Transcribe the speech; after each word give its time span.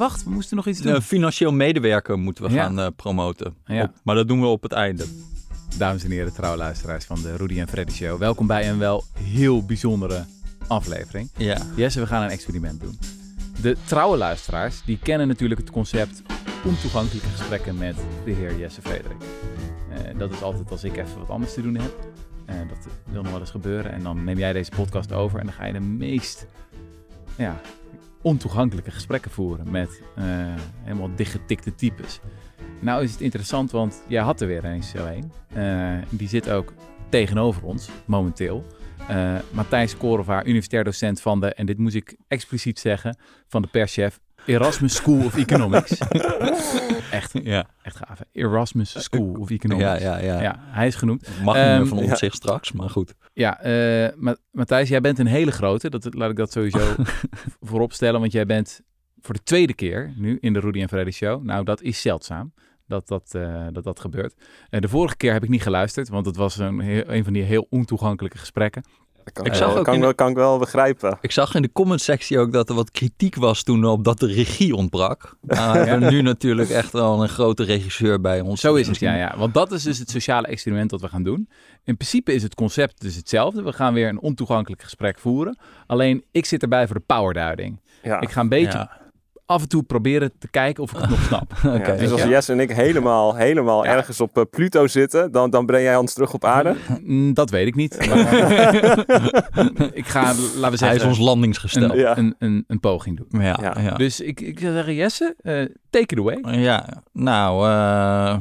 wacht, 0.00 0.24
we 0.24 0.30
moesten 0.30 0.56
nog 0.56 0.66
iets 0.66 0.80
doen. 0.80 0.94
Een 0.94 1.02
financieel 1.02 1.52
medewerker 1.52 2.18
moeten 2.18 2.44
we 2.44 2.50
Ja. 2.50 2.62
gaan 2.64 2.78
eh, 2.80 2.86
promoten. 2.96 3.54
Ja. 3.64 3.82
Op- 3.82 3.90
maar 4.04 4.14
dat 4.14 4.28
doen 4.28 4.40
we 4.40 4.46
op 4.46 4.62
het 4.62 4.72
einde. 4.72 5.04
Dames 5.78 6.04
en 6.04 6.10
heren, 6.10 6.32
trouwe 6.32 6.56
luisteraars 6.58 7.04
van 7.04 7.22
de 7.22 7.36
Rudy 7.36 7.60
en 7.60 7.68
Freddy 7.68 7.92
Show. 7.92 8.18
Welkom 8.18 8.46
bij 8.46 8.70
een 8.70 8.78
wel 8.78 9.04
heel 9.18 9.64
bijzondere 9.64 10.24
aflevering. 10.68 11.30
Ja. 11.36 11.58
Jesse, 11.76 12.00
we 12.00 12.06
gaan 12.06 12.22
een 12.22 12.30
experiment 12.30 12.80
doen. 12.80 12.98
De 13.62 13.76
trouwe 13.84 14.16
luisteraars, 14.16 14.82
die 14.84 14.98
kennen 15.02 15.28
natuurlijk 15.28 15.60
het 15.60 15.70
concept 15.70 16.22
ontoegankelijke 16.64 17.28
gesprekken 17.28 17.76
met 17.78 17.96
de 18.24 18.30
heer 18.30 18.58
Jesse 18.58 18.80
Frederik. 18.80 19.22
Eh, 19.90 20.18
dat 20.18 20.32
is 20.32 20.42
altijd 20.42 20.70
als 20.70 20.84
ik 20.84 20.96
even 20.96 21.18
wat 21.18 21.28
anders 21.30 21.54
te 21.54 21.62
doen 21.62 21.74
heb. 21.76 21.98
Eh, 22.46 22.54
dat 22.68 22.86
wil 23.12 23.22
nog 23.22 23.30
wel 23.30 23.40
eens 23.40 23.50
gebeuren. 23.50 23.92
En 23.92 24.02
dan 24.02 24.24
neem 24.24 24.38
jij 24.38 24.52
deze 24.52 24.70
podcast 24.76 25.12
over 25.12 25.38
en 25.38 25.44
dan 25.46 25.54
ga 25.54 25.64
je 25.66 25.72
de 25.72 25.80
meest 25.80 26.46
ja, 27.36 27.60
ontoegankelijke 28.22 28.90
gesprekken 28.90 29.30
voeren 29.30 29.70
met 29.70 30.02
eh, 30.16 30.24
helemaal 30.82 31.10
dichtgetikte 31.16 31.74
types. 31.74 32.20
Nou 32.80 33.02
is 33.02 33.10
het 33.12 33.20
interessant, 33.20 33.70
want 33.70 34.02
jij 34.08 34.22
had 34.22 34.40
er 34.40 34.46
weer 34.46 34.64
eens 34.64 34.90
zo 34.90 35.06
een. 35.06 35.32
Eh, 35.52 36.02
die 36.10 36.28
zit 36.28 36.50
ook 36.50 36.72
tegenover 37.08 37.62
ons, 37.62 37.88
momenteel. 38.04 38.64
Eh, 39.08 39.34
Matthijs 39.50 39.96
Korevaar, 39.96 40.46
universitair 40.46 40.84
docent 40.84 41.20
van 41.20 41.40
de, 41.40 41.54
en 41.54 41.66
dit 41.66 41.78
moet 41.78 41.94
ik 41.94 42.16
expliciet 42.28 42.78
zeggen, 42.78 43.16
van 43.48 43.62
de 43.62 43.68
perschef 43.68 44.20
Erasmus 44.46 44.94
School 44.94 45.24
of 45.24 45.36
Economics. 45.36 45.98
echt, 47.10 47.32
Ja. 47.42 47.66
echt 47.82 47.96
gaaf. 47.96 48.18
hè? 48.18 48.24
Erasmus 48.32 49.02
School 49.02 49.34
of 49.38 49.50
Economics. 49.50 50.02
Ja, 50.02 50.16
ja, 50.18 50.18
ja. 50.18 50.40
Ja, 50.42 50.58
hij 50.60 50.86
is 50.86 50.94
genoemd. 50.94 51.28
Mag 51.42 51.54
niet 51.54 51.64
Ehm, 51.64 51.76
meer 51.78 51.86
van 51.86 51.98
ons 51.98 52.08
ja. 52.08 52.16
zich 52.16 52.34
straks, 52.34 52.72
maar 52.72 52.90
goed. 52.90 53.14
Ja, 53.32 53.60
Ma- 54.16 54.36
Matthijs, 54.50 54.88
jij 54.88 55.00
bent 55.00 55.18
een 55.18 55.26
hele 55.26 55.50
grote. 55.52 55.90
Dat, 55.90 56.14
laat 56.14 56.30
ik 56.30 56.36
dat 56.36 56.52
sowieso 56.52 56.94
voorop 57.60 57.92
stellen, 57.92 58.20
want 58.20 58.32
jij 58.32 58.46
bent 58.46 58.80
voor 59.20 59.34
de 59.34 59.42
tweede 59.42 59.74
keer 59.74 60.12
nu 60.16 60.38
in 60.40 60.52
de 60.52 60.60
Rudy 60.60 60.80
en 60.80 60.88
Freddy 60.88 61.10
Show. 61.10 61.42
Nou, 61.42 61.64
dat 61.64 61.82
is 61.82 62.00
zeldzaam 62.00 62.52
dat 62.86 63.08
dat, 63.08 63.34
eh, 63.34 63.66
dat, 63.72 63.84
dat 63.84 64.00
gebeurt. 64.00 64.34
Eh, 64.70 64.80
de 64.80 64.88
vorige 64.88 65.16
keer 65.16 65.32
heb 65.32 65.42
ik 65.42 65.48
niet 65.48 65.62
geluisterd, 65.62 66.08
want 66.08 66.26
het 66.26 66.36
was 66.36 66.56
een, 66.58 66.80
heel- 66.80 67.04
een 67.06 67.24
van 67.24 67.32
die 67.32 67.42
heel 67.42 67.66
ontoegankelijke 67.70 68.38
gesprekken. 68.38 68.82
Dat 69.24 69.32
kan, 69.32 69.44
Ik 69.44 69.52
ik 69.52 69.58
zag 69.58 69.68
wel, 69.68 69.78
ook 69.78 69.84
kan, 69.84 69.94
in 69.94 70.00
wel, 70.00 70.14
kan 70.14 70.28
ik 70.28 70.36
wel 70.36 70.58
begrijpen. 70.58 71.18
Ik 71.20 71.32
zag 71.32 71.54
in 71.54 71.62
de 71.62 71.72
comment-sectie 71.72 72.38
ook 72.38 72.52
dat 72.52 72.68
er 72.68 72.74
wat 72.74 72.90
kritiek 72.90 73.36
was 73.36 73.62
toen 73.62 73.84
op 73.84 74.04
dat 74.04 74.18
de 74.18 74.26
regie 74.26 74.74
ontbrak. 74.74 75.36
Maar 75.40 75.72
we 75.82 75.88
hebben 75.88 76.12
nu 76.12 76.22
natuurlijk 76.22 76.70
echt 76.70 76.92
wel 76.92 77.22
een 77.22 77.28
grote 77.28 77.62
regisseur 77.64 78.20
bij 78.20 78.40
ons. 78.40 78.60
Zo 78.60 78.74
is 78.74 78.86
het, 78.86 78.98
ja, 78.98 79.14
ja. 79.14 79.34
Want 79.36 79.54
dat 79.54 79.72
is 79.72 79.82
dus 79.82 79.98
het 79.98 80.10
sociale 80.10 80.46
experiment 80.46 80.90
dat 80.90 81.00
we 81.00 81.08
gaan 81.08 81.22
doen. 81.22 81.48
In 81.84 81.96
principe 81.96 82.32
is 82.32 82.42
het 82.42 82.54
concept 82.54 83.00
dus 83.00 83.16
hetzelfde. 83.16 83.62
We 83.62 83.72
gaan 83.72 83.94
weer 83.94 84.08
een 84.08 84.20
ontoegankelijk 84.20 84.82
gesprek 84.82 85.18
voeren. 85.18 85.58
Alleen, 85.86 86.24
ik 86.30 86.44
zit 86.44 86.62
erbij 86.62 86.86
voor 86.86 86.96
de 86.96 87.04
powerduiding. 87.06 87.80
Ja. 88.02 88.20
Ik 88.20 88.30
ga 88.30 88.40
een 88.40 88.48
beetje 88.48 88.78
Ja. 88.78 88.99
Af 89.50 89.62
en 89.62 89.68
toe 89.68 89.82
proberen 89.82 90.32
te 90.38 90.48
kijken 90.48 90.82
of 90.82 90.92
ik 90.92 90.98
het 91.00 91.10
nog 91.10 91.22
snap. 91.22 91.52
Ja, 91.84 91.96
dus 91.96 92.10
als 92.10 92.22
Ja. 92.22 92.28
Jesse 92.28 92.52
en 92.52 92.60
ik 92.60 92.70
helemaal, 92.70 93.34
helemaal 93.34 93.84
Ja. 93.84 93.90
ergens 93.90 94.20
op 94.20 94.36
eh, 94.38 94.42
Pluto 94.50 94.86
zitten, 94.86 95.32
dan, 95.32 95.50
dan 95.50 95.66
breng 95.66 95.82
jij 95.82 95.96
ons 95.96 96.12
terug 96.14 96.32
op 96.34 96.44
aarde. 96.44 96.76
Mm, 97.02 97.34
Dat 97.34 97.50
weet 97.50 97.66
ik 97.66 97.74
niet. 97.74 98.06
Maar, 98.08 98.18
ik 99.92 100.06
ga, 100.06 100.22
laten 100.22 100.52
we 100.54 100.60
Hij 100.60 100.76
zeggen, 100.76 100.96
is 101.00 101.04
ons 101.04 101.18
landingsgestel. 101.18 101.90
een, 101.90 101.96
Ja. 101.98 102.18
een, 102.18 102.34
een, 102.38 102.64
een 102.66 102.80
poging 102.80 103.16
doen. 103.16 103.42
Ja, 103.42 103.58
ja. 103.62 103.74
Ja. 103.80 103.94
Dus 103.94 104.20
ik, 104.20 104.40
ik 104.40 104.58
zou 104.60 104.72
zeggen, 104.72 104.94
Jesse, 104.94 105.34
eh, 105.42 105.54
take 105.90 106.14
it 106.14 106.18
away. 106.18 106.60
Ja, 106.60 107.02
nou, 107.12 107.68
eh, 107.68 108.36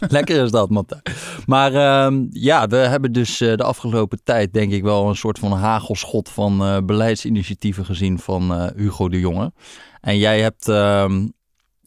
lekker 0.16 0.42
is 0.44 0.50
dat, 0.50 0.70
Matthijs. 0.70 1.02
Maar 1.46 1.74
ehm, 1.74 2.24
ja, 2.30 2.66
we 2.66 2.76
hebben 2.76 3.12
dus 3.12 3.40
eh, 3.40 3.54
de 3.56 3.62
afgelopen 3.64 4.18
tijd 4.24 4.52
denk 4.52 4.72
ik 4.72 4.82
wel 4.82 5.08
een 5.08 5.16
soort 5.16 5.38
van 5.38 5.52
hagelschot 5.52 6.28
van 6.28 6.60
eh, 6.62 6.76
beleidsinitiatieven 6.84 7.84
gezien 7.84 8.18
van 8.18 8.54
eh, 8.54 8.66
Hugo 8.76 9.08
de 9.08 9.20
Jonge. 9.20 9.52
En 10.06 10.18
jij 10.18 10.40
hebt, 10.40 10.68
ehm, 10.68 11.26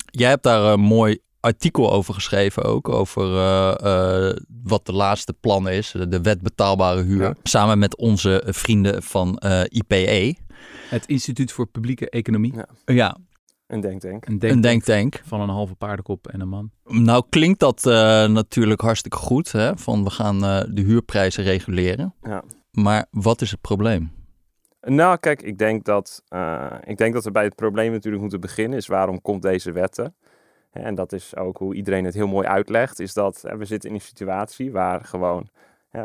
jij 0.05 0.29
hebt 0.29 0.43
daar 0.43 0.73
een 0.73 0.79
mooi 0.79 1.19
artikel 1.39 1.91
over 1.91 2.13
geschreven 2.13 2.63
ook, 2.63 2.89
over 2.89 3.23
eh, 3.23 4.29
eh, 4.29 4.35
wat 4.63 4.85
de 4.85 4.93
laatste 4.93 5.33
plan 5.33 5.69
is, 5.69 5.91
de 6.09 6.21
wet 6.21 6.41
betaalbare 6.41 7.01
huur. 7.01 7.21
Ja. 7.21 7.33
Samen 7.43 7.79
met 7.79 7.97
onze 7.97 8.43
vrienden 8.45 9.03
van 9.03 9.37
eh, 9.37 9.61
IPE. 9.69 10.35
Het 10.89 11.05
Instituut 11.05 11.51
voor 11.51 11.67
Publieke 11.67 12.09
Economie. 12.09 12.53
Ja. 12.53 12.67
Ja, 12.85 13.17
Een 13.67 13.81
denktank. 13.81 14.25
Een 14.25 14.49
een 14.49 14.61
denktank 14.61 15.21
van 15.25 15.41
een 15.41 15.49
halve 15.49 15.75
paardenkop 15.75 16.27
en 16.27 16.41
een 16.41 16.49
man. 16.49 16.71
Nou 16.83 17.23
klinkt 17.29 17.59
dat 17.59 17.85
eh, 17.85 17.93
natuurlijk 18.27 18.81
hartstikke 18.81 19.17
goed, 19.17 19.51
hè? 19.51 19.77
van 19.77 20.03
we 20.03 20.09
gaan 20.09 20.45
eh, 20.45 20.63
de 20.69 20.81
huurprijzen 20.81 21.43
reguleren. 21.43 22.13
Ja. 22.21 22.43
Maar 22.71 23.05
wat 23.11 23.41
is 23.41 23.51
het 23.51 23.61
probleem? 23.61 24.11
Nou, 24.81 25.17
kijk, 25.17 25.41
ik 25.41 25.57
denk, 25.57 25.85
dat, 25.85 26.23
eh, 26.27 26.73
ik 26.83 26.97
denk 26.97 27.13
dat 27.13 27.23
we 27.23 27.31
bij 27.31 27.43
het 27.43 27.55
probleem 27.55 27.91
natuurlijk 27.91 28.21
moeten 28.21 28.41
beginnen. 28.41 28.77
Is 28.77 28.87
waarom 28.87 29.21
komt 29.21 29.41
deze 29.41 29.71
wetten? 29.71 30.15
En 30.71 30.95
dat 30.95 31.13
is 31.13 31.35
ook 31.35 31.57
hoe 31.57 31.75
iedereen 31.75 32.05
het 32.05 32.13
heel 32.13 32.27
mooi 32.27 32.47
uitlegt. 32.47 32.99
Is 32.99 33.13
dat 33.13 33.41
we 33.41 33.65
zitten 33.65 33.89
in 33.89 33.95
een 33.95 34.01
situatie 34.01 34.71
waar 34.71 35.05
gewoon 35.05 35.49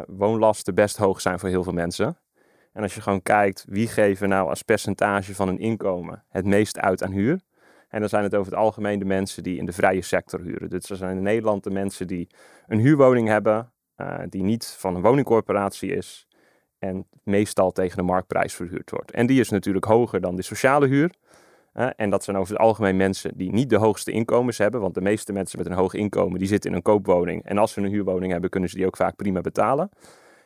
woonlasten 0.07 0.75
best 0.75 0.97
hoog 0.97 1.21
zijn 1.21 1.39
voor 1.39 1.49
heel 1.49 1.63
veel 1.63 1.73
mensen. 1.73 2.19
En 2.73 2.83
als 2.83 2.95
je 2.95 3.01
gewoon 3.01 3.23
kijkt, 3.23 3.65
wie 3.69 3.89
geven 3.89 4.29
nou 4.29 4.49
als 4.49 4.63
percentage 4.63 5.35
van 5.35 5.49
hun 5.49 5.59
inkomen 5.59 6.25
het 6.29 6.45
meest 6.45 6.79
uit 6.79 7.03
aan 7.03 7.13
huur? 7.13 7.41
En 7.89 8.01
dan 8.01 8.09
zijn 8.09 8.23
het 8.23 8.35
over 8.35 8.53
het 8.53 8.61
algemeen 8.61 8.99
de 8.99 9.05
mensen 9.05 9.43
die 9.43 9.59
in 9.59 9.67
de 9.67 9.73
vrije 9.73 10.03
sector 10.03 10.41
huren. 10.41 10.71
Dus 10.71 10.87
dat 10.87 10.99
zijn 10.99 11.17
in 11.17 11.23
Nederland 11.23 11.65
de 11.65 11.71
mensen 11.71 12.07
die 12.07 12.29
een 12.67 12.79
huurwoning 12.79 13.29
hebben, 13.29 13.73
eh, 13.95 14.19
die 14.29 14.43
niet 14.43 14.77
van 14.79 14.95
een 14.95 15.03
woningcorporatie 15.03 15.97
is 15.97 16.27
en 16.85 17.07
meestal 17.23 17.73
tegen 17.73 17.97
de 17.97 18.03
marktprijs 18.03 18.55
verhuurd 18.55 18.91
wordt. 18.91 19.11
En 19.11 19.27
die 19.27 19.41
is 19.41 19.49
natuurlijk 19.49 19.85
hoger 19.85 20.21
dan 20.21 20.37
de 20.37 20.43
sociale 20.43 20.87
huur. 20.87 21.11
En 21.97 22.11
dat 22.11 22.25
zijn 22.25 22.37
over 22.37 22.53
het 22.53 22.63
algemeen 22.63 22.97
mensen 22.97 23.37
die 23.37 23.53
niet 23.53 23.71
de 23.71 23.77
hoogste 23.77 24.11
inkomens 24.11 24.59
hebben. 24.59 24.81
Want 24.81 24.95
de 24.95 25.01
meeste 25.01 25.33
mensen 25.33 25.59
met 25.59 25.67
een 25.67 25.73
hoog 25.73 25.95
inkomen 25.95 26.39
die 26.39 26.49
zitten 26.49 26.71
in 26.71 26.77
een 26.77 26.83
koopwoning. 26.83 27.45
En 27.45 27.59
als 27.59 27.73
ze 27.73 27.81
een 27.81 27.91
huurwoning 27.91 28.33
hebben, 28.33 28.51
kunnen 28.51 28.71
ze 28.71 28.77
die 28.77 28.87
ook 28.87 28.97
vaak 28.97 29.17
prima 29.17 29.41
betalen. 29.41 29.91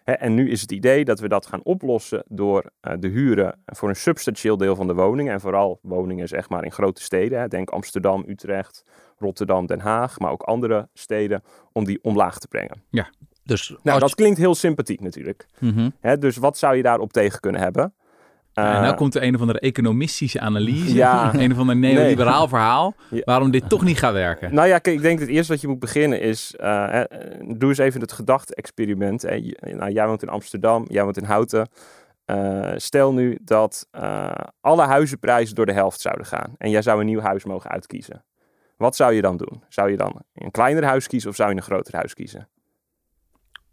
Hè, 0.05 0.13
en 0.13 0.35
nu 0.35 0.51
is 0.51 0.61
het 0.61 0.73
idee 0.73 1.05
dat 1.05 1.21
we 1.21 1.29
dat 1.29 1.47
gaan 1.47 1.63
oplossen 1.63 2.23
door 2.29 2.71
eh, 2.81 2.93
de 2.99 3.09
huren 3.09 3.61
voor 3.67 3.89
een 3.89 3.97
substantieel 3.97 4.57
deel 4.57 4.77
van 4.77 4.87
de 4.87 4.95
woningen. 4.95 5.33
En 5.33 5.41
vooral 5.41 5.79
woningen 5.83 6.29
zeg 6.29 6.49
maar 6.49 6.65
in 6.65 6.73
grote 6.73 7.03
steden. 7.03 7.51
Denk 7.51 7.71
Amsterdam, 7.71 8.25
Utrecht, 8.27 8.85
Rotterdam, 9.19 9.67
Den 9.67 9.81
Haag. 9.81 10.19
Maar 10.19 10.31
ook 10.31 10.43
andere 10.43 10.89
steden 10.95 11.43
om 11.73 11.85
die 11.85 11.99
omlaag 12.03 12.39
te 12.39 12.49
brengen. 12.49 12.83
Dus 13.49 13.75
Nou, 13.83 13.99
dat 14.01 14.15
klinkt 14.15 14.39
heel 14.39 14.55
sympathiek 14.55 15.01
natuurlijk. 15.01 15.47
Mhm. 15.59 15.91
Hè, 16.01 16.19
dus 16.19 16.37
wat 16.37 16.59
zou 16.59 16.77
je 16.77 16.83
daarop 16.83 17.13
tegen 17.13 17.41
kunnen 17.41 17.61
hebben? 17.61 17.95
en 18.53 18.65
Eh, 18.65 18.81
nou 18.81 18.95
komt 18.95 19.15
er 19.15 19.23
een 19.23 19.35
of 19.35 19.41
andere 19.41 19.61
economistische 19.61 20.41
analyse. 20.41 20.95
Ja. 20.95 21.35
Een 21.35 21.53
of 21.53 21.59
ander 21.59 21.77
neoliberaal 21.77 22.49
verhaal. 22.49 22.95
Ja. 23.11 23.21
Waarom 23.25 23.51
dit 23.51 23.69
toch 23.69 23.85
niet 23.85 23.99
gaat 23.99 24.13
werken. 24.13 24.55
Nou 24.55 24.69
ja, 24.69 24.79
kijk, 24.79 24.97
ik 24.97 25.03
denk 25.03 25.19
dat 25.19 25.27
het 25.29 25.37
eerste 25.37 25.53
wat 25.53 25.61
je 25.61 25.69
moet 25.69 25.79
beginnen 25.79 26.21
is... 26.21 26.55
eh, 26.57 27.01
doe 27.57 27.69
eens 27.69 27.79
even 27.79 28.01
het 28.01 28.13
gedachte-experiment. 28.13 29.23
Nou, 29.61 29.93
jij 29.93 30.07
woont 30.07 30.23
in 30.23 30.29
Amsterdam, 30.29 30.85
jij 30.89 31.05
woont 31.05 31.17
in 31.17 31.25
Houten. 31.25 31.69
Eh, 32.25 32.73
stel 32.77 33.13
nu 33.13 33.39
dat 33.43 33.89
alle 34.61 34.83
huizenprijzen 34.83 35.55
door 35.55 35.67
de 35.67 35.73
helft 35.73 36.01
zouden 36.01 36.27
gaan. 36.27 36.55
En 36.59 36.71
jij 36.71 36.83
zou 36.83 37.01
een 37.01 37.07
nieuw 37.07 37.21
huis 37.21 37.45
mogen 37.45 37.71
uitkiezen. 37.71 38.25
Wat 38.77 38.97
zou 38.97 39.13
je 39.13 39.23
dan 39.23 39.37
doen? 39.37 39.63
Zou 39.69 39.91
je 39.91 39.97
dan 39.97 40.23
een 40.35 40.51
kleiner 40.51 40.85
huis 40.85 41.07
kiezen 41.07 41.31
of 41.31 41.37
zou 41.37 41.51
je 41.51 41.57
een 41.57 41.63
groter 41.63 41.95
huis 41.95 42.15
kiezen? 42.15 42.49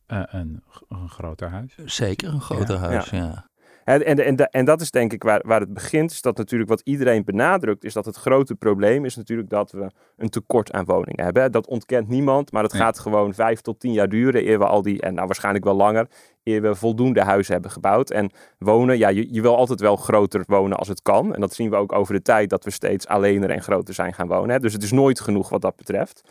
Eh, 0.07 0.21
een, 0.25 0.63
een 0.89 1.09
groter 1.09 1.49
huis. 1.49 1.77
Zeker 1.85 2.33
een 2.33 2.41
groter 2.41 2.75
Ja. 2.75 2.81
huis, 2.81 3.09
ja. 3.09 3.49
En, 3.85 4.05
en, 4.05 4.25
en, 4.25 4.37
en 4.37 4.65
dat 4.65 4.81
is 4.81 4.91
denk 4.91 5.13
ik 5.13 5.23
waar, 5.23 5.41
waar 5.45 5.59
het 5.59 5.73
begint. 5.73 6.11
Is 6.11 6.21
dat 6.21 6.37
natuurlijk 6.37 6.69
wat 6.69 6.81
iedereen 6.83 7.23
benadrukt, 7.23 7.83
is 7.83 7.93
dat 7.93 8.05
het 8.05 8.15
grote 8.15 8.55
probleem 8.55 9.05
is 9.05 9.15
natuurlijk 9.15 9.49
dat 9.49 9.71
we 9.71 9.91
een 10.17 10.29
tekort 10.29 10.71
aan 10.71 10.85
woningen 10.85 11.23
hebben. 11.23 11.51
Dat 11.51 11.67
ontkent 11.67 12.07
niemand, 12.07 12.51
maar 12.51 12.63
het 12.63 12.73
gaat 12.73 12.99
gewoon 12.99 13.33
vijf 13.33 13.61
tot 13.61 13.79
tien 13.79 13.93
jaar 13.93 14.09
duren 14.09 14.47
eer 14.47 14.59
we 14.59 14.65
al 14.65 14.81
die, 14.81 15.01
en 15.01 15.13
nou 15.13 15.25
waarschijnlijk 15.25 15.65
wel 15.65 15.75
langer, 15.75 16.07
eer 16.43 16.61
we 16.61 16.75
voldoende 16.75 17.21
huizen 17.21 17.53
hebben 17.53 17.71
gebouwd. 17.71 18.09
En 18.09 18.31
wonen, 18.57 18.97
ja, 18.97 19.07
je, 19.07 19.33
je 19.33 19.41
wil 19.41 19.55
altijd 19.55 19.79
wel 19.79 19.95
groter 19.95 20.43
wonen 20.47 20.77
als 20.77 20.87
het 20.87 21.01
kan. 21.01 21.35
En 21.35 21.41
dat 21.41 21.53
zien 21.53 21.69
we 21.69 21.75
ook 21.75 21.93
over 21.93 22.13
de 22.13 22.21
tijd 22.21 22.49
dat 22.49 22.63
we 22.63 22.71
steeds 22.71 23.07
alleener 23.07 23.49
en 23.49 23.61
groter 23.61 23.93
zijn 23.93 24.13
gaan 24.13 24.27
wonen. 24.27 24.49
Hè. 24.49 24.59
Dus 24.59 24.73
het 24.73 24.83
is 24.83 24.91
nooit 24.91 25.19
genoeg 25.19 25.49
wat 25.49 25.61
dat 25.61 25.75
betreft. 25.75 26.21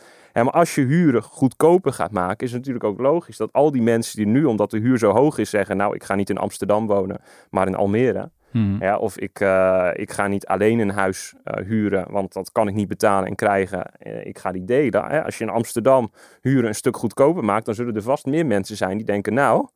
Maar 0.43 0.53
als 0.53 0.75
je 0.75 0.81
huren 0.81 1.21
goedkoper 1.21 1.93
gaat 1.93 2.11
maken, 2.11 2.45
is 2.45 2.51
het 2.51 2.59
natuurlijk 2.59 2.85
ook 2.85 2.99
logisch 2.99 3.37
dat 3.37 3.53
al 3.53 3.71
die 3.71 3.81
mensen 3.81 4.17
die 4.17 4.27
nu, 4.27 4.45
omdat 4.45 4.71
de 4.71 4.79
huur 4.79 4.97
zo 4.97 5.11
hoog 5.11 5.37
is, 5.37 5.49
zeggen: 5.49 5.77
Nou, 5.77 5.95
ik 5.95 6.03
ga 6.03 6.15
niet 6.15 6.29
in 6.29 6.37
Amsterdam 6.37 6.87
wonen, 6.87 7.21
maar 7.49 7.67
in 7.67 7.75
Almere. 7.75 8.29
Hmm. 8.55 8.77
Ja, 8.79 8.97
of 8.97 9.17
ik, 9.17 9.39
eh, 9.39 9.89
ik 9.93 10.11
ga 10.11 10.27
niet 10.27 10.45
alleen 10.45 10.79
een 10.79 10.89
huis 10.89 11.33
eh, 11.43 11.65
huren, 11.65 12.05
want 12.09 12.33
dat 12.33 12.51
kan 12.51 12.67
ik 12.67 12.73
niet 12.73 12.87
betalen 12.87 13.27
en 13.27 13.35
krijgen. 13.35 13.85
Eh, 13.99 14.25
ik 14.25 14.37
ga 14.37 14.51
die 14.51 14.65
delen. 14.65 15.05
Hè. 15.05 15.23
Als 15.23 15.37
je 15.37 15.43
in 15.43 15.49
Amsterdam 15.49 16.11
huren 16.41 16.67
een 16.67 16.75
stuk 16.75 16.97
goedkoper 16.97 17.43
maakt, 17.43 17.65
dan 17.65 17.75
zullen 17.75 17.95
er 17.95 18.01
vast 18.01 18.25
meer 18.25 18.45
mensen 18.45 18.77
zijn 18.77 18.97
die 18.97 19.05
denken: 19.05 19.33
Nou, 19.33 19.67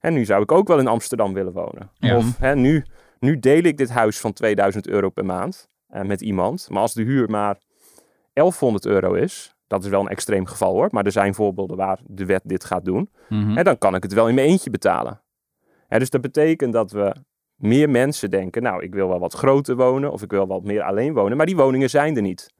en 0.00 0.12
nu 0.12 0.24
zou 0.24 0.42
ik 0.42 0.52
ook 0.52 0.68
wel 0.68 0.78
in 0.78 0.86
Amsterdam 0.86 1.32
willen 1.32 1.52
wonen. 1.52 1.90
Ja. 1.98 2.16
Of 2.16 2.38
hè, 2.38 2.54
nu, 2.54 2.84
nu 3.18 3.38
deel 3.38 3.62
ik 3.62 3.76
dit 3.76 3.90
huis 3.90 4.20
van 4.20 4.32
2000 4.32 4.88
euro 4.88 5.08
per 5.08 5.24
maand 5.24 5.68
met 6.02 6.20
iemand. 6.20 6.66
Maar 6.70 6.80
als 6.80 6.94
de 6.94 7.02
huur 7.02 7.30
maar 7.30 7.56
1100 8.32 8.86
euro 8.86 9.12
is, 9.12 9.53
dat 9.74 9.84
is 9.84 9.90
wel 9.90 10.00
een 10.00 10.08
extreem 10.08 10.46
geval 10.46 10.72
hoor, 10.72 10.88
maar 10.90 11.04
er 11.04 11.12
zijn 11.12 11.34
voorbeelden 11.34 11.76
waar 11.76 11.98
de 12.06 12.24
wet 12.24 12.42
dit 12.44 12.64
gaat 12.64 12.84
doen. 12.84 13.10
Mhm. 13.28 13.56
Hè, 13.56 13.62
dan 13.62 13.78
kan 13.78 13.94
ik 13.94 14.02
het 14.02 14.12
wel 14.12 14.28
in 14.28 14.34
mijn 14.34 14.48
eentje 14.48 14.70
betalen. 14.70 15.20
Hè, 15.88 15.98
dus 15.98 16.10
dat 16.10 16.20
betekent 16.20 16.72
dat 16.72 16.90
we 16.90 17.14
meer 17.54 17.90
mensen 17.90 18.30
denken, 18.30 18.62
nou, 18.62 18.82
ik 18.82 18.94
wil 18.94 19.08
wel 19.08 19.18
wat 19.18 19.34
groter 19.34 19.76
wonen 19.76 20.12
of 20.12 20.22
ik 20.22 20.30
wil 20.30 20.46
wat 20.46 20.64
meer 20.64 20.82
alleen 20.82 21.14
wonen, 21.14 21.36
maar 21.36 21.46
die 21.46 21.56
woningen 21.56 21.90
zijn 21.90 22.16
er 22.16 22.22
niet. 22.22 22.52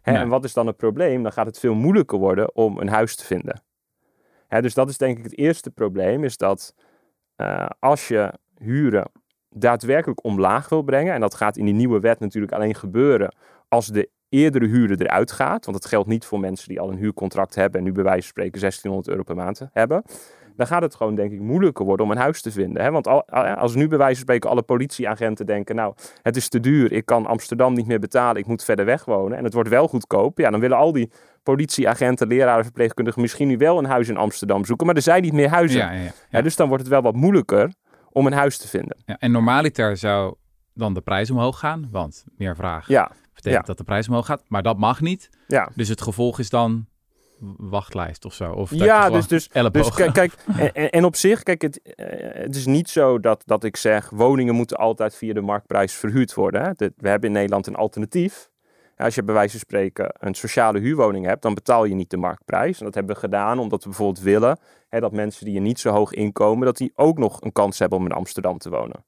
Hè, 0.00 0.12
Nee. 0.12 0.20
En 0.20 0.28
wat 0.28 0.44
is 0.44 0.52
dan 0.52 0.66
het 0.66 0.76
probleem? 0.76 1.22
Dan 1.22 1.32
gaat 1.32 1.46
het 1.46 1.58
veel 1.58 1.74
moeilijker 1.74 2.18
worden 2.18 2.54
om 2.56 2.78
een 2.78 2.88
huis 2.88 3.16
te 3.16 3.24
vinden. 3.24 3.62
Hè, 4.48 4.62
dus 4.62 4.74
dat 4.74 4.88
is 4.88 4.98
denk 4.98 5.18
ik 5.18 5.24
het 5.24 5.38
eerste 5.38 5.70
probleem, 5.70 6.24
is 6.24 6.36
dat 6.36 6.74
eh, 7.36 7.66
als 7.78 8.08
je 8.08 8.32
huren 8.58 9.10
daadwerkelijk 9.48 10.24
omlaag 10.24 10.68
wil 10.68 10.82
brengen, 10.82 11.14
en 11.14 11.20
dat 11.20 11.34
gaat 11.34 11.56
in 11.56 11.64
die 11.64 11.74
nieuwe 11.74 12.00
wet 12.00 12.20
natuurlijk 12.20 12.52
alleen 12.52 12.74
gebeuren 12.74 13.34
als 13.68 13.86
de 13.86 14.10
eerdere 14.32 14.66
huurder 14.66 15.02
eruit 15.02 15.32
gaat, 15.32 15.64
want 15.64 15.76
het 15.76 15.86
geldt 15.86 16.08
niet 16.08 16.24
voor 16.24 16.40
mensen 16.40 16.68
die 16.68 16.80
al 16.80 16.90
een 16.90 16.98
huurcontract 16.98 17.54
hebben 17.54 17.78
en 17.78 17.86
nu 17.86 17.92
bij 17.92 18.04
wijze 18.04 18.20
van 18.20 18.28
spreken 18.28 18.60
1600 18.60 19.08
euro 19.08 19.22
per 19.22 19.36
maand 19.36 19.68
hebben, 19.72 20.02
dan 20.56 20.66
gaat 20.66 20.82
het 20.82 20.94
gewoon 20.94 21.14
denk 21.14 21.32
ik 21.32 21.40
moeilijker 21.40 21.84
worden 21.84 22.06
om 22.06 22.12
een 22.12 22.18
huis 22.18 22.42
te 22.42 22.50
vinden. 22.50 22.82
Hè? 22.82 22.90
Want 22.90 23.06
al, 23.06 23.26
als 23.56 23.74
nu 23.74 23.88
bij 23.88 23.98
wijze 23.98 24.14
van 24.14 24.22
spreken 24.22 24.50
alle 24.50 24.62
politieagenten 24.62 25.46
denken, 25.46 25.74
nou 25.74 25.94
het 26.22 26.36
is 26.36 26.48
te 26.48 26.60
duur, 26.60 26.92
ik 26.92 27.06
kan 27.06 27.26
Amsterdam 27.26 27.74
niet 27.74 27.86
meer 27.86 27.98
betalen, 27.98 28.40
ik 28.40 28.46
moet 28.46 28.64
verder 28.64 28.84
weg 28.84 29.04
wonen 29.04 29.38
en 29.38 29.44
het 29.44 29.52
wordt 29.52 29.68
wel 29.68 29.88
goedkoop, 29.88 30.38
ja 30.38 30.50
dan 30.50 30.60
willen 30.60 30.76
al 30.76 30.92
die 30.92 31.10
politieagenten, 31.42 32.26
leraren, 32.26 32.64
verpleegkundigen 32.64 33.20
misschien 33.20 33.48
nu 33.48 33.56
wel 33.56 33.78
een 33.78 33.84
huis 33.84 34.08
in 34.08 34.16
Amsterdam 34.16 34.64
zoeken, 34.64 34.86
maar 34.86 34.96
er 34.96 35.02
zijn 35.02 35.22
niet 35.22 35.32
meer 35.32 35.48
huizen. 35.48 35.80
Ja, 35.80 35.90
ja, 35.92 36.02
ja. 36.02 36.10
Ja, 36.30 36.42
dus 36.42 36.56
dan 36.56 36.68
wordt 36.68 36.82
het 36.82 36.92
wel 36.92 37.02
wat 37.02 37.14
moeilijker 37.14 37.72
om 38.10 38.26
een 38.26 38.32
huis 38.32 38.58
te 38.58 38.68
vinden. 38.68 38.96
Ja, 39.04 39.16
en 39.18 39.30
normaliter 39.30 39.96
zou 39.96 40.34
dan 40.74 40.94
de 40.94 41.00
prijs 41.00 41.30
omhoog 41.30 41.58
gaan, 41.58 41.88
want 41.90 42.24
meer 42.36 42.56
vraag 42.56 42.88
Ja, 42.88 43.10
betekent 43.42 43.66
ja. 43.66 43.74
dat 43.74 43.78
de 43.78 43.84
prijs 43.84 44.08
omhoog 44.08 44.26
gaat. 44.26 44.42
Maar 44.48 44.62
dat 44.62 44.78
mag 44.78 45.00
niet. 45.00 45.30
ja. 45.46 45.70
Dus 45.74 45.88
het 45.88 46.02
gevolg 46.02 46.38
is 46.38 46.50
dan 46.50 46.86
wachtlijst 47.56 48.24
of 48.24 48.34
zo. 48.34 48.52
Of 48.52 48.70
je 48.70 48.76
Ja, 48.76 49.10
dus, 49.10 49.26
dus, 49.26 49.48
dus 49.48 49.90
kijk, 49.90 50.12
kijk 50.12 50.32
en, 50.90 51.04
op 51.04 51.16
zich, 51.16 51.42
kijk, 51.42 51.62
het, 51.62 51.82
eh, 51.82 52.42
het 52.42 52.56
is 52.56 52.66
niet 52.66 52.90
zo 52.90 53.20
dat, 53.20 53.42
dat 53.46 53.64
ik 53.64 53.76
zeg, 53.76 54.10
woningen 54.10 54.54
moeten 54.54 54.76
altijd 54.76 55.14
via 55.14 55.32
de 55.32 55.40
marktprijs 55.40 55.92
verhuurd 55.94 56.34
worden. 56.34 56.62
Hè. 56.62 56.70
We 56.96 57.08
hebben 57.08 57.28
in 57.28 57.34
Nederland 57.34 57.66
een 57.66 57.74
alternatief. 57.74 58.50
Als 58.96 59.14
je 59.14 59.22
bij 59.22 59.34
wijze 59.34 59.50
van 59.50 59.60
spreken 59.60 60.14
een 60.18 60.34
sociale 60.34 60.78
huurwoning 60.78 61.26
hebt, 61.26 61.42
dan 61.42 61.54
betaal 61.54 61.84
je 61.84 61.94
niet 61.94 62.10
de 62.10 62.16
marktprijs. 62.16 62.78
En 62.78 62.84
dat 62.84 62.94
hebben 62.94 63.14
we 63.14 63.20
gedaan 63.20 63.58
omdat 63.58 63.82
we 63.82 63.88
bijvoorbeeld 63.88 64.24
willen 64.24 64.58
hè, 64.88 65.00
dat 65.00 65.12
mensen 65.12 65.44
die 65.44 65.56
een 65.56 65.62
niet 65.62 65.80
zo 65.80 65.90
hoog 65.90 66.12
inkomen, 66.12 66.64
dat 66.64 66.76
die 66.76 66.92
ook 66.94 67.18
nog 67.18 67.40
een 67.40 67.52
kans 67.52 67.78
hebben 67.78 67.98
om 67.98 68.04
in 68.04 68.12
Amsterdam 68.12 68.58
te 68.58 68.70
wonen. 68.70 69.04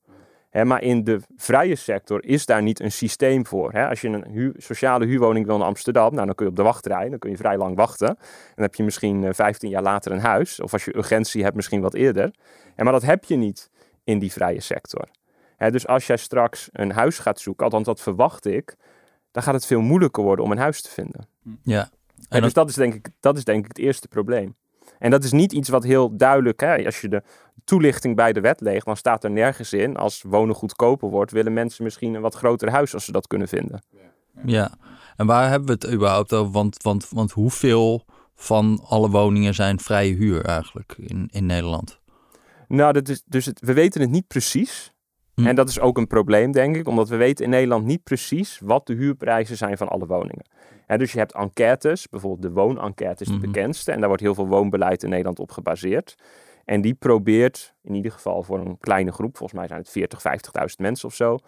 Hè, 0.54 0.64
maar 0.64 0.82
in 0.82 1.04
de 1.04 1.20
vrije 1.36 1.74
sector 1.74 2.24
is 2.24 2.46
daar 2.46 2.62
niet 2.62 2.80
een 2.80 2.92
systeem 2.92 3.46
voor. 3.46 3.72
Hè. 3.72 3.88
Als 3.88 4.00
je 4.00 4.08
een 4.08 4.54
sociale 4.56 5.06
huurwoning 5.06 5.46
wil 5.46 5.54
in 5.54 5.62
Amsterdam, 5.62 6.14
nou, 6.14 6.26
dan 6.26 6.34
kun 6.34 6.44
je 6.44 6.50
op 6.50 6.56
de 6.56 6.62
wachtrij, 6.62 7.08
dan 7.08 7.18
kun 7.18 7.30
je 7.30 7.36
vrij 7.36 7.56
lang 7.56 7.76
wachten. 7.76 8.08
En 8.08 8.16
dan 8.54 8.64
heb 8.64 8.74
je 8.74 8.82
misschien 8.82 9.24
eh, 9.24 9.32
15 9.32 9.68
jaar 9.68 9.82
later 9.82 10.12
een 10.12 10.20
huis. 10.20 10.60
Of 10.60 10.72
als 10.72 10.84
je 10.84 10.96
urgentie 10.96 11.42
hebt, 11.42 11.56
misschien 11.56 11.80
wat 11.80 11.94
eerder. 11.94 12.30
Maar 12.76 12.92
dat 12.92 13.02
heb 13.02 13.24
je 13.24 13.36
niet 13.36 13.70
in 14.04 14.18
die 14.18 14.32
vrije 14.32 14.60
sector. 14.60 15.08
Hè, 15.56 15.70
dus 15.70 15.86
als 15.86 16.06
jij 16.06 16.16
straks 16.16 16.68
een 16.72 16.92
huis 16.92 17.18
gaat 17.18 17.40
zoeken, 17.40 17.64
althans 17.64 17.86
dat 17.86 18.00
verwacht 18.00 18.46
ik, 18.46 18.76
dan 19.30 19.42
gaat 19.42 19.54
het 19.54 19.66
veel 19.66 19.80
moeilijker 19.80 20.22
worden 20.22 20.44
om 20.44 20.50
een 20.50 20.58
huis 20.58 20.82
te 20.82 20.90
vinden. 20.90 21.28
Ja. 21.62 21.90
En 22.28 22.42
dus 22.42 22.52
dat 22.52 22.68
is, 22.68 22.74
denk 22.74 22.94
ik, 22.94 23.08
dat 23.20 23.36
is 23.36 23.44
denk 23.44 23.64
ik 23.64 23.68
het 23.68 23.78
eerste 23.78 24.08
probleem. 24.08 24.54
En 24.98 25.10
dat 25.10 25.24
is 25.24 25.32
niet 25.32 25.52
iets 25.52 25.68
wat 25.68 25.84
heel 25.84 26.16
duidelijk, 26.16 26.60
hè, 26.60 26.84
als 26.84 27.00
je 27.00 27.08
de 27.08 27.22
toelichting 27.64 28.16
bij 28.16 28.32
de 28.32 28.40
wet 28.40 28.60
leegt, 28.60 28.84
dan 28.84 28.96
staat 28.96 29.24
er 29.24 29.30
nergens 29.30 29.72
in, 29.72 29.96
als 29.96 30.22
wonen 30.22 30.54
goedkoper 30.54 31.08
wordt, 31.08 31.30
willen 31.30 31.52
mensen 31.52 31.84
misschien 31.84 32.14
een 32.14 32.20
wat 32.20 32.34
groter 32.34 32.70
huis 32.70 32.94
als 32.94 33.04
ze 33.04 33.12
dat 33.12 33.26
kunnen 33.26 33.48
vinden. 33.48 33.82
ja. 34.44 34.72
En 35.16 35.26
waar 35.26 35.50
hebben 35.50 35.66
we 35.66 35.72
het 35.72 35.94
überhaupt 35.94 36.32
over? 36.32 36.52
Want, 36.52 36.82
want, 36.82 37.08
want 37.10 37.32
hoeveel 37.32 38.04
van 38.34 38.84
alle 38.88 39.10
woningen 39.10 39.54
zijn 39.54 39.80
vrije 39.80 40.14
huur 40.14 40.44
eigenlijk 40.44 40.94
in, 40.98 41.28
in 41.32 41.46
Nederland? 41.46 42.00
Nou, 42.68 42.92
dat 42.92 43.08
is, 43.08 43.22
dus 43.26 43.46
het, 43.46 43.60
we 43.60 43.72
weten 43.72 44.00
het 44.00 44.10
niet 44.10 44.26
precies. 44.26 44.93
Hm. 45.34 45.46
En 45.46 45.54
dat 45.54 45.68
is 45.68 45.80
ook 45.80 45.98
een 45.98 46.06
probleem, 46.06 46.52
denk 46.52 46.76
ik, 46.76 46.88
omdat 46.88 47.08
we 47.08 47.16
weten 47.16 47.44
in 47.44 47.50
Nederland 47.50 47.84
niet 47.84 48.02
precies 48.02 48.60
wat 48.62 48.86
de 48.86 48.94
huurprijzen 48.94 49.56
zijn 49.56 49.76
van 49.76 49.88
alle 49.88 50.06
woningen. 50.06 50.44
Dus 50.96 51.12
je 51.12 51.18
hebt 51.18 51.32
enquêtes, 51.32 52.08
bijvoorbeeld 52.08 52.42
de 52.42 52.60
woonenquête 52.60 53.22
is 53.22 53.28
de 53.28 53.34
Mhm. 53.36 53.44
bekendste. 53.46 53.92
En 53.92 53.98
daar 53.98 54.08
wordt 54.08 54.22
heel 54.22 54.34
veel 54.34 54.46
woonbeleid 54.46 55.02
in 55.02 55.08
Nederland 55.08 55.38
op 55.38 55.50
gebaseerd. 55.52 56.14
En 56.64 56.80
die 56.80 56.94
probeert, 56.94 57.74
in 57.82 57.94
ieder 57.94 58.12
geval 58.12 58.42
voor 58.42 58.58
een 58.58 58.78
kleine 58.78 59.12
groep, 59.12 59.36
volgens 59.36 59.58
mij 59.58 59.68
zijn 59.68 59.80
het 59.80 59.90
40, 59.90 60.20
50.000 60.20 60.80
mensen 60.80 61.08
of 61.08 61.14
zo, 61.14 61.38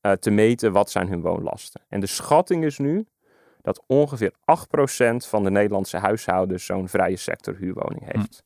eh, 0.00 0.12
te 0.12 0.30
meten 0.30 0.72
wat 0.72 0.90
zijn 0.90 1.08
hun 1.08 1.20
woonlasten. 1.20 1.80
En 1.88 2.00
de 2.00 2.06
schatting 2.06 2.64
is 2.64 2.78
nu 2.78 3.06
dat 3.62 3.82
ongeveer 3.86 4.32
8% 4.44 5.26
van 5.26 5.44
de 5.44 5.50
Nederlandse 5.50 5.96
huishoudens 5.96 6.64
zo'n 6.66 6.88
vrije 6.88 7.16
sector 7.16 7.54
huurwoning 7.56 8.12
heeft. 8.12 8.42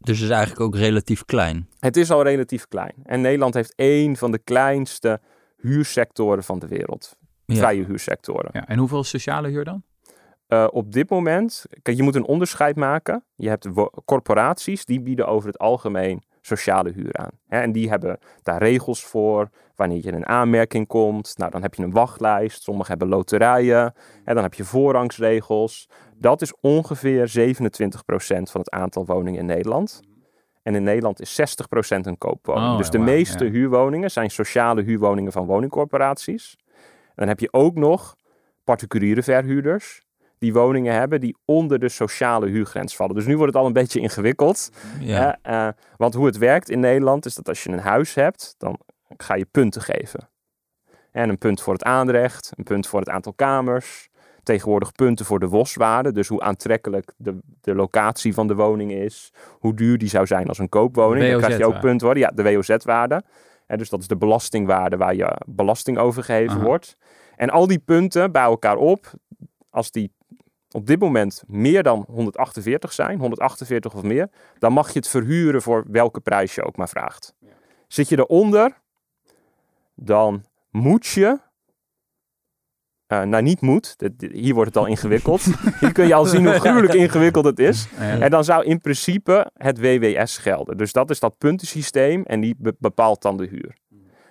Dus 0.00 0.18
het 0.18 0.28
is 0.28 0.34
eigenlijk 0.34 0.60
ook 0.60 0.76
relatief 0.76 1.24
klein. 1.24 1.68
Het 1.78 1.96
is 1.96 2.10
al 2.10 2.22
relatief 2.22 2.68
klein. 2.68 2.94
En 3.04 3.20
Nederland 3.20 3.54
heeft 3.54 3.72
één 3.74 4.16
van 4.16 4.30
de 4.30 4.38
kleinste 4.38 5.20
huursectoren 5.56 6.44
van 6.44 6.58
de 6.58 6.66
wereld. 6.66 7.16
Ja. 7.44 7.54
Vrije 7.54 7.84
huursectoren. 7.84 8.50
Ja, 8.52 8.68
en 8.68 8.78
hoeveel 8.78 9.04
sociale 9.04 9.48
huur 9.48 9.64
dan? 9.64 9.82
Eh, 10.46 10.66
op 10.70 10.92
dit 10.92 11.10
moment, 11.10 11.64
kijk, 11.82 11.96
je 11.96 12.02
moet 12.02 12.14
een 12.14 12.26
onderscheid 12.26 12.76
maken. 12.76 13.24
Je 13.36 13.48
hebt 13.48 13.68
corporaties, 14.04 14.84
die 14.84 15.00
bieden 15.00 15.26
over 15.26 15.48
het 15.48 15.58
algemeen 15.58 16.22
sociale 16.40 16.92
huur 16.92 17.16
aan. 17.16 17.30
Hè, 17.48 17.60
en 17.60 17.72
die 17.72 17.88
hebben 17.88 18.18
daar 18.42 18.62
regels 18.62 19.04
voor. 19.04 19.48
Wanneer 19.74 19.96
je 19.96 20.08
in 20.08 20.14
een 20.14 20.26
aanmerking 20.26 20.86
komt, 20.86 21.34
nou, 21.36 21.50
dan 21.50 21.62
heb 21.62 21.74
je 21.74 21.82
een 21.82 21.92
wachtlijst. 21.92 22.62
Sommigen 22.62 22.90
hebben 22.90 23.08
loterijen. 23.08 23.94
En 24.24 24.34
dan 24.34 24.42
heb 24.42 24.54
je 24.54 24.64
voorrangsregels. 24.64 25.88
Dat 26.16 26.42
is 26.42 26.52
ongeveer 26.60 27.30
27% 27.38 28.50
van 28.50 28.60
het 28.60 28.70
aantal 28.70 29.06
woningen 29.06 29.40
in 29.40 29.46
Nederland. 29.46 30.00
En 30.62 30.74
in 30.74 30.82
Nederland 30.82 31.20
is 31.20 31.40
60% 31.40 31.98
een 32.00 32.18
koopwoning. 32.18 32.70
Oh, 32.70 32.78
dus 32.78 32.90
de 32.90 32.98
meeste 32.98 33.44
ja. 33.44 33.50
huurwoningen 33.50 34.10
zijn 34.10 34.30
sociale 34.30 34.82
huurwoningen 34.82 35.32
van 35.32 35.46
woningcorporaties. 35.46 36.56
En 37.06 37.14
dan 37.14 37.28
heb 37.28 37.40
je 37.40 37.52
ook 37.52 37.74
nog 37.74 38.16
particuliere 38.64 39.22
verhuurders 39.22 40.02
die 40.40 40.52
woningen 40.52 40.94
hebben 40.94 41.20
die 41.20 41.36
onder 41.44 41.78
de 41.78 41.88
sociale 41.88 42.46
huurgrens 42.48 42.96
vallen. 42.96 43.14
Dus 43.14 43.26
nu 43.26 43.36
wordt 43.36 43.52
het 43.52 43.62
al 43.62 43.66
een 43.68 43.72
beetje 43.72 44.00
ingewikkeld. 44.00 44.70
Ja. 45.00 45.38
eh, 45.42 45.68
want 45.96 46.14
hoe 46.14 46.26
het 46.26 46.38
werkt 46.38 46.70
in 46.70 46.80
Nederland 46.80 47.26
is 47.26 47.34
dat 47.34 47.48
als 47.48 47.62
je 47.62 47.70
een 47.70 47.78
huis 47.78 48.14
hebt, 48.14 48.54
dan 48.58 48.78
ga 49.16 49.34
je 49.34 49.44
punten 49.50 49.82
geven. 49.82 50.28
En 51.12 51.28
een 51.28 51.38
punt 51.38 51.62
voor 51.62 51.72
het 51.72 51.82
aanrecht, 51.82 52.52
een 52.54 52.64
punt 52.64 52.86
voor 52.86 53.00
het 53.00 53.08
aantal 53.08 53.32
kamers. 53.32 54.08
Tegenwoordig 54.42 54.92
punten 54.92 55.26
voor 55.26 55.40
de 55.40 55.48
WOS-waarde, 55.48 56.12
dus 56.12 56.28
hoe 56.28 56.40
aantrekkelijk 56.40 57.12
de, 57.16 57.38
de 57.60 57.74
locatie 57.74 58.34
van 58.34 58.46
de 58.46 58.54
woning 58.54 58.92
is. 58.92 59.32
Hoe 59.58 59.74
duur 59.74 59.98
die 59.98 60.08
zou 60.08 60.26
zijn 60.26 60.48
als 60.48 60.58
een 60.58 60.68
koopwoning. 60.68 61.30
Dan 61.30 61.40
krijg 61.40 61.58
je 61.58 61.64
ook 61.64 61.72
WOZ-waarde. 61.72 61.86
punten 61.86 62.06
worden. 62.06 62.22
Ja, 62.22 62.30
de 62.34 62.54
WOZ-waarde. 62.54 63.22
Hè, 63.66 63.76
dus 63.76 63.88
dat 63.88 64.00
is 64.00 64.06
de 64.08 64.16
belastingwaarde 64.16 64.96
waar 64.96 65.14
je 65.14 65.40
belasting 65.46 65.98
over 65.98 66.24
gegeven 66.24 66.56
Aha. 66.56 66.64
wordt. 66.64 66.96
En 67.36 67.50
al 67.50 67.66
die 67.66 67.78
punten 67.78 68.32
bij 68.32 68.42
elkaar 68.42 68.76
op, 68.76 69.12
als 69.70 69.90
die 69.90 70.12
op 70.72 70.86
dit 70.86 71.00
moment 71.00 71.42
meer 71.46 71.82
dan 71.82 72.04
148 72.08 72.92
zijn, 72.92 73.18
148 73.18 73.94
of 73.94 74.02
meer, 74.02 74.28
dan 74.58 74.72
mag 74.72 74.92
je 74.92 74.98
het 74.98 75.08
verhuren 75.08 75.62
voor 75.62 75.84
welke 75.88 76.20
prijs 76.20 76.54
je 76.54 76.64
ook 76.64 76.76
maar 76.76 76.88
vraagt. 76.88 77.34
Zit 77.88 78.08
je 78.08 78.18
eronder, 78.18 78.80
dan 79.94 80.44
moet 80.70 81.06
je, 81.06 81.38
eh, 83.06 83.22
nou 83.22 83.42
niet 83.42 83.60
moet, 83.60 83.96
hier 84.18 84.54
wordt 84.54 84.74
het 84.74 84.82
al 84.84 84.86
ingewikkeld. 84.86 85.42
hier 85.80 85.92
kun 85.92 86.06
je 86.06 86.14
al 86.14 86.24
zien 86.24 86.46
hoe 86.46 86.58
gruwelijk 86.60 86.94
ingewikkeld 86.94 87.44
het 87.44 87.58
is. 87.58 87.88
En 87.98 88.30
dan 88.30 88.44
zou 88.44 88.64
in 88.64 88.80
principe 88.80 89.50
het 89.54 89.78
WWS 89.80 90.38
gelden. 90.38 90.76
Dus 90.76 90.92
dat 90.92 91.10
is 91.10 91.20
dat 91.20 91.38
puntensysteem 91.38 92.22
en 92.22 92.40
die 92.40 92.54
be- 92.58 92.76
bepaalt 92.78 93.22
dan 93.22 93.36
de 93.36 93.46
huur. 93.46 93.76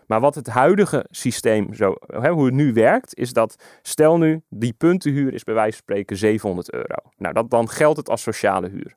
Maar 0.10 0.20
wat 0.20 0.36
het 0.36 0.48
huidige 0.48 1.06
systeem, 1.10 1.74
zo, 1.74 1.96
hè, 2.08 2.30
hoe 2.30 2.46
het 2.46 2.54
nu 2.54 2.74
werkt, 2.74 3.16
is 3.16 3.34
dat 3.34 3.56
stel 3.82 4.18
nu 4.18 4.42
die 4.48 4.74
puntenhuur 4.74 5.34
is 5.34 5.44
bij 5.44 5.54
wijze 5.54 5.72
van 5.72 5.82
spreken 5.82 6.18
700 6.18 6.74
euro. 6.74 6.96
Nou, 7.18 7.34
dat, 7.34 7.50
dan 7.50 7.70
geldt 7.70 7.98
het 7.98 8.10
als 8.10 8.22
sociale 8.22 8.70
huur. 8.70 8.96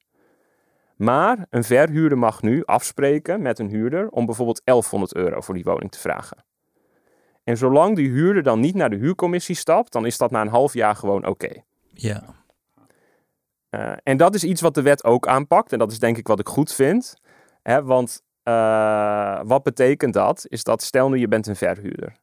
Maar 0.96 1.46
een 1.50 1.64
verhuurder 1.64 2.18
mag 2.18 2.42
nu 2.42 2.64
afspreken 2.64 3.42
met 3.42 3.58
een 3.58 3.68
huurder 3.68 4.08
om 4.08 4.26
bijvoorbeeld 4.26 4.60
1100 4.64 5.14
euro 5.14 5.40
voor 5.40 5.54
die 5.54 5.64
woning 5.64 5.90
te 5.90 5.98
vragen. 5.98 6.44
En 7.44 7.56
zolang 7.56 7.96
die 7.96 8.10
huurder 8.10 8.42
dan 8.42 8.60
niet 8.60 8.74
naar 8.74 8.90
de 8.90 8.96
huurcommissie 8.96 9.56
stapt, 9.56 9.92
dan 9.92 10.06
is 10.06 10.18
dat 10.18 10.30
na 10.30 10.40
een 10.40 10.48
half 10.48 10.74
jaar 10.74 10.96
gewoon 10.96 11.26
oké. 11.26 11.62
ja. 11.94 12.22
Eh, 13.68 13.92
en 14.02 14.16
dat 14.16 14.34
is 14.34 14.44
iets 14.44 14.60
wat 14.60 14.74
de 14.74 14.82
wet 14.82 15.04
ook 15.04 15.26
aanpakt. 15.26 15.72
En 15.72 15.78
dat 15.78 15.92
is 15.92 15.98
denk 15.98 16.16
ik 16.16 16.26
wat 16.26 16.40
ik 16.40 16.48
goed 16.48 16.72
vind. 16.72 17.14
Hè, 17.62 17.82
want 17.82 18.22
eh, 18.42 19.40
wat 19.44 19.62
betekent 19.62 20.14
dat? 20.14 20.46
Is 20.48 20.64
dat 20.64 20.82
stel 20.82 21.08
nu 21.08 21.18
je 21.18 21.28
bent 21.28 21.46
een 21.46 21.56
verhuurder. 21.56 22.20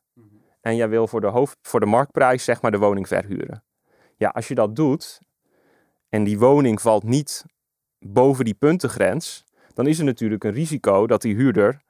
En 0.61 0.75
jij 0.75 0.89
wil 0.89 1.07
voor 1.07 1.21
de, 1.21 1.27
hoofd, 1.27 1.57
voor 1.61 1.79
de 1.79 1.85
marktprijs 1.85 2.43
zeg 2.43 2.61
maar 2.61 2.71
de 2.71 2.77
woning 2.77 3.07
verhuren. 3.07 3.63
Ja, 4.15 4.29
als 4.29 4.47
je 4.47 4.55
dat 4.55 4.75
doet 4.75 5.21
en 6.09 6.23
die 6.23 6.39
woning 6.39 6.81
valt 6.81 7.03
niet 7.03 7.45
boven 7.99 8.45
die 8.45 8.53
puntengrens. 8.53 9.43
Dan 9.73 9.87
is 9.87 9.99
er 9.99 10.05
natuurlijk 10.05 10.43
een 10.43 10.51
risico 10.51 11.07
dat 11.07 11.21
die 11.21 11.35
huurder 11.35 11.81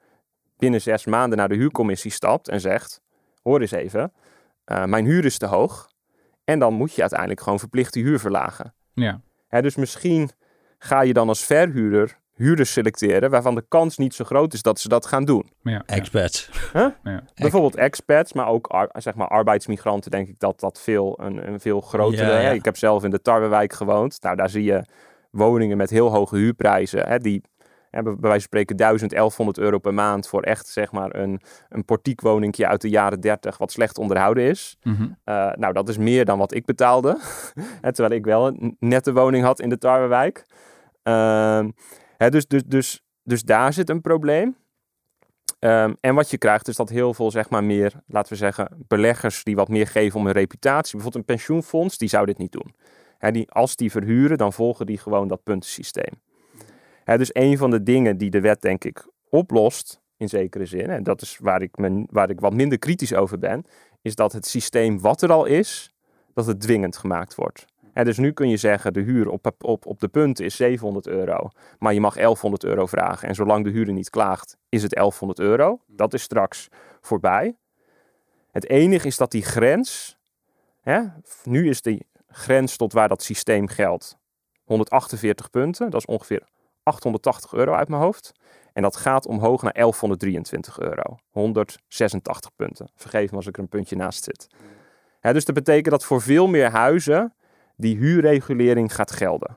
binnen 0.56 0.80
zes 0.80 1.04
maanden 1.06 1.38
naar 1.38 1.48
de 1.48 1.54
huurcommissie 1.54 2.10
stapt 2.10 2.48
en 2.48 2.60
zegt... 2.60 3.00
Hoor 3.42 3.60
eens 3.60 3.70
even, 3.70 4.12
eh, 4.64 4.84
mijn 4.84 5.04
huur 5.04 5.24
is 5.24 5.38
te 5.38 5.46
hoog. 5.46 5.90
En 6.44 6.58
dan 6.58 6.74
moet 6.74 6.94
je 6.94 7.00
uiteindelijk 7.00 7.40
gewoon 7.40 7.58
verplicht 7.58 7.92
die 7.92 8.04
huur 8.04 8.18
verlagen. 8.18 8.74
Ja. 8.92 9.20
Hè, 9.48 9.62
dus 9.62 9.76
misschien 9.76 10.30
ga 10.78 11.00
je 11.00 11.12
dan 11.12 11.28
als 11.28 11.44
verhuurder 11.44 12.19
huurders 12.40 12.72
selecteren 12.72 13.30
waarvan 13.30 13.54
de 13.54 13.64
kans 13.68 13.96
niet 13.96 14.14
zo 14.14 14.24
groot 14.24 14.52
is 14.52 14.62
dat 14.62 14.80
ze 14.80 14.88
dat 14.88 15.06
gaan 15.06 15.24
doen. 15.24 15.50
Ja. 15.62 15.82
Expats. 15.86 16.50
Ja. 16.72 16.96
Bijvoorbeeld 17.34 17.76
expats, 17.76 18.32
maar 18.32 18.46
ook 18.48 18.66
ar- 18.66 18.90
zeg 18.92 19.14
maar 19.14 19.28
arbeidsmigranten, 19.28 20.10
denk 20.10 20.28
ik 20.28 20.38
dat 20.38 20.60
dat 20.60 20.80
veel, 20.80 21.18
een, 21.20 21.48
een 21.48 21.60
veel 21.60 21.80
grotere... 21.80 22.30
Ja, 22.30 22.38
ja. 22.38 22.48
Hè? 22.48 22.52
Ik 22.52 22.64
heb 22.64 22.76
zelf 22.76 23.04
in 23.04 23.10
de 23.10 23.22
Tarwewijk 23.22 23.72
gewoond. 23.72 24.22
Nou, 24.22 24.36
daar 24.36 24.50
zie 24.50 24.64
je 24.64 24.84
woningen 25.30 25.76
met 25.76 25.90
heel 25.90 26.10
hoge 26.12 26.36
huurprijzen. 26.36 27.08
Hè? 27.08 27.18
Die 27.18 27.42
hebben 27.90 28.12
bij 28.12 28.20
wijze 28.30 28.38
van 28.38 28.48
spreken 28.48 28.76
1000, 28.76 29.10
1100 29.10 29.58
euro 29.58 29.78
per 29.78 29.94
maand 29.94 30.28
voor 30.28 30.42
echt 30.42 30.66
zeg 30.66 30.92
maar 30.92 31.14
een, 31.14 31.40
een 31.68 31.84
portiekwoningje 31.84 32.66
uit 32.66 32.80
de 32.80 32.88
jaren 32.88 33.20
30 33.20 33.58
wat 33.58 33.72
slecht 33.72 33.98
onderhouden 33.98 34.44
is. 34.44 34.76
Eh, 35.24 35.52
nou, 35.54 35.72
dat 35.72 35.88
is 35.88 35.98
meer 35.98 36.24
dan 36.24 36.38
wat 36.38 36.54
ik 36.54 36.64
betaalde. 36.64 37.18
Hè, 37.80 37.92
terwijl 37.92 38.14
ik 38.18 38.24
wel 38.24 38.46
een 38.46 38.76
nette 38.78 39.12
woning 39.12 39.44
had 39.44 39.60
in 39.60 39.68
de 39.68 39.78
Tarwewijk. 39.78 40.44
Ehm, 41.02 41.70
dus, 42.28 42.46
dus, 42.46 42.62
dus, 42.66 43.02
dus 43.22 43.42
daar 43.42 43.72
zit 43.72 43.90
een 43.90 44.00
probleem. 44.00 44.56
Ehm, 45.58 45.94
en 46.00 46.14
wat 46.14 46.30
je 46.30 46.38
krijgt 46.38 46.68
is 46.68 46.76
dat 46.76 46.88
heel 46.88 47.14
veel, 47.14 47.30
zeg 47.30 47.50
maar, 47.50 47.64
meer, 47.64 47.92
laten 48.06 48.32
we 48.32 48.38
zeggen, 48.38 48.84
beleggers 48.88 49.44
die 49.44 49.56
wat 49.56 49.68
meer 49.68 49.86
geven 49.86 50.18
om 50.18 50.24
hun 50.24 50.34
reputatie. 50.34 50.92
Bijvoorbeeld 50.92 51.28
een 51.28 51.34
pensioenfonds, 51.34 51.98
die 51.98 52.08
zou 52.08 52.26
dit 52.26 52.38
niet 52.38 52.52
doen. 52.52 52.74
Hè, 53.18 53.30
die, 53.30 53.50
als 53.50 53.76
die 53.76 53.90
verhuren, 53.90 54.38
dan 54.38 54.52
volgen 54.52 54.86
die 54.86 54.98
gewoon 54.98 55.28
dat 55.28 55.42
puntensysteem. 55.42 56.20
Dus 57.04 57.30
een 57.32 57.58
van 57.58 57.70
de 57.70 57.82
dingen 57.82 58.16
die 58.16 58.30
de 58.30 58.40
wet, 58.40 58.60
denk 58.60 58.84
ik, 58.84 59.06
oplost, 59.28 60.00
in 60.16 60.28
zekere 60.28 60.66
zin, 60.66 60.90
en 60.90 61.02
dat 61.02 61.22
is 61.22 61.38
waar 61.40 61.62
ik, 61.62 61.70
waar 62.10 62.30
ik 62.30 62.40
wat 62.40 62.54
minder 62.54 62.78
kritisch 62.78 63.14
over 63.14 63.38
ben, 63.38 63.64
is 64.02 64.14
dat 64.14 64.32
het 64.32 64.46
systeem 64.46 65.00
wat 65.00 65.22
er 65.22 65.32
al 65.32 65.44
is, 65.44 65.94
dat 66.34 66.46
het 66.46 66.60
dwingend 66.60 66.96
gemaakt 66.96 67.34
wordt. 67.34 67.66
Dus 68.04 68.18
nu 68.18 68.32
kun 68.32 68.48
je 68.48 68.56
zeggen, 68.56 68.92
de 68.92 69.00
huur 69.00 69.28
op, 69.28 69.54
op, 69.58 69.86
op 69.86 70.00
de 70.00 70.08
punten 70.08 70.44
is 70.44 70.56
700 70.56 71.06
euro, 71.06 71.50
maar 71.78 71.94
je 71.94 72.00
mag 72.00 72.14
1100 72.14 72.64
euro 72.64 72.86
vragen. 72.86 73.28
En 73.28 73.34
zolang 73.34 73.64
de 73.64 73.70
huurder 73.70 73.94
niet 73.94 74.10
klaagt, 74.10 74.56
is 74.68 74.82
het 74.82 74.94
1100 74.94 75.38
euro. 75.38 75.80
Dat 75.86 76.14
is 76.14 76.22
straks 76.22 76.68
voorbij. 77.00 77.56
Het 78.50 78.68
enige 78.68 79.06
is 79.06 79.16
dat 79.16 79.30
die 79.30 79.42
grens, 79.42 80.18
hè, 80.80 81.00
nu 81.44 81.68
is 81.68 81.82
die 81.82 82.06
grens 82.28 82.76
tot 82.76 82.92
waar 82.92 83.08
dat 83.08 83.22
systeem 83.22 83.68
geldt 83.68 84.18
148 84.64 85.50
punten, 85.50 85.90
dat 85.90 86.00
is 86.00 86.06
ongeveer 86.06 86.42
880 86.82 87.52
euro 87.52 87.72
uit 87.72 87.88
mijn 87.88 88.02
hoofd. 88.02 88.32
En 88.72 88.82
dat 88.82 88.96
gaat 88.96 89.26
omhoog 89.26 89.62
naar 89.62 89.72
1123 89.72 90.78
euro. 90.78 91.16
186 91.30 92.50
punten. 92.56 92.90
Vergeef 92.94 93.30
me 93.30 93.36
als 93.36 93.46
ik 93.46 93.56
er 93.56 93.62
een 93.62 93.68
puntje 93.68 93.96
naast 93.96 94.24
zit. 94.24 94.46
Dus 95.20 95.44
dat 95.44 95.54
betekent 95.54 95.90
dat 95.90 96.04
voor 96.04 96.20
veel 96.20 96.46
meer 96.46 96.70
huizen 96.70 97.34
die 97.80 97.96
huurregulering 97.96 98.94
gaat 98.94 99.10
gelden. 99.10 99.56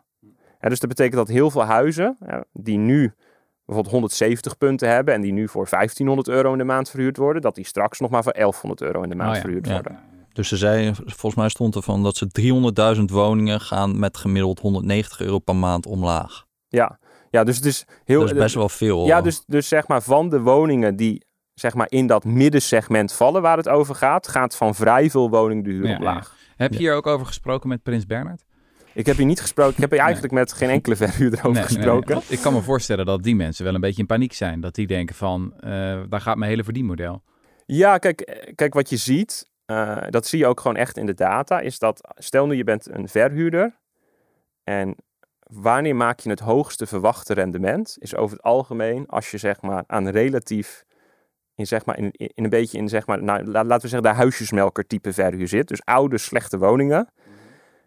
Hè, 0.58 0.70
dus 0.70 0.80
dat 0.80 0.89
betekent 0.89 1.15
dat 1.15 1.27
heel 1.27 1.51
veel 1.51 1.63
huizen 1.63 2.18
hè, 2.20 2.39
die 2.51 2.77
nu 2.77 3.13
bijvoorbeeld 3.65 3.94
170 3.94 4.58
punten 4.58 4.89
hebben 4.89 5.13
en 5.13 5.22
die 5.22 5.32
nu 5.32 5.48
voor 5.48 5.68
1500 5.70 6.27
euro 6.27 6.51
in 6.51 6.58
de 6.58 6.63
maand 6.63 6.89
verhuurd 6.89 7.18
worden, 7.18 7.42
dat 7.42 7.56
die 7.56 7.65
straks 7.65 8.00
nog 8.00 8.10
maar 8.10 8.24
voor 8.24 8.34
1100 8.34 8.82
euro 8.82 9.01
in 9.01 9.10
de 9.10 9.15
maand 9.15 9.30
Oh 9.30 9.36
ja, 9.36 9.42
verhuurd 9.42 9.68
ja. 9.68 9.74
worden. 9.74 10.00
Dus 10.34 10.48
ze 10.48 10.58
zei, 10.58 10.92
volgens 10.96 11.36
mij 11.36 11.50
stond 11.50 11.75
er 11.75 11.82
van 11.82 12.03
dat 12.03 12.15
ze 12.15 12.96
300.000 12.98 13.03
woningen 13.03 13.62
gaan 13.62 14.00
met 14.00 14.18
gemiddeld 14.18 14.60
190 14.60 15.20
euro 15.20 15.39
per 15.39 15.56
maand 15.56 15.86
omlaag. 15.86 16.46
Ja, 16.68 17.00
ja 17.30 17.44
dus 17.44 17.56
het 17.56 17.65
is 17.65 17.86
heel. 18.03 18.20
Dat 18.20 18.30
is 18.30 18.38
best 18.38 18.56
wel 18.56 18.70
veel. 18.70 19.06
Ja, 19.06 19.22
dus, 19.22 19.44
dus 19.46 19.68
zeg 19.68 19.88
maar 19.88 20.01
van 20.01 20.30
de 20.30 20.42
woningen 20.42 20.96
die 20.96 21.25
zeg 21.53 21.74
maar 21.74 21.88
in 21.89 22.08
dat 22.08 22.24
middensegment 22.24 23.13
vallen 23.13 23.42
waar 23.42 23.58
het 23.58 23.70
over 23.70 23.96
gaat, 23.96 24.27
gaat 24.27 24.56
van 24.56 24.75
vrij 24.75 25.10
veel 25.10 25.30
woningen 25.30 25.63
de 25.63 25.70
huur 25.70 25.88
Ja, 25.88 25.96
omlaag. 25.96 26.36
Heb 26.55 26.72
je 26.72 26.77
Ja. 26.79 26.83
hier 26.83 26.93
ook 26.93 27.07
over 27.07 27.25
gesproken 27.25 27.69
met 27.69 27.83
Prins 27.83 28.05
Bernhard? 28.05 28.43
Ik 28.93 29.05
heb 29.05 29.17
hier 29.17 29.25
niet 29.25 29.41
gesproken. 29.41 29.74
Ik 29.74 29.79
heb 29.81 29.91
hier 29.91 30.00
eigenlijk 30.00 30.33
met 30.33 30.53
geen 30.53 30.69
enkele 30.69 30.95
verhuurder 30.95 31.39
over 31.39 31.51
Nee, 31.51 31.63
gesproken. 31.63 32.15
nee. 32.15 32.24
Ik 32.27 32.39
kan 32.39 32.53
me 32.53 32.62
voorstellen 32.62 33.05
dat 33.05 33.24
die 33.24 33.36
mensen 33.36 33.65
wel 33.65 33.75
een 33.75 33.81
beetje 33.81 34.01
in 34.01 34.07
paniek 34.07 34.33
zijn. 34.33 34.62
Dat 34.62 34.75
die 34.75 34.88
denken 34.88 35.15
van, 35.15 35.53
eh, 35.60 35.69
daar 36.10 36.22
gaat 36.22 36.38
mijn 36.38 36.50
hele 36.51 36.63
verdienmodel. 36.63 37.22
Ja, 37.65 37.98
kijk, 37.98 38.51
kijk 38.55 38.74
wat 38.74 38.89
je 38.89 38.98
ziet, 38.98 39.50
eh, 39.65 39.98
dat 40.10 40.27
zie 40.27 40.39
je 40.39 40.48
ook 40.48 40.60
gewoon 40.60 40.77
echt 40.77 40.98
in 40.98 41.05
de 41.05 41.13
data, 41.13 41.60
is 41.60 41.79
dat 41.79 42.13
stel 42.17 42.48
nu 42.48 42.55
je 42.55 42.63
bent 42.63 42.89
een 42.95 43.07
verhuurder 43.07 43.77
en 44.63 44.95
wanneer 45.39 45.95
maak 45.95 46.19
je 46.19 46.29
het 46.29 46.39
hoogste 46.39 46.86
verwachte 46.86 47.33
rendement, 47.33 47.95
is 48.00 48.15
over 48.15 48.36
het 48.38 48.45
algemeen 48.45 49.07
als 49.07 49.31
je 49.31 49.38
zeg 49.38 49.62
maar 49.62 49.83
aan 49.88 50.07
relatief 50.07 50.83
in, 51.63 51.70
zeg 51.70 51.86
maar, 51.86 51.98
in, 51.98 52.12
in 52.12 52.43
een 52.43 52.50
beetje 52.50 52.77
in 52.77 52.89
zeg 52.89 53.08
maar, 53.08 53.24
nou, 53.24 53.43
la- 53.46 53.63
laten 53.63 53.82
we 53.82 53.88
zeggen 53.88 54.12
de 54.12 54.17
huisjesmelker 54.17 54.88
type 54.88 55.13
verhuur 55.13 55.48
zit, 55.48 55.67
dus 55.67 55.86
oude 55.86 56.17
slechte 56.17 56.58
woningen. 56.58 57.10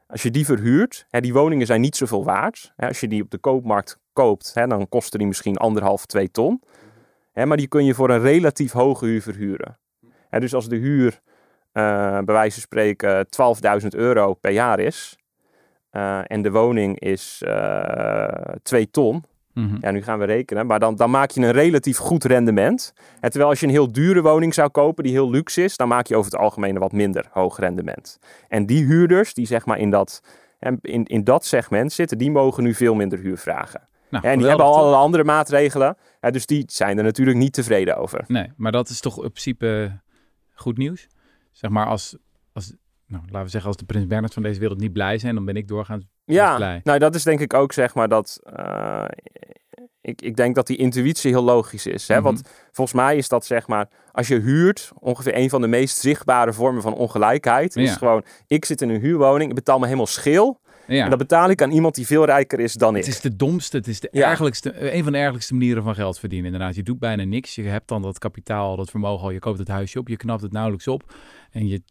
Als 0.06 0.22
je 0.22 0.30
die 0.30 0.44
verhuurt, 0.44 1.06
hè, 1.10 1.20
die 1.20 1.32
woningen 1.32 1.66
zijn 1.66 1.80
niet 1.80 1.96
zoveel 1.96 2.24
waard. 2.24 2.72
Hè, 2.76 2.88
als 2.88 3.00
je 3.00 3.08
die 3.08 3.22
op 3.22 3.30
de 3.30 3.38
koopmarkt 3.38 3.98
koopt, 4.12 4.54
hè, 4.54 4.66
dan 4.66 4.88
kosten 4.88 5.18
die 5.18 5.28
misschien 5.28 5.56
anderhalf, 5.56 6.06
twee 6.06 6.30
ton. 6.30 6.62
Hè, 7.32 7.46
maar 7.46 7.56
die 7.56 7.68
kun 7.68 7.84
je 7.84 7.94
voor 7.94 8.10
een 8.10 8.20
relatief 8.20 8.72
hoge 8.72 9.04
huur 9.06 9.22
verhuren. 9.22 9.78
Hè, 10.28 10.40
dus 10.40 10.54
als 10.54 10.68
de 10.68 10.76
huur 10.76 11.20
eh, 11.72 11.82
bij 12.12 12.34
wijze 12.34 12.52
van 12.52 12.62
spreken 12.62 13.26
12.000 13.82 13.88
euro 13.88 14.34
per 14.34 14.50
jaar 14.52 14.80
is 14.80 15.16
eh, 15.90 16.20
en 16.24 16.42
de 16.42 16.50
woning 16.50 17.00
is 17.00 17.42
eh 17.46 18.28
2 18.62 18.90
ton, 18.90 19.24
Mhm. 19.56 19.76
ja, 19.80 19.90
nu 19.90 20.02
gaan 20.02 20.18
we 20.18 20.24
rekenen, 20.24 20.66
maar 20.66 20.78
dan, 20.78 20.96
dan 20.96 21.10
maak 21.10 21.30
je 21.30 21.40
een 21.40 21.50
relatief 21.50 21.96
goed 21.96 22.24
rendement. 22.24 22.92
En 23.20 23.30
terwijl 23.30 23.50
als 23.50 23.60
je 23.60 23.66
een 23.66 23.72
heel 23.72 23.92
dure 23.92 24.22
woning 24.22 24.54
zou 24.54 24.68
kopen 24.68 25.04
die 25.04 25.12
heel 25.12 25.30
luxe 25.30 25.64
is, 25.64 25.76
dan 25.76 25.88
maak 25.88 26.06
je 26.06 26.16
over 26.16 26.30
het 26.30 26.40
algemeen 26.40 26.74
een 26.74 26.80
wat 26.80 26.92
minder 26.92 27.26
hoog 27.30 27.58
rendement. 27.58 28.18
En 28.48 28.66
die 28.66 28.84
huurders 28.84 29.34
die 29.34 29.46
zeg 29.46 29.66
maar 29.66 29.78
in 29.78 29.90
dat, 29.90 30.22
in, 30.80 31.04
in 31.04 31.24
dat 31.24 31.44
segment 31.44 31.92
zitten, 31.92 32.18
die 32.18 32.30
mogen 32.30 32.62
nu 32.62 32.74
veel 32.74 32.94
minder 32.94 33.18
huur 33.18 33.38
vragen. 33.38 33.88
Nou, 34.10 34.26
en 34.26 34.38
die 34.38 34.46
hebben 34.46 34.66
al 34.66 34.76
alle 34.76 34.96
andere 34.96 35.24
maatregelen, 35.24 35.96
dus 36.20 36.46
die 36.46 36.64
zijn 36.66 36.98
er 36.98 37.04
natuurlijk 37.04 37.36
niet 37.36 37.52
tevreden 37.52 37.96
over. 37.96 38.24
Nee, 38.26 38.52
maar 38.56 38.72
dat 38.72 38.88
is 38.88 39.00
toch 39.00 39.16
in 39.16 39.30
principe 39.30 40.00
goed 40.52 40.76
nieuws? 40.76 41.08
Zeg 41.52 41.70
maar 41.70 41.86
als, 41.86 42.16
als 42.52 42.74
nou, 43.06 43.22
laten 43.22 43.42
we 43.42 43.48
zeggen, 43.48 43.70
als 43.70 43.78
de 43.78 43.84
Prins 43.84 44.06
Bernhard 44.06 44.34
van 44.34 44.42
deze 44.42 44.60
wereld 44.60 44.80
niet 44.80 44.92
blij 44.92 45.18
zijn, 45.18 45.34
dan 45.34 45.44
ben 45.44 45.56
ik 45.56 45.68
doorgaans 45.68 46.04
Ja, 46.34 46.80
nou 46.82 46.98
dat 46.98 47.14
is 47.14 47.22
denk 47.22 47.40
ik 47.40 47.54
ook 47.54 47.72
zeg 47.72 47.94
maar 47.94 48.08
dat. 48.08 48.40
eh, 48.42 49.04
ik, 50.00 50.22
ik 50.22 50.36
denk 50.36 50.54
dat 50.54 50.66
die 50.66 50.76
intuïtie 50.76 51.30
heel 51.30 51.42
logisch 51.42 51.86
is. 51.86 52.08
Hè? 52.08 52.14
Mhm. 52.14 52.24
Want 52.24 52.42
volgens 52.72 52.96
mij 52.96 53.16
is 53.16 53.28
dat 53.28 53.46
zeg 53.46 53.66
maar. 53.66 53.88
Als 54.12 54.28
je 54.28 54.38
huurt, 54.40 54.90
ongeveer 54.98 55.36
een 55.36 55.50
van 55.50 55.60
de 55.60 55.66
meest 55.66 55.98
zichtbare 55.98 56.52
vormen 56.52 56.82
van 56.82 56.94
ongelijkheid. 56.94 57.76
Is 57.76 57.88
Ja. 57.90 57.96
gewoon: 57.96 58.24
ik 58.46 58.64
zit 58.64 58.80
in 58.82 58.88
een 58.88 59.00
huurwoning, 59.00 59.48
ik 59.48 59.54
betaal 59.54 59.78
me 59.78 59.84
helemaal 59.84 60.06
schil. 60.06 60.60
Ja. 60.86 61.04
En 61.04 61.08
dat 61.10 61.18
betaal 61.18 61.50
ik 61.50 61.62
aan 61.62 61.70
iemand 61.70 61.94
die 61.94 62.06
veel 62.06 62.24
rijker 62.24 62.60
is 62.60 62.72
dan 62.74 62.96
ik. 62.96 63.04
Het 63.04 63.14
is 63.14 63.20
de 63.20 63.36
domste, 63.36 63.76
het 63.76 63.86
is 63.86 64.00
de 64.00 64.08
Ja. 64.12 64.30
ergelijkste, 64.30 64.92
een 64.94 65.02
van 65.02 65.12
de 65.12 65.18
ergelijkste 65.18 65.54
manieren 65.54 65.82
van 65.82 65.94
geld 65.94 66.18
verdienen. 66.18 66.52
Inderdaad, 66.52 66.74
je 66.74 66.82
doet 66.82 66.98
bijna 66.98 67.24
niks. 67.24 67.54
Je 67.54 67.62
hebt 67.62 67.88
dan 67.88 68.02
dat 68.02 68.18
kapitaal, 68.18 68.76
dat 68.76 68.90
vermogen 68.90 69.24
al. 69.24 69.30
Je 69.30 69.38
koopt 69.38 69.58
het 69.58 69.68
huisje 69.68 69.98
op, 69.98 70.08
je 70.08 70.16
knapt 70.16 70.42
het 70.42 70.52
nauwelijks 70.52 70.88
op. 70.88 71.14
En 71.50 71.68
je 71.68 71.82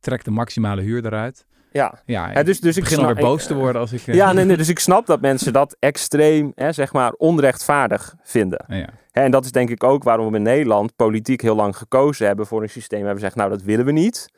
trekt 0.00 0.24
de 0.24 0.30
maximale 0.30 0.82
huur 0.82 1.06
eruit. 1.06 1.46
Ja. 1.72 1.98
Ja, 2.04 2.42
dus, 2.42 2.60
dus 2.60 2.76
ik 2.76 2.82
begin 2.82 2.98
snap, 2.98 3.16
boos 3.16 3.42
ik- 3.42 3.48
te 3.48 3.54
worden 3.54 3.80
als 3.80 3.92
ik... 3.92 4.06
eh, 4.06 4.14
Ja, 4.14 4.32
nee, 4.32 4.44
nee, 4.44 4.56
dus 4.62 4.68
ik 4.68 4.78
snap 4.78 5.06
dat 5.06 5.20
mensen 5.20 5.52
dat 5.52 5.76
extreem, 5.78 6.52
hè, 6.54 6.72
zeg 6.72 6.92
maar, 6.92 7.12
onrechtvaardig 7.12 8.14
vinden. 8.22 8.64
ja. 8.68 8.88
En 9.12 9.30
dat 9.30 9.44
is 9.44 9.52
denk 9.52 9.70
ik 9.70 9.84
ook 9.84 10.02
waarom 10.02 10.30
we 10.30 10.36
in 10.36 10.42
Nederland 10.42 10.96
politiek 10.96 11.40
heel 11.40 11.56
lang 11.56 11.76
gekozen 11.76 12.26
hebben 12.26 12.46
voor 12.46 12.62
een 12.62 12.68
systeem 12.68 13.02
waar 13.04 13.14
we 13.14 13.20
zeggen, 13.20 13.38
nou 13.38 13.50
dat 13.50 13.62
willen 13.62 13.84
we 13.84 13.92
niet. 13.92 14.28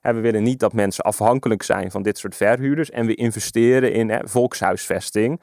En 0.00 0.14
we 0.14 0.20
willen 0.20 0.42
niet 0.42 0.60
dat 0.60 0.72
mensen 0.72 1.04
afhankelijk 1.04 1.62
zijn 1.62 1.90
van 1.90 2.02
dit 2.02 2.18
soort 2.18 2.36
verhuurders. 2.36 2.90
En 2.90 3.06
we 3.06 3.14
investeren 3.14 3.92
in 3.92 4.10
hè, 4.10 4.18
volkshuisvesting. 4.28 5.40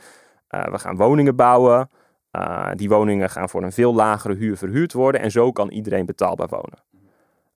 Eh, 0.48 0.64
we 0.68 0.80
gaan 0.80 0.96
woningen 0.96 1.36
bouwen. 1.36 1.90
Eh, 2.32 2.70
die 2.74 2.90
woningen 2.90 3.30
gaan 3.30 3.50
voor 3.50 3.64
een 3.64 3.72
veel 3.72 3.94
lagere 3.94 4.36
huur 4.36 4.58
verhuurd 4.58 4.94
worden. 4.94 5.22
En 5.22 5.32
zo 5.32 5.52
kan 5.52 5.70
iedereen 5.70 6.06
betaalbaar 6.06 6.48
wonen. 6.50 6.84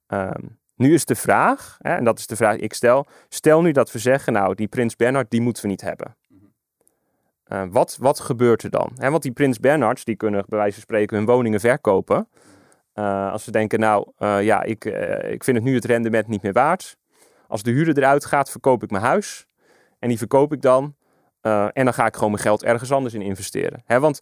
Ehm, 0.07 0.43
nu 0.75 0.93
is 0.93 1.05
de 1.05 1.15
vraag, 1.15 1.77
hè, 1.81 1.95
en 1.95 2.03
dat 2.03 2.19
is 2.19 2.27
de 2.27 2.35
vraag 2.35 2.53
die 2.53 2.63
ik 2.63 2.73
stel. 2.73 3.05
Stel 3.29 3.61
nu 3.61 3.71
dat 3.71 3.91
we 3.91 3.99
zeggen, 3.99 4.33
nou 4.33 4.55
die 4.55 4.67
prins 4.67 4.95
Bernhard, 4.95 5.31
die 5.31 5.41
moeten 5.41 5.63
we 5.63 5.69
niet 5.69 5.81
hebben. 5.81 6.15
Eh, 7.43 7.63
wat, 7.69 7.97
wat 7.99 8.19
gebeurt 8.19 8.63
er 8.63 8.69
dan? 8.69 8.91
Hè, 8.95 9.09
want 9.09 9.23
die 9.23 9.31
prins 9.31 9.59
Bernhards, 9.59 10.03
die 10.03 10.15
kunnen 10.15 10.45
bij 10.47 10.57
wijze 10.57 10.73
van 10.73 10.81
spreken 10.81 11.17
hun 11.17 11.25
woningen 11.25 11.59
verkopen. 11.59 12.27
Eh, 12.93 13.31
als 13.31 13.43
ze 13.43 13.51
denken, 13.51 13.79
nou 13.79 14.11
eh, 14.17 14.43
ja, 14.43 14.63
ik, 14.63 14.85
ik 15.29 15.43
vind 15.43 15.57
het 15.57 15.65
nu 15.65 15.75
het 15.75 15.85
rendement 15.85 16.27
niet 16.27 16.41
meer 16.41 16.53
waard. 16.53 16.97
Als 17.47 17.63
de 17.63 17.71
huurder 17.71 17.97
eruit 17.97 18.25
gaat, 18.25 18.49
verkoop 18.49 18.83
ik 18.83 18.91
mijn 18.91 19.03
huis. 19.03 19.47
En 19.99 20.09
die 20.09 20.17
verkoop 20.17 20.53
ik 20.53 20.61
dan. 20.61 20.95
Eh, 21.43 21.67
en 21.73 21.83
dan 21.83 21.93
ga 21.93 22.05
ik 22.05 22.13
gewoon 22.15 22.31
mijn 22.31 22.43
geld 22.43 22.63
ergens 22.63 22.91
anders 22.91 23.13
in 23.13 23.21
investeren. 23.21 23.83
Hè, 23.85 23.99
want 23.99 24.19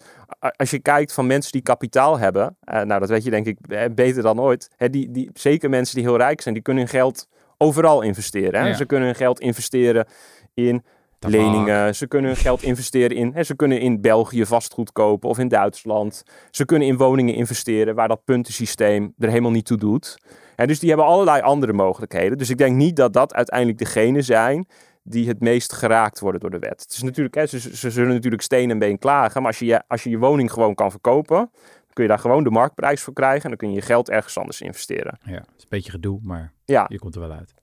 als 0.56 0.72
je 0.72 0.80
kijkt 0.80 1.14
van 1.14 1.28
mensen 1.28 1.52
die 1.52 1.62
kapitaal 1.62 2.18
hebben. 2.18 2.58
eh, 2.60 2.82
nou, 2.82 3.00
dat 3.00 3.10
weet 3.10 3.24
je 3.24 3.30
denk 3.30 3.46
ik 3.46 3.58
eh, 3.68 3.84
beter 3.96 4.24
dan 4.24 4.40
ooit. 4.40 4.70
Hè, 4.76 4.90
die, 4.90 5.12
die, 5.12 5.30
zeker 5.34 5.70
mensen 5.70 5.96
die 5.96 6.04
heel 6.04 6.18
rijk 6.18 6.42
zijn, 6.42 6.54
die 6.54 6.64
kunnen 6.64 6.84
hun 6.84 6.92
geld 6.92 7.28
overal 7.58 8.02
investeren. 8.02 8.62
Hè? 8.62 8.68
Ja. 8.68 8.74
Ze 8.74 8.86
kunnen 8.86 9.08
hun 9.08 9.16
geld 9.16 9.40
investeren 9.40 10.06
in 10.54 10.84
Tabak. 11.20 11.40
leningen. 11.40 11.96
Ze 11.96 12.08
kunnen 12.08 12.32
hun 12.32 12.40
geld 12.40 12.64
investeren 12.64 13.18
in. 13.18 13.32
Hè, 13.34 13.44
ze 13.44 13.56
kunnen 13.56 13.80
in 13.80 14.02
België 14.02 14.46
vastgoed 14.46 14.92
kopen 14.92 15.30
of 15.30 15.40
in 15.40 15.48
Duitsland. 15.48 16.24
Ze 16.52 16.66
kunnen 16.66 16.88
in 16.88 16.98
woningen 16.98 17.34
investeren 17.36 17.96
waar 17.96 18.08
dat 18.08 18.24
puntensysteem 18.24 19.14
er 19.18 19.30
helemaal 19.30 19.52
niet 19.52 19.66
toe 19.66 19.78
doet. 19.78 20.18
Hè, 20.56 20.66
dus 20.66 20.80
die 20.80 20.90
hebben 20.90 21.08
allerlei 21.08 21.42
andere 21.42 21.74
mogelijkheden. 21.74 22.38
Dus 22.38 22.50
ik 22.50 22.58
denk 22.58 22.76
niet 22.76 22.96
dat 22.96 23.14
dat 23.14 23.34
uiteindelijk 23.34 23.78
degene 23.78 24.22
zijn 24.22 24.68
die 25.04 25.28
het 25.28 25.40
meest 25.40 25.74
geraakt 25.74 26.20
worden 26.20 26.42
door 26.42 26.50
de 26.50 26.60
wet. 26.60 26.82
Het 26.82 26.92
is 26.92 27.02
natuurlijk, 27.04 27.36
hè, 27.36 27.46
ze, 27.46 27.60
ze 27.60 27.90
zullen 27.92 28.14
natuurlijk 28.14 28.42
steen 28.42 28.70
en 28.72 28.80
been 28.80 28.98
klagen, 28.98 29.42
maar 29.42 29.52
als 29.52 29.60
je, 29.60 29.66
je, 29.66 29.82
als 29.88 30.04
je 30.04 30.10
je 30.10 30.18
woning 30.18 30.52
gewoon 30.52 30.76
kan 30.76 30.92
verkopen, 30.92 31.38
dan 31.62 31.94
kun 31.94 32.04
je 32.04 32.10
daar 32.10 32.20
gewoon 32.20 32.44
de 32.44 32.50
marktprijs 32.50 33.02
voor 33.02 33.14
krijgen 33.14 33.44
en 33.44 33.50
dan 33.50 33.58
kun 33.58 33.70
je 33.70 33.76
je 33.76 33.82
geld 33.82 34.10
ergens 34.10 34.38
anders 34.38 34.62
investeren. 34.62 35.18
Ja, 35.24 35.32
het 35.34 35.46
is 35.58 35.64
een 35.64 35.68
beetje 35.70 35.92
gedoe, 35.92 36.20
maar 36.24 36.54
Ja, 36.66 36.86
je 36.88 37.00
komt 37.00 37.16
er 37.16 37.22
wel 37.22 37.32
uit. 37.32 37.54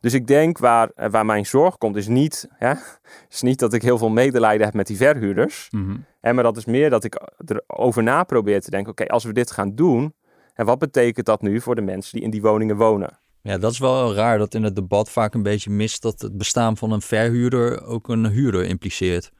dus 0.00 0.12
ik 0.14 0.26
denk 0.26 0.58
waar, 0.58 0.90
eh, 0.94 1.10
waar 1.10 1.26
mijn 1.26 1.46
zorg 1.46 1.78
komt, 1.78 1.96
is 1.96 2.06
niet, 2.08 2.48
hè, 2.50 2.72
is 3.30 3.42
niet 3.42 3.58
dat 3.58 3.72
ik 3.72 3.82
heel 3.82 3.98
veel 3.98 4.10
medelijden 4.10 4.64
heb 4.66 4.74
met 4.74 4.86
die 4.86 4.96
verhuurders. 4.96 5.68
Mhm. 5.70 5.96
Maar 6.20 6.42
dat 6.42 6.56
is 6.56 6.64
meer 6.64 6.90
dat 6.90 7.04
ik 7.04 7.20
erover 7.46 8.02
na 8.02 8.24
probeer 8.24 8.60
te 8.60 8.70
denken, 8.70 8.90
oké, 8.92 9.06
als 9.06 9.24
we 9.24 9.32
dit 9.32 9.50
gaan 9.50 9.74
doen, 9.74 10.14
en 10.54 10.66
wat 10.66 10.78
betekent 10.78 11.26
dat 11.26 11.42
nu 11.42 11.60
voor 11.60 11.74
de 11.74 11.80
mensen 11.82 12.12
die 12.12 12.22
in 12.22 12.30
die 12.30 12.42
woningen 12.42 12.76
wonen? 12.76 13.18
Ja, 13.44 13.58
dat 13.58 13.72
is 13.72 13.78
wel 13.78 14.14
raar 14.14 14.38
dat 14.38 14.54
in 14.54 14.62
het 14.62 14.74
debat 14.76 15.10
vaak 15.10 15.34
een 15.34 15.42
beetje 15.42 15.70
mist 15.70 16.02
dat 16.02 16.20
het 16.20 16.38
bestaan 16.38 16.76
van 16.76 16.92
een 16.92 17.00
verhuurder 17.02 17.84
ook 17.84 18.08
een 18.08 18.26
huurder 18.26 18.64
impliceert. 18.64 19.30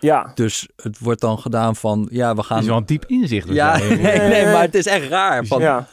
Ja, 0.00 0.30
Dus 0.34 0.68
het 0.76 0.98
wordt 0.98 1.20
dan 1.20 1.38
gedaan 1.38 1.76
van, 1.76 2.08
ja, 2.10 2.30
we 2.30 2.36
Het 2.36 2.46
gaan... 2.46 2.58
is 2.58 2.66
wel 2.66 2.76
een 2.76 2.86
diep 2.86 3.04
inzicht. 3.06 3.46
dus 3.46 3.56
ja, 3.56 3.76
nee, 3.78 3.96
nee, 4.18 4.44
maar 4.44 4.62
het 4.62 4.74
is 4.74 4.86
echt 4.86 5.08
raar. 5.08 5.46
Van, 5.46 5.60
ja. 5.60 5.86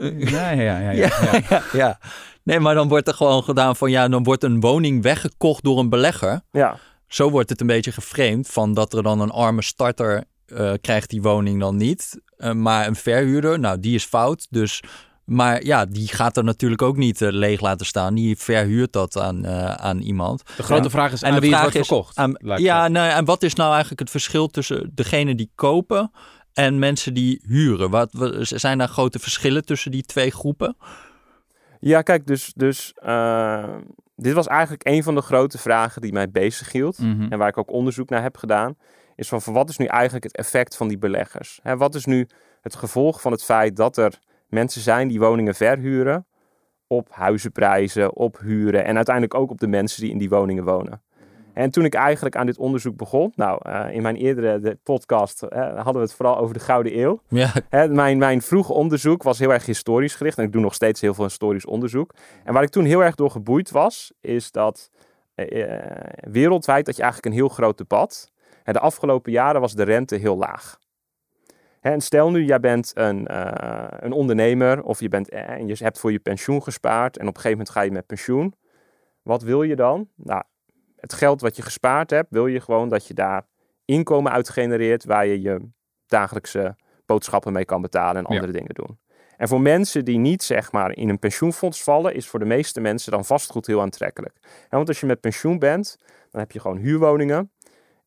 ja, 0.00 0.50
ja, 0.50 0.50
ja, 0.50 0.78
ja, 0.78 0.90
Ja, 0.90 1.10
ja. 1.32 1.40
ja, 1.48 1.62
ja. 1.72 1.98
Nee, 2.42 2.60
maar 2.60 2.74
dan 2.74 2.88
wordt 2.88 3.08
er 3.08 3.14
gewoon 3.14 3.42
gedaan 3.42 3.76
van, 3.76 3.90
ja, 3.90 4.08
dan 4.08 4.22
wordt 4.22 4.44
een 4.44 4.60
woning 4.60 5.02
weggekocht 5.02 5.64
door 5.64 5.78
een 5.78 5.88
belegger. 5.88 6.40
ja. 6.50 6.78
Zo 7.06 7.30
wordt 7.30 7.50
het 7.50 7.60
een 7.60 7.66
beetje 7.66 7.92
geframed 7.92 8.48
van 8.48 8.74
dat 8.74 8.92
er 8.92 9.02
dan 9.02 9.20
een 9.20 9.30
arme 9.30 9.62
starter 9.62 10.24
eh, 10.46 10.72
krijgt 10.80 11.10
die 11.10 11.22
woning 11.22 11.60
dan 11.60 11.76
niet. 11.76 12.20
Eh, 12.36 12.52
maar 12.52 12.86
een 12.86 12.96
verhuurder, 12.96 13.58
nou, 13.58 13.80
die 13.80 13.94
is 13.94 14.04
fout. 14.04 14.46
Dus, 14.50 14.82
maar 15.24 15.64
ja, 15.64 15.84
die 15.84 16.08
gaat 16.08 16.36
er 16.36 16.44
natuurlijk 16.44 16.82
ook 16.82 16.96
niet 16.96 17.22
eh, 17.22 17.28
leeg 17.32 17.60
laten 17.60 17.86
staan. 17.86 18.14
Die 18.14 18.36
verhuurt 18.36 18.92
dat 18.92 19.18
aan, 19.18 19.44
eh, 19.44 19.74
aan 19.74 19.98
iemand. 19.98 20.42
De 20.56 20.62
grote 20.62 20.82
Ja. 20.82 20.90
vraag 20.90 21.12
is 21.12 21.22
En 21.22 21.28
aan 21.28 21.34
de 21.34 21.40
wie 21.40 21.50
het 21.50 21.58
vraag 21.60 21.72
wordt 21.72 21.90
is 21.90 21.94
verkocht. 21.96 22.16
aan- 22.18 22.60
ja, 22.60 22.82
het. 22.82 22.92
nou, 22.92 23.10
en 23.10 23.24
wat 23.24 23.42
is 23.42 23.54
nou 23.54 23.70
eigenlijk 23.70 24.00
het 24.00 24.10
verschil 24.10 24.46
tussen 24.48 24.90
degene 24.94 25.34
die 25.34 25.50
kopen 25.54 26.10
en 26.52 26.78
mensen 26.78 27.14
die 27.14 27.42
huren? 27.46 27.90
Wat, 27.90 28.08
wat- 28.12 28.34
zijn 28.40 28.78
daar 28.78 28.88
grote 28.88 29.18
verschillen 29.18 29.64
tussen 29.64 29.90
die 29.90 30.02
twee 30.02 30.30
groepen? 30.30 30.76
Ja, 31.80 32.02
kijk, 32.02 32.26
dus, 32.26 32.52
dus 32.56 32.92
eh, 32.94 33.64
dit 34.16 34.32
was 34.32 34.46
eigenlijk 34.46 34.86
een 34.88 35.02
van 35.02 35.14
de 35.14 35.20
grote 35.20 35.58
vragen 35.58 36.02
die 36.02 36.12
mij 36.12 36.30
bezighield. 36.30 36.98
Mhm. 36.98 37.26
En 37.32 37.38
waar 37.38 37.48
ik 37.48 37.58
ook 37.58 37.70
onderzoek 37.72 38.08
naar 38.08 38.22
heb 38.22 38.36
gedaan. 38.36 38.76
Is 39.16 39.28
van, 39.28 39.42
van 39.42 39.52
wat 39.52 39.68
is 39.68 39.76
nu 39.76 39.84
eigenlijk 39.86 40.24
het 40.24 40.36
effect 40.36 40.76
van 40.76 40.88
die 40.88 40.98
beleggers? 40.98 41.58
Hè, 41.62 41.76
wat 41.76 41.94
is 41.94 42.04
nu 42.04 42.28
het 42.62 42.74
gevolg 42.76 43.20
van 43.20 43.32
het 43.32 43.44
feit 43.44 43.76
dat 43.76 43.96
er 43.96 44.18
mensen 44.54 44.80
zijn 44.80 45.08
die 45.08 45.18
woningen 45.18 45.54
verhuren 45.54 46.26
op 46.86 47.08
huizenprijzen, 47.10 48.16
op 48.16 48.38
huren 48.38 48.84
en 48.84 48.96
uiteindelijk 48.96 49.34
ook 49.34 49.50
op 49.50 49.60
de 49.60 49.66
mensen 49.66 50.00
die 50.02 50.10
in 50.10 50.18
die 50.18 50.28
woningen 50.28 50.64
wonen? 50.64 51.02
En 51.54 51.70
toen 51.70 51.84
ik 51.84 51.94
eigenlijk 51.94 52.36
aan 52.36 52.46
dit 52.46 52.58
onderzoek 52.58 52.96
begon, 52.96 53.32
nou, 53.36 53.58
eh, 53.62 53.94
in 53.94 54.02
mijn 54.02 54.16
eerdere 54.16 54.60
de 54.60 54.78
podcast 54.82 55.42
eh, 55.42 55.60
hadden 55.74 55.94
we 55.94 56.00
het 56.00 56.14
vooral 56.14 56.38
over 56.38 56.54
de 56.54 56.60
Gouden 56.60 56.98
Eeuw. 56.98 57.20
Ja, 57.28 57.52
Hè, 57.68 57.88
mijn, 57.88 58.18
mijn 58.18 58.42
vroege 58.42 58.72
onderzoek 58.72 59.22
was 59.22 59.38
heel 59.38 59.52
erg 59.52 59.66
historisch 59.66 60.14
gericht. 60.14 60.38
En 60.38 60.44
ik 60.44 60.52
doe 60.52 60.62
nog 60.62 60.74
steeds 60.74 61.00
heel 61.00 61.14
veel 61.14 61.24
historisch 61.24 61.66
onderzoek. 61.66 62.14
En 62.44 62.52
waar 62.52 62.62
ik 62.62 62.68
toen 62.68 62.84
heel 62.84 63.04
erg 63.04 63.14
door 63.14 63.30
geboeid 63.30 63.70
was, 63.70 64.12
is 64.20 64.50
dat 64.50 64.90
eh, 65.34 65.76
wereldwijd 66.30 66.86
dat 66.86 66.96
je 66.96 67.02
eigenlijk 67.02 67.32
een 67.32 67.40
heel 67.40 67.48
groot 67.48 67.78
debat. 67.78 68.32
Hè, 68.62 68.72
de 68.72 68.80
afgelopen 68.80 69.32
jaren 69.32 69.60
was 69.60 69.74
de 69.74 69.82
rente 69.82 70.16
heel 70.16 70.36
laag. 70.36 70.78
En 71.84 72.00
stel 72.00 72.30
nu, 72.30 72.44
jij 72.44 72.60
bent 72.60 72.92
een, 72.94 73.26
eh, 73.26 73.86
een 74.00 74.12
ondernemer 74.12 74.82
of 74.82 75.00
je, 75.00 75.08
bent, 75.08 75.28
eh, 75.28 75.48
en 75.48 75.66
je 75.66 75.74
hebt 75.78 75.98
voor 75.98 76.12
je 76.12 76.18
pensioen 76.18 76.62
gespaard. 76.62 77.16
En 77.16 77.22
op 77.28 77.34
een 77.34 77.40
gegeven 77.40 77.58
moment 77.58 77.70
ga 77.70 77.82
je 77.82 77.90
met 77.90 78.06
pensioen. 78.06 78.54
Wat 79.22 79.42
wil 79.42 79.62
je 79.62 79.76
dan? 79.76 80.08
Nou, 80.16 80.42
het 80.96 81.12
geld 81.12 81.40
wat 81.40 81.56
je 81.56 81.62
gespaard 81.62 82.10
hebt, 82.10 82.30
wil 82.30 82.46
je 82.46 82.60
gewoon 82.60 82.88
dat 82.88 83.06
je 83.06 83.14
daar 83.14 83.46
inkomen 83.84 84.32
uit 84.32 84.48
genereert 84.48 85.04
waar 85.04 85.26
je 85.26 85.40
je 85.40 85.68
dagelijkse 86.06 86.76
boodschappen 87.06 87.52
mee 87.52 87.64
kan 87.64 87.80
betalen 87.82 88.16
en 88.16 88.22
Ja. 88.28 88.34
andere 88.34 88.52
dingen 88.52 88.74
doen. 88.74 88.98
En 89.36 89.48
voor 89.48 89.60
mensen 89.60 90.04
die 90.04 90.18
niet 90.18 90.42
zeg 90.42 90.72
maar 90.72 90.96
in 90.96 91.08
een 91.08 91.18
pensioenfonds 91.18 91.82
vallen, 91.82 92.14
is 92.14 92.28
voor 92.28 92.38
de 92.38 92.44
meeste 92.44 92.80
mensen 92.80 93.12
dan 93.12 93.24
vastgoed 93.24 93.66
heel 93.66 93.80
aantrekkelijk. 93.80 94.36
En 94.42 94.76
want 94.76 94.88
als 94.88 95.00
je 95.00 95.06
met 95.06 95.20
pensioen 95.20 95.58
bent, 95.58 95.96
dan 96.30 96.40
heb 96.40 96.52
je 96.52 96.60
gewoon 96.60 96.76
huurwoningen. 96.78 97.50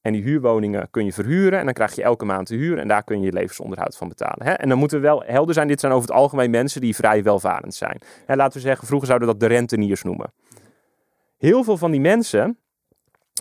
En 0.08 0.14
die 0.14 0.22
huurwoningen 0.22 0.88
kun 0.92 1.06
je 1.06 1.14
verhuren 1.14 1.60
en 1.60 1.66
dan 1.66 1.74
krijg 1.74 1.96
je 1.96 2.04
elke 2.04 2.26
maand 2.26 2.48
de 2.48 2.56
huur 2.56 2.78
en 2.78 2.88
daar 2.88 3.04
kun 3.04 3.20
je 3.20 3.26
je 3.26 3.34
levensonderhoud 3.34 3.98
van 3.98 4.08
betalen. 4.08 4.46
Hè? 4.46 4.52
En 4.52 4.70
dan 4.70 4.78
moeten 4.78 4.98
we 4.98 5.04
wel 5.04 5.24
helder 5.26 5.54
zijn, 5.54 5.68
dit 5.68 5.80
zijn 5.80 5.92
over 5.92 6.08
het 6.08 6.18
algemeen 6.18 6.50
mensen 6.50 6.82
die 6.82 6.96
vrij 6.96 7.24
welvarend 7.24 7.76
zijn. 7.76 8.00
Hè, 8.26 8.36
laten 8.36 8.54
we 8.54 8.60
zeggen, 8.68 8.88
vroeger 8.88 9.08
zouden 9.08 9.28
we 9.28 9.34
dat 9.34 9.50
de 9.50 9.56
renteniers 9.56 10.04
noemen. 10.04 10.34
Heel 11.38 11.64
veel 11.64 11.78
van 11.78 11.92
die 11.92 12.00
mensen 12.00 12.58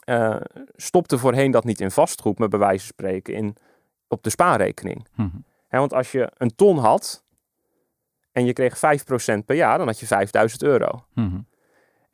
eh, 0.05 0.37
stopten 0.77 1.19
voorheen 1.19 1.51
dat 1.51 1.65
niet 1.65 1.81
in 1.81 1.91
vastgoed, 1.91 2.39
maar 2.39 2.49
bij 2.49 2.59
wijze 2.59 2.87
van 2.87 2.95
spreken 2.95 3.35
in, 3.35 3.57
op 4.09 4.23
de 4.23 4.31
spaarrekening. 4.31 5.07
Mhm. 5.15 5.29
Hè, 5.69 5.79
want 5.79 5.93
als 5.93 6.13
je 6.13 6.31
een 6.37 6.55
ton 6.55 6.79
had 6.79 7.25
en 8.33 8.45
je 8.45 8.53
kreeg 8.53 8.77
5% 8.77 9.45
per 9.45 9.57
jaar, 9.57 9.79
dan 9.79 9.87
had 9.87 10.01
je 10.01 10.07
5000 10.07 10.63
euro. 10.63 11.05
Mhm. 11.15 11.39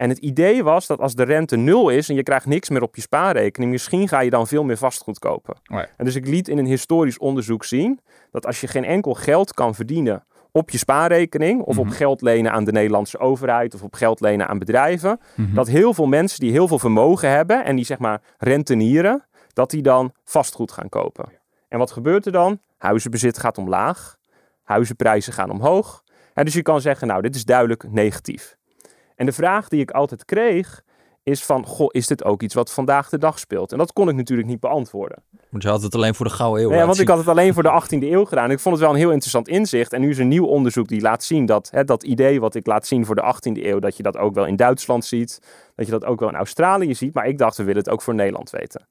En 0.02 0.08
het 0.08 0.18
idee 0.18 0.62
was 0.64 0.86
dat 0.86 1.00
als 1.00 1.14
de 1.14 1.22
rente 1.22 1.56
nul 1.56 1.88
is 1.88 2.08
en 2.08 2.14
je 2.14 2.22
krijgt 2.22 2.46
niks 2.46 2.68
meer 2.68 2.82
op 2.82 2.94
je 2.96 3.00
spaarrekening, 3.00 3.70
misschien 3.72 4.08
ga 4.08 4.20
je 4.20 4.30
dan 4.30 4.46
veel 4.46 4.64
meer 4.64 4.76
vastgoed 4.76 5.18
kopen. 5.18 5.56
En 5.96 6.04
dus 6.04 6.14
ik 6.14 6.26
liet 6.26 6.48
in 6.48 6.58
een 6.58 6.66
historisch 6.66 7.18
onderzoek 7.18 7.64
zien 7.64 8.00
dat 8.30 8.46
als 8.46 8.60
je 8.60 8.66
geen 8.66 8.84
enkel 8.84 9.14
geld 9.14 9.54
kan 9.54 9.74
verdienen 9.74 10.24
op 10.52 10.70
je 10.70 10.78
spaarrekening 10.78 11.60
of 11.62 11.78
op 11.78 11.84
Mhm. 11.84 11.94
geld 11.94 12.20
lenen 12.22 12.52
aan 12.52 12.64
de 12.64 12.72
Nederlandse 12.72 13.18
overheid 13.18 13.74
of 13.74 13.82
op 13.82 13.94
geld 13.94 14.20
lenen 14.20 14.48
aan 14.48 14.58
bedrijven, 14.58 15.20
Mhm. 15.36 15.54
dat 15.54 15.68
heel 15.68 15.94
veel 15.94 16.06
mensen 16.06 16.40
die 16.40 16.50
heel 16.52 16.68
veel 16.68 16.78
vermogen 16.78 17.28
hebben 17.30 17.64
en 17.64 17.76
die 17.76 17.84
zeg 17.84 17.98
maar 17.98 18.20
rentenieren, 18.38 19.24
dat 19.52 19.70
die 19.70 19.82
dan 19.82 20.12
vastgoed 20.24 20.72
gaan 20.72 20.88
kopen. 20.88 21.24
En 21.68 21.78
wat 21.78 21.90
gebeurt 21.90 22.26
er 22.26 22.32
dan? 22.32 22.60
Huizenbezit 22.78 23.38
gaat 23.38 23.58
omlaag, 23.58 24.16
huizenprijzen 24.62 25.32
gaan 25.32 25.50
omhoog. 25.50 26.02
En 26.34 26.44
dus 26.44 26.54
je 26.54 26.62
kan 26.62 26.80
zeggen, 26.80 27.06
nou, 27.06 27.22
dit 27.22 27.34
is 27.34 27.44
duidelijk 27.44 27.84
negatief. 27.90 28.56
En 29.22 29.28
de 29.28 29.34
vraag 29.34 29.68
die 29.68 29.80
ik 29.80 29.90
altijd 29.90 30.24
kreeg 30.24 30.82
is 31.22 31.44
van, 31.44 31.66
goh, 31.66 31.88
is 31.90 32.06
dit 32.06 32.24
ook 32.24 32.42
iets 32.42 32.54
wat 32.54 32.72
vandaag 32.72 33.08
de 33.08 33.18
dag 33.18 33.38
speelt? 33.38 33.72
En 33.72 33.78
dat 33.78 33.92
kon 33.92 34.08
ik 34.08 34.14
natuurlijk 34.14 34.48
niet 34.48 34.60
beantwoorden. 34.60 35.22
want 35.50 35.62
je 35.62 35.68
had 35.68 35.82
het 35.82 35.94
alleen 35.94 36.14
voor 36.14 36.26
de 36.26 36.32
gouden 36.32 36.62
eeuw 36.62 36.68
Nee, 36.68 36.76
want 36.76 36.88
laten 36.88 37.02
ik 37.02 37.08
had 37.08 37.18
het 37.18 37.28
alleen 37.28 37.54
voor 37.54 37.62
de 37.62 37.82
18e 37.82 38.02
eeuw 38.02 38.24
gedaan. 38.24 38.50
Ik 38.50 38.58
vond 38.58 38.74
het 38.74 38.84
wel 38.84 38.92
een 38.92 39.00
heel 39.00 39.10
interessant 39.10 39.48
inzicht. 39.48 39.92
En 39.92 40.00
nu 40.00 40.10
is 40.10 40.18
er 40.18 40.24
nieuw 40.24 40.46
onderzoek 40.46 40.88
die 40.88 41.00
laat 41.00 41.24
zien 41.24 41.46
dat 41.46 41.70
hè, 41.70 41.84
dat 41.84 42.02
idee 42.02 42.40
wat 42.40 42.54
ik 42.54 42.66
laat 42.66 42.86
zien 42.86 43.06
voor 43.06 43.14
de 43.14 43.34
18e 43.34 43.62
eeuw, 43.62 43.78
dat 43.78 43.96
je 43.96 44.02
dat 44.02 44.16
ook 44.16 44.34
wel 44.34 44.46
in 44.46 44.56
Duitsland 44.56 45.04
ziet, 45.04 45.40
dat 45.74 45.86
je 45.86 45.92
dat 45.92 46.04
ook 46.04 46.20
wel 46.20 46.28
in 46.28 46.34
Australië 46.34 46.94
ziet. 46.94 47.14
Maar 47.14 47.26
ik 47.26 47.38
dacht, 47.38 47.56
we 47.56 47.64
willen 47.64 47.82
het 47.82 47.90
ook 47.90 48.02
voor 48.02 48.14
Nederland 48.14 48.50
weten. 48.50 48.86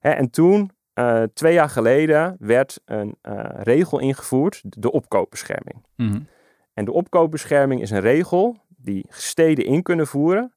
Hè, 0.00 0.10
en 0.10 0.30
toen, 0.30 0.70
eh, 0.94 1.22
twee 1.34 1.52
jaar 1.52 1.70
geleden, 1.70 2.36
werd 2.38 2.80
een 2.84 3.16
eh, 3.20 3.44
regel 3.62 3.98
ingevoerd, 3.98 4.62
de 4.64 4.92
opkoopbescherming. 4.92 5.84
Mhm. 5.96 6.20
En 6.74 6.84
de 6.84 6.92
opkoopbescherming 6.92 7.80
is 7.80 7.90
een 7.90 8.00
regel 8.00 8.56
die 8.84 9.06
steden 9.08 9.64
in 9.64 9.82
kunnen 9.82 10.06
voeren. 10.06 10.52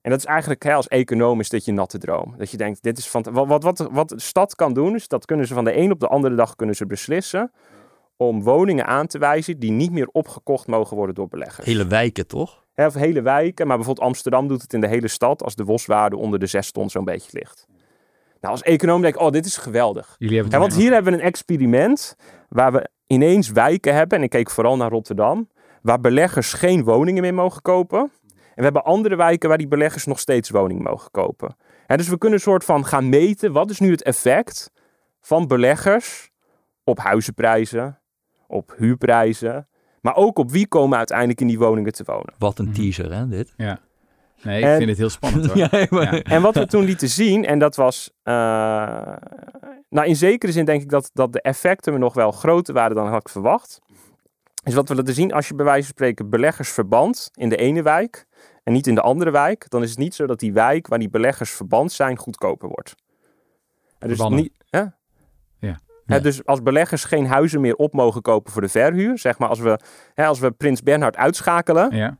En 0.00 0.10
dat 0.10 0.20
is 0.20 0.26
eigenlijk 0.26 0.62
hè, 0.62 0.74
als 0.74 0.88
econoom 0.88 1.40
is 1.40 1.48
dit 1.48 1.64
je 1.64 1.72
natte 1.72 1.98
droom. 1.98 2.34
Dat 2.38 2.50
je 2.50 2.56
denkt, 2.56 2.82
dit 2.82 2.98
is 2.98 3.08
van, 3.08 3.22
wat, 3.30 3.46
wat, 3.46 3.62
wat, 3.62 3.88
wat 3.90 4.08
de 4.08 4.20
stad 4.20 4.54
kan 4.54 4.74
doen, 4.74 4.94
is 4.94 5.08
dat 5.08 5.24
kunnen 5.24 5.46
ze 5.46 5.54
van 5.54 5.64
de 5.64 5.76
een 5.76 5.90
op 5.90 6.00
de 6.00 6.08
andere 6.08 6.34
dag 6.34 6.56
kunnen 6.56 6.76
ze 6.76 6.86
beslissen 6.86 7.52
om 8.16 8.42
woningen 8.42 8.86
aan 8.86 9.06
te 9.06 9.18
wijzen 9.18 9.58
die 9.58 9.70
niet 9.70 9.92
meer 9.92 10.08
opgekocht 10.12 10.66
mogen 10.66 10.96
worden 10.96 11.14
door 11.14 11.28
beleggers. 11.28 11.66
Hele 11.66 11.86
wijken, 11.86 12.26
toch? 12.26 12.64
Hè, 12.74 12.86
of 12.86 12.94
hele 12.94 13.22
wijken, 13.22 13.66
maar 13.66 13.76
bijvoorbeeld 13.76 14.06
Amsterdam 14.06 14.48
doet 14.48 14.62
het 14.62 14.72
in 14.72 14.80
de 14.80 14.88
hele 14.88 15.08
stad 15.08 15.42
als 15.42 15.54
de 15.54 15.64
boswaarde 15.64 16.16
onder 16.16 16.38
de 16.38 16.46
6 16.46 16.70
ton 16.70 16.90
zo'n 16.90 17.04
beetje 17.04 17.30
ligt. 17.32 17.66
Nou, 18.40 18.52
als 18.52 18.62
econoom 18.62 19.02
denk 19.02 19.14
ik, 19.14 19.20
oh, 19.20 19.30
dit 19.30 19.46
is 19.46 19.56
geweldig. 19.56 20.14
Jullie 20.18 20.40
hebben 20.40 20.58
want 20.60 20.74
hier 20.74 20.92
hebben 20.92 21.12
we 21.12 21.18
een 21.18 21.24
experiment 21.24 22.16
waar 22.48 22.72
we 22.72 22.88
ineens 23.06 23.50
wijken 23.50 23.94
hebben, 23.94 24.18
en 24.18 24.24
ik 24.24 24.30
keek 24.30 24.50
vooral 24.50 24.76
naar 24.76 24.90
Rotterdam, 24.90 25.48
waar 25.86 26.00
beleggers 26.00 26.52
geen 26.52 26.84
woningen 26.84 27.22
meer 27.22 27.34
mogen 27.34 27.62
kopen. 27.62 27.98
En 28.00 28.10
we 28.54 28.62
hebben 28.62 28.84
andere 28.84 29.16
wijken 29.16 29.48
waar 29.48 29.58
die 29.58 29.68
beleggers 29.68 30.04
nog 30.06 30.18
steeds 30.18 30.50
woningen 30.50 30.82
mogen 30.82 31.10
kopen. 31.10 31.56
Hè, 31.86 31.96
dus 31.96 32.08
we 32.08 32.18
kunnen 32.18 32.38
een 32.38 32.44
soort 32.44 32.64
van 32.64 32.84
gaan 32.86 33.08
meten, 33.08 33.52
wat 33.52 33.70
is 33.70 33.78
nu 33.80 33.90
het 33.90 34.02
effect 34.02 34.70
van 35.20 35.46
beleggers 35.46 36.30
op 36.84 36.98
huizenprijzen, 36.98 38.00
op 38.46 38.74
huurprijzen, 38.76 39.68
maar 40.00 40.16
ook 40.16 40.38
op 40.38 40.50
wie 40.50 40.68
komen 40.68 40.98
uiteindelijk 40.98 41.40
in 41.40 41.46
die 41.46 41.58
woningen 41.58 41.92
te 41.92 42.02
wonen. 42.06 42.34
Wat 42.38 42.58
een 42.58 42.64
Mhm. 42.64 42.74
teaser, 42.74 43.14
hè, 43.14 43.28
dit? 43.28 43.52
Ja. 43.56 43.78
Nee, 44.42 44.58
ik 44.58 44.64
En- 44.64 44.76
vind 44.76 44.88
het 44.88 44.98
heel 44.98 45.10
spannend 45.10 45.46
hoor. 45.46 45.56
Ja, 45.70 45.86
maar- 45.90 46.14
Ja. 46.14 46.22
En 46.22 46.42
wat 46.42 46.54
we 46.54 46.66
toen 46.66 46.84
lieten 46.84 47.08
zien, 47.08 47.44
en 47.44 47.58
dat 47.58 47.76
was. 47.76 48.10
eh, 48.22 48.34
nou, 49.88 50.06
in 50.08 50.16
zekere 50.16 50.52
zin 50.52 50.64
denk 50.64 50.82
ik 50.82 50.88
dat, 50.90 51.10
dat 51.12 51.32
de 51.32 51.40
effecten 51.42 52.00
nog 52.00 52.14
wel 52.14 52.32
groter 52.32 52.74
waren 52.74 52.96
dan 52.96 53.06
had 53.08 53.20
ik 53.20 53.28
verwacht. 53.28 53.78
Is 54.66 54.74
wat 54.74 54.88
we 54.88 54.94
laten 54.94 55.14
zien, 55.14 55.32
als 55.32 55.48
je 55.48 55.54
bij 55.54 55.64
wijze 55.64 55.82
van 55.82 55.90
spreken 55.94 56.30
beleggers 56.30 56.70
verband 56.72 57.30
in 57.34 57.48
de 57.48 57.56
ene 57.56 57.82
wijk 57.82 58.26
en 58.62 58.72
niet 58.72 58.86
in 58.86 58.94
de 58.94 59.00
andere 59.00 59.30
wijk, 59.30 59.70
dan 59.70 59.82
is 59.82 59.90
het 59.90 59.98
niet 59.98 60.14
zo 60.14 60.26
dat 60.26 60.38
die 60.38 60.52
wijk 60.52 60.86
waar 60.86 60.98
die 60.98 61.10
beleggers 61.10 61.50
verband 61.50 61.92
zijn 61.92 62.16
goedkoper 62.18 62.68
wordt. 62.68 62.94
En 63.98 64.08
dus, 64.08 64.28
niet, 64.28 64.52
hè? 64.70 64.78
Ja. 64.78 65.80
Hè, 66.06 66.14
Ja. 66.14 66.20
dus 66.20 66.44
als 66.44 66.62
beleggers 66.62 67.04
geen 67.04 67.26
huizen 67.26 67.60
meer 67.60 67.74
op 67.76 67.92
mogen 67.92 68.22
kopen 68.22 68.52
voor 68.52 68.62
de 68.62 68.68
verhuur, 68.68 69.18
zeg 69.18 69.38
maar 69.38 69.48
als 69.48 69.58
we, 69.58 69.78
hè, 70.14 70.26
als 70.26 70.38
we 70.38 70.50
Prins 70.50 70.82
Bernhard 70.82 71.16
uitschakelen, 71.16 71.96
Ja. 71.96 72.18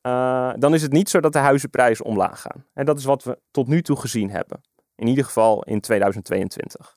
eh, 0.00 0.52
dan 0.58 0.74
is 0.74 0.82
het 0.82 0.92
niet 0.92 1.08
zo 1.08 1.20
dat 1.20 1.32
de 1.32 1.38
huizenprijzen 1.38 2.04
omlaag 2.04 2.40
gaan. 2.40 2.64
En 2.74 2.84
dat 2.84 2.98
is 2.98 3.04
wat 3.04 3.24
we 3.24 3.38
tot 3.50 3.66
nu 3.68 3.82
toe 3.82 3.96
gezien 3.96 4.30
hebben. 4.30 4.60
In 4.96 5.06
ieder 5.06 5.24
geval 5.24 5.62
in 5.62 5.80
2022. 5.80 6.96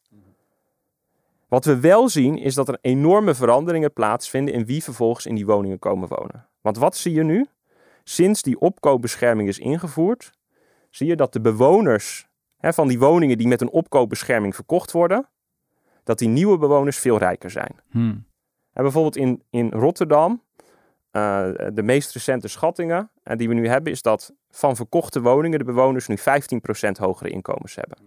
Wat 1.48 1.66
we 1.66 1.80
wel 1.80 2.10
zien 2.10 2.38
is 2.38 2.56
dat 2.56 2.68
er 2.68 2.78
enorme 2.82 3.36
veranderingen 3.36 3.94
plaatsvinden 3.94 4.54
in 4.54 4.66
wie 4.66 4.84
vervolgens 4.84 5.26
in 5.26 5.36
die 5.36 5.46
woningen 5.46 5.80
komen 5.80 6.08
wonen. 6.08 6.48
Want 6.62 6.78
wat 6.78 6.98
zie 6.98 7.14
je 7.14 7.24
nu? 7.24 7.46
Sinds 8.04 8.42
die 8.42 8.60
opkoopbescherming 8.60 9.48
is 9.48 9.60
ingevoerd, 9.60 10.32
zie 10.90 11.08
je 11.08 11.16
dat 11.16 11.34
de 11.34 11.42
bewoners 11.42 12.28
hè, 12.58 12.74
van 12.74 12.88
die 12.88 13.00
woningen 13.00 13.38
die 13.38 13.48
met 13.48 13.62
een 13.62 13.70
opkoopbescherming 13.70 14.56
verkocht 14.56 14.92
worden, 14.92 15.30
dat 16.04 16.18
die 16.20 16.28
nieuwe 16.28 16.58
bewoners 16.58 16.98
veel 16.98 17.18
rijker 17.18 17.52
zijn. 17.52 17.76
Hmm. 17.90 18.26
En 18.74 18.84
bijvoorbeeld 18.84 19.16
in, 19.16 19.44
in 19.50 19.72
Rotterdam, 19.72 20.44
uh, 21.12 21.50
de 21.74 21.84
meest 21.84 22.12
recente 22.12 22.48
schattingen 22.48 23.12
en 23.24 23.38
die 23.38 23.48
we 23.48 23.54
nu 23.54 23.68
hebben, 23.68 23.92
is 23.92 24.02
dat 24.02 24.34
van 24.50 24.76
verkochte 24.76 25.22
woningen 25.22 25.60
de 25.60 25.66
bewoners 25.66 26.08
nu 26.08 26.18
15% 26.18 26.22
hogere 27.00 27.30
inkomens 27.30 27.76
hebben. 27.76 27.98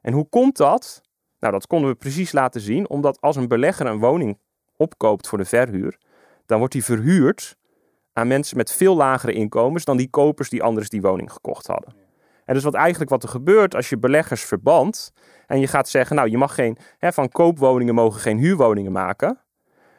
En 0.00 0.12
hoe 0.12 0.28
komt 0.28 0.56
dat? 0.56 1.02
Nou, 1.42 1.54
dat 1.54 1.66
konden 1.66 1.90
we 1.90 1.96
precies 1.96 2.32
laten 2.32 2.60
zien, 2.60 2.88
omdat 2.88 3.20
als 3.20 3.36
een 3.36 3.48
belegger 3.48 3.86
een 3.86 3.98
woning 3.98 4.38
opkoopt 4.76 5.28
voor 5.28 5.38
de 5.38 5.44
verhuur, 5.44 5.98
dan 6.46 6.58
wordt 6.58 6.72
die 6.72 6.84
verhuurd 6.84 7.56
aan 8.12 8.26
mensen 8.26 8.56
met 8.56 8.72
veel 8.72 8.96
lagere 8.96 9.32
inkomens 9.32 9.84
dan 9.84 9.96
die 9.96 10.10
kopers 10.10 10.48
die 10.48 10.62
anders 10.62 10.88
die 10.88 11.00
woning 11.00 11.32
gekocht 11.32 11.66
hadden. 11.66 11.94
En 12.44 12.54
dus 12.54 12.62
wat 12.62 12.74
eigenlijk 12.74 13.10
wat 13.10 13.22
er 13.22 13.28
gebeurt 13.28 13.74
als 13.74 13.88
je 13.88 13.98
beleggers 13.98 14.44
verbandt 14.44 15.12
en 15.46 15.60
je 15.60 15.66
gaat 15.66 15.88
zeggen, 15.88 16.16
nou 16.16 16.30
je 16.30 16.38
mag 16.38 16.54
geen, 16.54 16.76
hè, 16.98 17.12
van 17.12 17.28
koopwoningen 17.28 17.94
mogen 17.94 18.20
geen 18.20 18.38
huurwoningen 18.38 18.92
maken, 18.92 19.40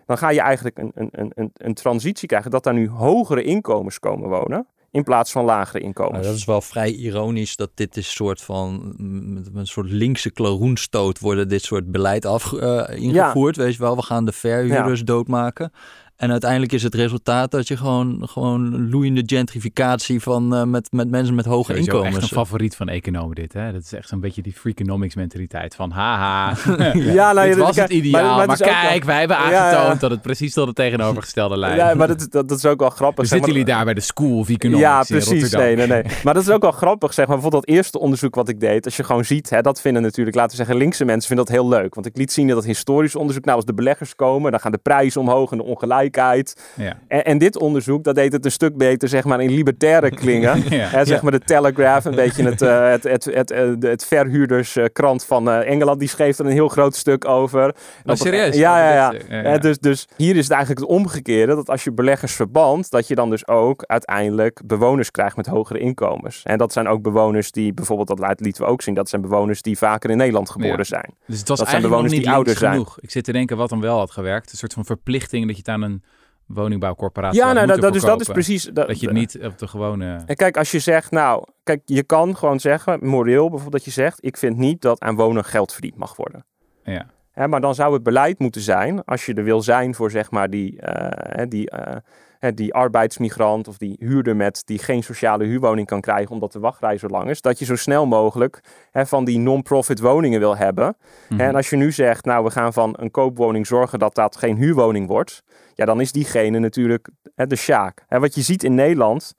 dan 0.05 0.17
ga 0.17 0.29
je 0.29 0.41
eigenlijk 0.41 0.77
een, 0.77 0.91
een, 0.95 1.31
een, 1.35 1.51
een 1.53 1.73
transitie 1.73 2.27
krijgen 2.27 2.51
dat 2.51 2.63
daar 2.63 2.73
nu 2.73 2.89
hogere 2.89 3.43
inkomens 3.43 3.99
komen 3.99 4.29
wonen 4.29 4.67
in 4.93 5.03
plaats 5.03 5.31
van 5.31 5.45
lagere 5.45 5.79
inkomens. 5.79 6.13
Nou, 6.13 6.25
dat 6.25 6.35
is 6.35 6.45
wel 6.45 6.61
vrij 6.61 6.91
ironisch 6.91 7.55
dat 7.55 7.69
dit 7.73 7.97
is 7.97 8.13
soort 8.13 8.41
van 8.41 8.93
met 9.33 9.49
een 9.53 9.67
soort 9.67 9.89
linkse 9.89 10.31
klaroenstoot 10.31 11.19
worden 11.19 11.47
dit 11.47 11.63
soort 11.63 11.91
beleid 11.91 12.25
af, 12.25 12.51
uh, 12.51 12.83
ingevoerd. 12.89 13.55
Weet 13.55 13.73
je 13.73 13.79
wel, 13.79 13.95
we 13.95 14.01
gaan 14.01 14.25
de 14.25 14.31
verhuurders 14.31 15.03
doodmaken. 15.03 15.71
En 16.15 16.31
uiteindelijk 16.31 16.71
is 16.71 16.83
het 16.83 16.95
resultaat 16.95 17.51
dat 17.51 17.67
je 17.67 17.77
gewoon, 17.77 18.27
gewoon 18.27 18.89
loeiende 18.89 19.23
gentrificatie 19.25 20.19
van 20.19 20.53
uh, 20.53 20.63
met, 20.63 20.91
met 20.91 21.09
mensen 21.09 21.35
met 21.35 21.45
hoge 21.45 21.71
Sowieso 21.71 21.91
inkomens. 21.91 22.15
echt 22.15 22.23
een 22.23 22.37
favoriet 22.37 22.75
van 22.75 22.89
economen 22.89 23.35
dit. 23.35 23.53
Hè? 23.53 23.71
Dat 23.71 23.81
is 23.81 23.93
echt 23.93 24.11
een 24.11 24.19
beetje 24.19 24.41
die 24.41 24.53
freakonomics 24.53 25.15
mentaliteit 25.15 25.75
van 25.75 25.91
haha, 25.91 26.55
ja, 26.93 27.31
nou, 27.33 27.47
dit 27.47 27.57
was 27.57 27.75
het 27.75 27.89
ideaal. 27.89 28.37
Maar, 28.37 28.47
maar, 28.47 28.57
kijk, 28.57 29.03
wij 29.03 29.19
hebben 29.19 29.37
aangetoond 29.37 29.99
dat 29.99 30.11
het 30.11 30.21
precies 30.21 30.53
tot 30.53 30.67
het 30.67 30.75
tegenovergestelde 30.75 31.57
leidt. 31.57 31.77
Ja, 31.77 31.93
maar 31.93 32.07
dat, 32.17 32.27
dat, 32.31 32.49
dat, 32.49 32.57
is 32.57 32.65
ook 32.65 32.79
wel 32.79 32.89
grappig. 32.89 33.19
Dus 33.19 33.29
zitten 33.29 33.51
jullie 33.51 33.65
daar 33.65 33.85
bij 33.85 33.93
de 33.93 34.01
School 34.01 34.37
of 34.37 34.49
Economics 34.49 34.81
Ja, 34.81 35.03
precies. 35.03 35.51
Nee, 35.51 35.75
nee, 35.75 35.87
nee. 35.87 36.03
Maar 36.23 36.33
dat 36.33 36.43
is 36.43 36.49
ook 36.49 36.61
wel 36.61 36.71
grappig, 36.71 37.13
zeg 37.13 37.25
maar. 37.25 37.35
Bijvoorbeeld 37.35 37.65
dat 37.65 37.75
eerste 37.75 37.99
onderzoek 37.99 38.35
wat 38.35 38.49
ik 38.49 38.59
deed, 38.59 38.85
als 38.85 38.97
je 38.97 39.03
gewoon 39.03 39.25
ziet, 39.25 39.49
hè, 39.49 39.61
dat 39.61 39.81
vinden 39.81 40.01
natuurlijk, 40.01 40.35
laten 40.35 40.51
we 40.51 40.57
zeggen, 40.57 40.75
linkse 40.75 41.05
mensen 41.05 41.27
vinden 41.27 41.45
dat 41.45 41.55
heel 41.55 41.67
leuk. 41.67 41.93
Want 41.93 42.05
ik 42.05 42.17
liet 42.17 42.31
zien 42.31 42.47
dat 42.47 42.65
historisch 42.65 43.15
onderzoek, 43.15 43.45
nou 43.45 43.55
als 43.55 43.65
de 43.65 43.73
beleggers 43.73 44.15
komen, 44.15 44.51
dan 44.51 44.59
gaan 44.59 44.71
de 44.71 44.77
prijzen 44.77 45.21
omhoog 45.21 45.51
en 45.51 45.57
de 45.57 45.63
ongelijkheid. 45.63 46.02
Ja. 46.75 46.97
En, 47.07 47.25
en, 47.25 47.37
dit 47.37 47.57
onderzoek, 47.57 48.03
dat 48.03 48.15
deed 48.15 48.31
het 48.31 48.45
een 48.45 48.51
stuk 48.51 48.77
beter, 48.77 49.09
zeg 49.09 49.23
maar, 49.23 49.41
in 49.41 49.51
libertaire 49.51 50.09
klingen. 50.23 50.63
ja. 50.69 51.05
zeg 51.05 51.21
maar 51.21 51.31
de 51.31 51.39
Telegraph, 51.39 52.05
een 52.05 52.15
beetje 52.15 52.43
het, 52.43 52.61
uh, 52.61 52.89
het, 52.89 53.03
het, 53.03 53.25
het, 53.25 53.49
het, 53.49 53.83
het 53.83 54.05
verhuurderskrant 54.05 55.25
van 55.25 55.47
uh, 55.47 55.69
Engeland, 55.69 55.99
die 55.99 56.09
schreef 56.09 56.39
er 56.39 56.45
een 56.45 56.51
heel 56.51 56.67
groot 56.67 56.95
stuk 56.95 57.25
over. 57.25 57.75
Oh, 58.05 58.15
serieus? 58.15 58.55
Ja, 58.55 58.93
ja, 58.93 59.13
ja. 59.29 59.57
Dus, 59.57 59.79
dus 59.79 60.07
hier 60.17 60.35
is 60.35 60.43
het 60.43 60.51
eigenlijk 60.51 60.81
het 60.81 60.89
omgekeerde, 60.97 61.55
dat 61.55 61.69
als 61.69 61.83
je 61.83 61.91
beleggers 61.91 62.33
verband, 62.33 62.89
dat 62.89 63.07
je 63.07 63.15
dan 63.15 63.29
dus 63.29 63.47
ook 63.47 63.83
uiteindelijk 63.83 64.61
bewoners 64.65 65.11
krijgt 65.11 65.35
met 65.35 65.47
hogere 65.47 65.79
inkomens. 65.79 66.41
En 66.43 66.57
dat 66.57 66.73
zijn 66.73 66.87
ook 66.87 67.01
bewoners 67.01 67.51
die, 67.51 67.73
bijvoorbeeld, 67.73 68.07
dat 68.07 68.39
lieten 68.39 68.63
we 68.63 68.69
ook 68.69 68.81
zien, 68.81 68.93
dat 68.93 69.09
zijn 69.09 69.21
bewoners 69.21 69.61
die 69.61 69.77
vaker 69.77 70.09
in 70.09 70.17
Nederland 70.17 70.49
geboren 70.49 70.85
zijn. 70.85 71.13
Dus 71.27 71.43
dat 71.43 71.67
zijn 71.67 71.81
bewoners 71.81 72.13
die 72.13 72.29
ouder 72.29 72.57
genoeg. 72.57 72.87
zijn. 72.87 72.99
Ik 73.01 73.11
zit 73.11 73.23
te 73.23 73.31
denken 73.31 73.57
wat 73.57 73.69
dan 73.69 73.81
wel 73.81 73.97
had 73.97 74.11
gewerkt. 74.11 74.51
Een 74.51 74.57
soort 74.57 74.73
van 74.73 74.85
verplichting 74.85 75.45
dat 75.45 75.55
je 75.55 75.61
het 75.65 75.67
aan 75.67 75.81
een 75.81 75.92
woningbouwcorporatie. 76.53 77.39
Ja, 77.39 77.53
nou, 77.53 77.67
dat, 77.67 77.81
dat, 77.81 77.93
dus 77.93 78.01
dat 78.01 78.21
is 78.21 78.27
precies. 78.27 78.63
Dat, 78.63 78.87
dat 78.87 78.99
je 78.99 79.05
het 79.07 79.15
niet 79.15 79.39
op 79.43 79.57
de 79.57 79.67
gewone. 79.67 80.23
En 80.25 80.35
kijk, 80.35 80.57
als 80.57 80.71
je 80.71 80.79
zegt, 80.79 81.11
nou, 81.11 81.43
kijk, 81.63 81.81
je 81.85 82.03
kan 82.03 82.35
gewoon 82.37 82.59
zeggen, 82.59 82.99
moreel 83.01 83.49
bijvoorbeeld, 83.49 83.71
dat 83.71 83.85
je 83.85 84.01
zegt: 84.01 84.25
ik 84.25 84.37
vind 84.37 84.57
niet 84.57 84.81
dat 84.81 85.01
aan 85.01 85.15
wonen 85.15 85.45
geld 85.45 85.71
verdiend 85.71 85.95
mag 85.97 86.15
worden. 86.15 86.45
Ja. 86.83 87.05
Hè, 87.31 87.47
maar 87.47 87.61
dan 87.61 87.75
zou 87.75 87.93
het 87.93 88.03
beleid 88.03 88.39
moeten 88.39 88.61
zijn, 88.61 89.03
als 89.03 89.25
je 89.25 89.33
er 89.33 89.43
wil 89.43 89.61
zijn 89.61 89.95
voor 89.95 90.11
zeg 90.11 90.31
maar 90.31 90.49
die, 90.49 90.81
uh, 90.81 91.43
die, 91.47 91.71
uh, 91.71 91.95
die 92.51 92.73
arbeidsmigrant 92.73 93.67
of 93.67 93.77
die 93.77 93.95
huurder 93.99 94.35
met 94.35 94.61
die 94.65 94.79
geen 94.79 95.03
sociale 95.03 95.43
huurwoning 95.43 95.87
kan 95.87 96.01
krijgen 96.01 96.31
omdat 96.31 96.51
de 96.51 96.59
wachtrij 96.59 96.97
zo 96.97 97.07
lang 97.07 97.29
is, 97.29 97.41
dat 97.41 97.59
je 97.59 97.65
zo 97.65 97.75
snel 97.75 98.05
mogelijk 98.05 98.63
hè, 98.91 99.05
van 99.05 99.25
die 99.25 99.39
non-profit 99.39 99.99
woningen 99.99 100.39
wil 100.39 100.57
hebben. 100.57 100.95
Mhm. 101.29 101.39
En 101.39 101.55
als 101.55 101.69
je 101.69 101.75
nu 101.75 101.91
zegt, 101.91 102.25
nou 102.25 102.43
we 102.43 102.51
gaan 102.51 102.73
van 102.73 102.95
een 102.99 103.11
koopwoning 103.11 103.67
zorgen 103.67 103.99
dat 103.99 104.15
dat 104.15 104.35
geen 104.35 104.57
huurwoning 104.57 105.07
wordt, 105.07 105.43
ja 105.75 105.85
dan 105.85 106.01
is 106.01 106.11
diegene 106.11 106.59
natuurlijk 106.59 107.09
hè, 107.35 107.47
de 107.47 107.55
sjaak. 107.55 108.05
En 108.07 108.21
wat 108.21 108.35
je 108.35 108.41
ziet 108.41 108.63
in 108.63 108.75
Nederland, 108.75 109.35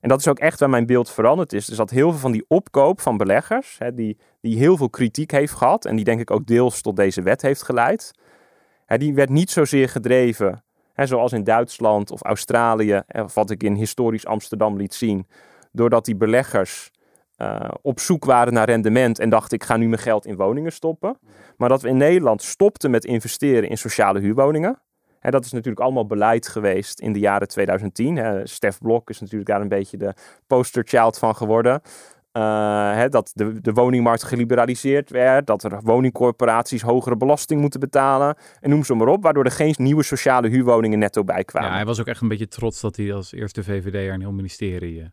en 0.00 0.08
dat 0.08 0.18
is 0.18 0.28
ook 0.28 0.38
echt 0.38 0.60
waar 0.60 0.70
mijn 0.70 0.86
beeld 0.86 1.10
veranderd 1.10 1.52
is, 1.52 1.70
is 1.70 1.76
dat 1.76 1.90
heel 1.90 2.10
veel 2.10 2.20
van 2.20 2.32
die 2.32 2.44
opkoop 2.48 3.00
van 3.00 3.16
beleggers, 3.16 3.76
hè, 3.78 3.94
die, 3.94 4.18
die 4.40 4.58
heel 4.58 4.76
veel 4.76 4.90
kritiek 4.90 5.30
heeft 5.30 5.52
gehad 5.52 5.84
en 5.84 5.96
die 5.96 6.04
denk 6.04 6.20
ik 6.20 6.30
ook 6.30 6.46
deels 6.46 6.80
tot 6.80 6.96
deze 6.96 7.22
wet 7.22 7.42
heeft 7.42 7.62
geleid, 7.62 8.10
die 8.86 9.14
werd 9.14 9.28
niet 9.30 9.50
zozeer 9.50 9.88
gedreven 9.88 10.63
zoals 10.94 11.32
in 11.32 11.44
Duitsland 11.44 12.10
of 12.10 12.22
Australië, 12.22 13.02
of 13.08 13.34
wat 13.34 13.50
ik 13.50 13.62
in 13.62 13.74
historisch 13.74 14.26
Amsterdam 14.26 14.76
liet 14.76 14.94
zien, 14.94 15.26
doordat 15.72 16.04
die 16.04 16.16
beleggers 16.16 16.90
uh, 17.38 17.60
op 17.82 18.00
zoek 18.00 18.24
waren 18.24 18.52
naar 18.52 18.68
rendement 18.68 19.18
en 19.18 19.28
dachten 19.28 19.56
ik 19.56 19.64
ga 19.64 19.76
nu 19.76 19.88
mijn 19.88 20.00
geld 20.00 20.26
in 20.26 20.36
woningen 20.36 20.72
stoppen. 20.72 21.18
Maar 21.56 21.68
dat 21.68 21.82
we 21.82 21.88
in 21.88 21.96
Nederland 21.96 22.42
stopten 22.42 22.90
met 22.90 23.04
investeren 23.04 23.68
in 23.68 23.78
sociale 23.78 24.20
huurwoningen. 24.20 24.78
En 25.20 25.30
dat 25.30 25.44
is 25.44 25.52
natuurlijk 25.52 25.80
allemaal 25.80 26.06
beleid 26.06 26.48
geweest 26.48 27.00
in 27.00 27.12
de 27.12 27.18
jaren 27.18 27.48
2010. 27.48 28.16
Hè. 28.16 28.46
Stef 28.46 28.78
Blok 28.78 29.10
is 29.10 29.20
natuurlijk 29.20 29.50
daar 29.50 29.60
een 29.60 29.68
beetje 29.68 29.96
de 29.96 30.14
posterchild 30.46 31.18
van 31.18 31.36
geworden. 31.36 31.80
Uh, 32.36 32.92
hè, 32.94 33.08
dat 33.08 33.30
de, 33.34 33.60
de 33.60 33.72
woningmarkt 33.72 34.22
geliberaliseerd 34.22 35.10
werd, 35.10 35.46
dat 35.46 35.62
er 35.62 35.80
woningcorporaties 35.82 36.82
hogere 36.82 37.16
belasting 37.16 37.60
moeten 37.60 37.80
betalen 37.80 38.36
en 38.60 38.70
noem 38.70 38.84
ze 38.84 38.94
maar 38.94 39.08
op, 39.08 39.22
waardoor 39.22 39.44
er 39.44 39.50
geen 39.50 39.74
nieuwe 39.76 40.02
sociale 40.02 40.48
huurwoningen 40.48 40.98
netto 40.98 41.24
bij 41.24 41.44
kwamen. 41.44 41.68
Ja, 41.68 41.74
hij 41.74 41.84
was 41.84 42.00
ook 42.00 42.06
echt 42.06 42.20
een 42.20 42.28
beetje 42.28 42.48
trots 42.48 42.80
dat 42.80 42.96
hij 42.96 43.14
als 43.14 43.32
eerste 43.32 43.62
VVD'er 43.62 44.12
een 44.12 44.20
heel 44.20 44.32
ministerie. 44.32 44.98
Uh, 44.98 45.04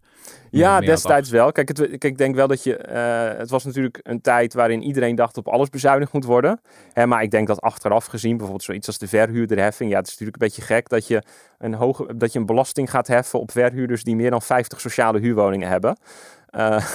ja, 0.52 0.80
destijds 0.80 1.30
wel. 1.30 1.52
Kijk, 1.52 1.68
het, 1.68 1.78
kijk, 1.78 2.04
ik 2.04 2.18
denk 2.18 2.36
wel 2.36 2.48
dat 2.48 2.64
je. 2.64 2.86
Uh, 2.90 3.40
het 3.40 3.50
was 3.50 3.64
natuurlijk 3.64 4.00
een 4.04 4.22
tijd 4.22 4.54
waarin 4.54 4.84
iedereen 4.84 5.16
dacht 5.16 5.38
op 5.38 5.48
alles 5.48 5.70
bezuinigd 5.70 6.14
moet 6.14 6.26
worden. 6.26 6.62
Hè, 6.94 7.06
maar 7.06 7.24
ik 7.24 7.32
denk 7.32 7.48
dat 7.48 7.62
achteraf 7.62 8.06
gezien, 8.06 8.32
bijvoorbeeld 8.32 8.64
zoiets 8.64 8.88
als 8.88 8.98
de 8.98 9.08
verhuurderheffing. 9.08 9.92
Ja, 9.92 9.98
het 9.98 10.06
is 10.08 10.12
natuurlijk 10.12 10.42
een 10.42 10.48
beetje 10.48 10.62
gek 10.62 10.90
dat 10.90 11.08
je 11.08 11.24
een, 11.58 11.74
hoge, 11.74 12.18
dat 12.18 12.34
je 12.34 12.40
een 12.40 12.46
belasting 12.46 12.90
gaat 12.90 13.08
heffen 13.08 13.40
op 13.40 13.52
verhuurders 13.52 14.04
die 14.04 14.16
meer 14.16 14.30
dan 14.30 14.42
50 14.42 14.82
sociale 14.82 15.20
huurwoningen 15.20 15.68
hebben. 15.68 15.98
Uh, 16.52 16.86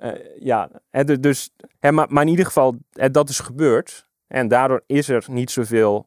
uh, 0.00 0.12
ja, 0.50 0.70
hè, 0.90 1.20
dus, 1.20 1.50
hè, 1.78 1.92
maar, 1.92 2.06
maar 2.08 2.22
in 2.22 2.28
ieder 2.28 2.46
geval, 2.46 2.76
hè, 2.92 3.10
dat 3.10 3.28
is 3.28 3.40
gebeurd. 3.40 4.06
En 4.26 4.48
daardoor 4.48 4.82
is 4.86 5.08
er 5.08 5.24
niet 5.28 5.50
zoveel 5.50 6.06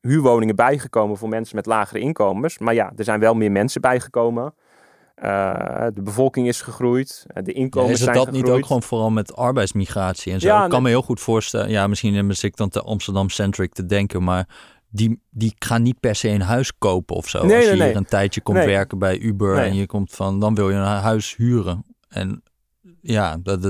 huurwoningen 0.00 0.56
bijgekomen 0.56 1.16
voor 1.16 1.28
mensen 1.28 1.56
met 1.56 1.66
lagere 1.66 1.98
inkomens. 2.00 2.58
Maar 2.58 2.74
ja, 2.74 2.92
er 2.96 3.04
zijn 3.04 3.20
wel 3.20 3.34
meer 3.34 3.52
mensen 3.52 3.80
bijgekomen. 3.80 4.54
Uh, 5.24 5.86
de 5.94 6.02
bevolking 6.02 6.48
is 6.48 6.60
gegroeid, 6.60 7.26
de 7.26 7.52
inkomens 7.52 7.62
zijn 7.62 7.68
gegroeid. 7.68 7.90
Is 7.90 8.00
het 8.00 8.14
dat 8.14 8.32
niet 8.32 8.48
ook 8.48 8.66
gewoon 8.66 8.82
vooral 8.82 9.10
met 9.10 9.36
arbeidsmigratie 9.36 10.32
en 10.32 10.40
zo? 10.40 10.46
Ja, 10.46 10.64
ik 10.64 10.70
kan 10.70 10.82
me 10.82 10.88
heel 10.88 11.02
goed 11.02 11.20
voorstellen, 11.20 11.70
ja, 11.70 11.86
misschien 11.86 12.26
ben 12.26 12.36
ik 12.40 12.56
dan 12.56 12.68
te 12.68 12.82
Amsterdam-centric 12.82 13.72
te 13.72 13.86
denken, 13.86 14.22
maar 14.22 14.48
die, 14.96 15.20
die 15.30 15.54
gaan 15.58 15.82
niet 15.82 16.00
per 16.00 16.14
se 16.14 16.28
een 16.28 16.40
huis 16.40 16.78
kopen 16.78 17.16
of 17.16 17.28
zo. 17.28 17.44
Nee, 17.44 17.56
Als 17.56 17.64
je 17.64 17.70
nee, 17.70 17.86
hier 17.86 17.96
een 17.96 18.04
tijdje 18.04 18.40
komt 18.40 18.64
werken 18.64 18.98
bij 18.98 19.18
Uber 19.18 19.58
en 19.58 19.74
je 19.74 19.86
komt 19.86 20.12
van, 20.12 20.40
dan 20.40 20.54
wil 20.54 20.70
je 20.70 20.76
een 20.76 20.84
huis 20.84 21.36
huren. 21.36 21.84
En 22.08 22.42
ja, 23.00 23.36
dat, 23.42 23.62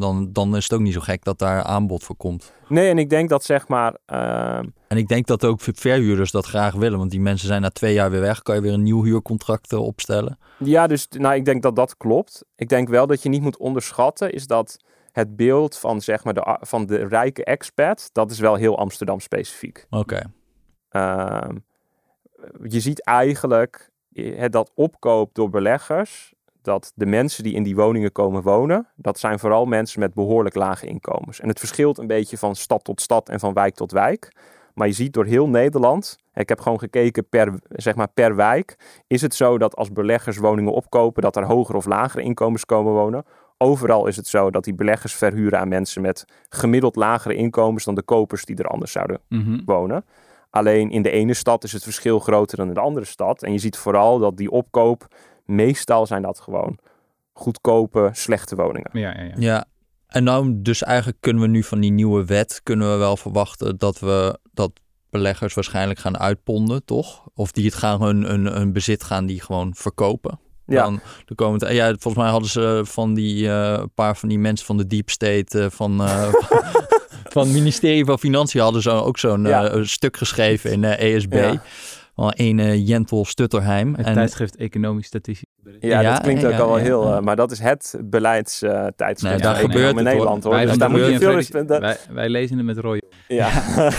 dan, 0.00 0.32
dan 0.32 0.56
is 0.56 0.62
het 0.62 0.72
ook 0.72 0.80
niet 0.80 0.92
zo 0.92 1.00
gek 1.00 1.24
dat 1.24 1.38
daar 1.38 1.62
aanbod 1.62 2.04
voor 2.04 2.16
komt. 2.16 2.52
Nee, 2.68 2.88
en 2.88 2.98
ik 2.98 3.10
denk 3.10 3.28
dat 3.28 3.44
zeg 3.44 3.68
maar... 3.68 3.96
Ehm, 4.06 4.66
en 4.88 4.96
ik 4.96 5.08
denk 5.08 5.26
dat 5.26 5.44
ook 5.44 5.60
verhuurders 5.60 6.30
dat 6.30 6.46
graag 6.46 6.74
willen. 6.74 6.98
Want 6.98 7.10
die 7.10 7.20
mensen 7.20 7.48
zijn 7.48 7.62
na 7.62 7.70
twee 7.70 7.94
jaar 7.94 8.10
weer 8.10 8.20
weg. 8.20 8.42
Kan 8.42 8.54
je 8.54 8.60
weer 8.60 8.72
een 8.72 8.82
nieuw 8.82 9.02
huurcontract 9.02 9.72
opstellen? 9.72 10.38
Ja, 10.58 10.86
dus 10.86 11.08
nou, 11.08 11.34
ik 11.34 11.44
denk 11.44 11.62
dat 11.62 11.76
dat 11.76 11.96
klopt. 11.96 12.44
Ik 12.56 12.68
denk 12.68 12.88
wel 12.88 13.06
dat 13.06 13.22
je 13.22 13.28
niet 13.28 13.42
moet 13.42 13.56
onderschatten... 13.56 14.32
is 14.32 14.46
dat 14.46 14.76
het 15.12 15.36
beeld 15.36 15.78
van, 15.78 16.00
zeg 16.00 16.24
maar, 16.24 16.34
de, 16.34 16.58
van 16.60 16.86
de 16.86 17.06
rijke 17.06 17.44
expat... 17.44 18.10
dat 18.12 18.30
is 18.30 18.38
wel 18.38 18.54
heel 18.54 18.78
Amsterdam 18.78 19.20
specifiek. 19.20 19.86
Oké. 19.90 20.22
Je 22.62 22.80
ziet 22.80 23.04
eigenlijk 23.04 23.90
dat 24.50 24.70
opkoop 24.74 25.34
door 25.34 25.50
beleggers 25.50 26.32
dat 26.62 26.92
de 26.94 27.06
mensen 27.06 27.44
die 27.44 27.54
in 27.54 27.62
die 27.62 27.76
woningen 27.76 28.12
komen 28.12 28.42
wonen, 28.42 28.88
dat 28.96 29.18
zijn 29.18 29.38
vooral 29.38 29.66
mensen 29.66 30.00
met 30.00 30.14
behoorlijk 30.14 30.54
lage 30.54 30.86
inkomens. 30.86 31.40
En 31.40 31.48
het 31.48 31.58
verschilt 31.58 31.98
een 31.98 32.06
beetje 32.06 32.38
van 32.38 32.56
stad 32.56 32.84
tot 32.84 33.00
stad 33.00 33.28
en 33.28 33.40
van 33.40 33.52
wijk 33.52 33.74
tot 33.74 33.92
wijk. 33.92 34.32
Maar 34.74 34.86
je 34.86 34.92
ziet 34.92 35.12
door 35.12 35.24
heel 35.24 35.48
Nederland, 35.48 36.18
ik 36.34 36.48
heb 36.48 36.60
gewoon 36.60 36.78
gekeken 36.78 37.28
per, 37.28 37.54
zeg 37.68 37.94
maar 37.94 38.08
per 38.14 38.36
wijk, 38.36 38.78
is 39.06 39.22
het 39.22 39.34
zo 39.34 39.58
dat 39.58 39.76
als 39.76 39.92
beleggers 39.92 40.36
woningen 40.36 40.72
opkopen, 40.72 41.22
dat 41.22 41.36
er 41.36 41.44
hogere 41.44 41.76
of 41.76 41.86
lagere 41.86 42.22
inkomens 42.22 42.64
komen 42.64 42.92
wonen. 42.92 43.24
Overal 43.58 44.06
is 44.06 44.16
het 44.16 44.26
zo 44.26 44.50
dat 44.50 44.64
die 44.64 44.74
beleggers 44.74 45.14
verhuren 45.14 45.58
aan 45.58 45.68
mensen 45.68 46.02
met 46.02 46.24
gemiddeld 46.48 46.96
lagere 46.96 47.34
inkomens 47.34 47.84
dan 47.84 47.94
de 47.94 48.02
kopers 48.02 48.44
die 48.44 48.56
er 48.56 48.68
anders 48.68 48.92
zouden 48.92 49.20
Mhm. 49.28 49.60
wonen. 49.64 50.04
Alleen 50.54 50.90
in 50.90 51.02
de 51.02 51.10
ene 51.10 51.34
stad 51.34 51.64
is 51.64 51.72
het 51.72 51.82
verschil 51.82 52.18
groter 52.18 52.56
dan 52.56 52.68
in 52.68 52.74
de 52.74 52.80
andere 52.80 53.06
stad. 53.06 53.42
En 53.42 53.52
je 53.52 53.58
ziet 53.58 53.76
vooral 53.76 54.18
dat 54.18 54.36
die 54.36 54.50
opkoop, 54.50 55.06
meestal 55.44 56.06
zijn 56.06 56.22
dat 56.22 56.40
gewoon 56.40 56.78
goedkope, 57.32 58.10
slechte 58.12 58.56
woningen. 58.56 58.90
Ja, 58.92 59.14
ja, 59.16 59.22
ja. 59.22 59.34
Ja, 59.36 59.64
en 60.06 60.24
nou 60.24 60.52
dus 60.56 60.82
eigenlijk 60.82 61.20
kunnen 61.20 61.42
we 61.42 61.48
nu 61.48 61.62
van 61.62 61.80
die 61.80 61.90
nieuwe 61.90 62.24
wet, 62.24 62.60
kunnen 62.62 62.90
we 62.90 62.96
wel 62.96 63.16
verwachten 63.16 63.78
dat 63.78 63.98
we 63.98 64.38
dat 64.52 64.70
beleggers 65.10 65.54
waarschijnlijk 65.54 65.98
gaan 65.98 66.18
uitponden, 66.18 66.84
toch? 66.84 67.28
Of 67.34 67.52
die 67.52 67.64
het 67.64 67.74
gaan 67.74 68.02
hun, 68.02 68.22
hun, 68.22 68.46
hun 68.46 68.72
bezit 68.72 69.04
gaan 69.04 69.26
die 69.26 69.40
gewoon 69.40 69.74
verkopen. 69.74 70.38
Ja, 70.66 70.82
Dan 70.82 71.00
de 71.24 71.34
komende, 71.34 71.74
ja, 71.74 71.86
volgens 71.86 72.22
mij 72.22 72.30
hadden 72.30 72.50
ze 72.50 72.82
van 72.84 73.14
die 73.14 73.48
eh, 73.48 73.72
een 73.78 73.92
paar 73.94 74.16
van 74.16 74.28
die 74.28 74.38
mensen 74.38 74.66
van 74.66 74.76
de 74.76 74.86
Deep 74.86 75.10
State 75.10 75.60
eh, 75.60 75.70
van, 75.70 76.02
eh, 76.02 76.32
van 77.28 77.44
het 77.44 77.52
ministerie 77.52 78.04
van 78.04 78.18
Financiën 78.18 78.60
hadden 78.60 78.82
ze 78.82 78.90
ook 78.90 79.18
zo'n 79.18 79.44
Ja. 79.44 79.68
eh, 79.68 79.82
stuk 79.82 80.16
geschreven 80.16 80.72
in 80.72 80.84
eh, 80.84 81.14
ESB. 81.14 81.32
Ja. 81.34 81.62
Van 82.14 82.32
een 82.36 82.58
eh, 82.58 82.86
Jentel 82.88 83.24
Stutterheim. 83.24 83.94
Het 83.94 84.06
En, 84.06 84.14
tijdschrift 84.14 84.56
Economisch 84.56 85.06
Statistiek. 85.06 85.48
ja, 85.80 86.00
Ja, 86.00 86.12
dat 86.12 86.22
klinkt 86.22 86.44
ook 86.44 86.50
ja, 86.52 86.58
al 86.58 86.66
wel 86.68 86.76
ja, 86.78 86.82
heel... 86.82 87.08
ja. 87.08 87.20
maar 87.20 87.36
dat 87.36 87.50
is 87.50 87.58
het 87.58 87.96
beleidstijdschrift 88.04 89.22
Nee, 89.22 89.38
daar 89.38 89.54
gebeurt 89.56 89.90
in 89.90 89.96
het. 89.96 90.04
Nederland 90.04 90.44
hoor. 90.44 90.52
Wij, 90.52 90.66
Dus 90.66 90.78
daar 90.78 90.90
moet 90.90 91.00
je 91.06 91.18
veel 91.18 91.30
respect... 91.34 91.68
wij, 91.68 91.96
wij 92.10 92.28
lezen 92.28 92.56
het 92.56 92.66
met 92.66 92.78
Roy. 92.78 93.02
Ja. 93.28 93.50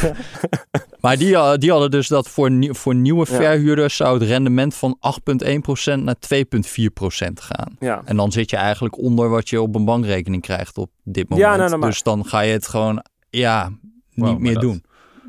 Maar 0.99 1.17
die, 1.17 1.57
die 1.57 1.71
hadden 1.71 1.91
dus 1.91 2.07
dat 2.07 2.29
voor, 2.29 2.51
nieuw- 2.51 2.73
voor 2.73 2.95
nieuwe 2.95 3.25
Ja. 3.29 3.35
verhuurders 3.35 3.95
zou 3.95 4.19
het 4.19 4.27
rendement 4.27 4.75
van 4.75 4.97
8,1% 4.99 6.03
naar 6.03 6.15
2,4% 6.33 7.33
gaan. 7.33 7.75
ja. 7.79 8.01
En 8.05 8.15
dan 8.17 8.31
zit 8.31 8.49
je 8.49 8.55
eigenlijk 8.57 8.97
onder 8.97 9.29
wat 9.29 9.49
je 9.49 9.61
op 9.61 9.75
een 9.75 9.85
bankrekening 9.85 10.41
krijgt 10.41 10.77
op 10.77 10.89
dit 11.03 11.29
moment. 11.29 11.47
Ja, 11.47 11.55
nou, 11.55 11.67
nou, 11.69 11.79
maar- 11.79 11.89
Dus 11.89 12.03
dan 12.03 12.25
ga 12.25 12.39
je 12.39 12.51
het 12.53 12.67
gewoon 12.67 13.03
ja, 13.37 13.71
niet 14.13 14.39
meer 14.39 14.53
dat- 14.53 14.61
doen. 14.61 14.83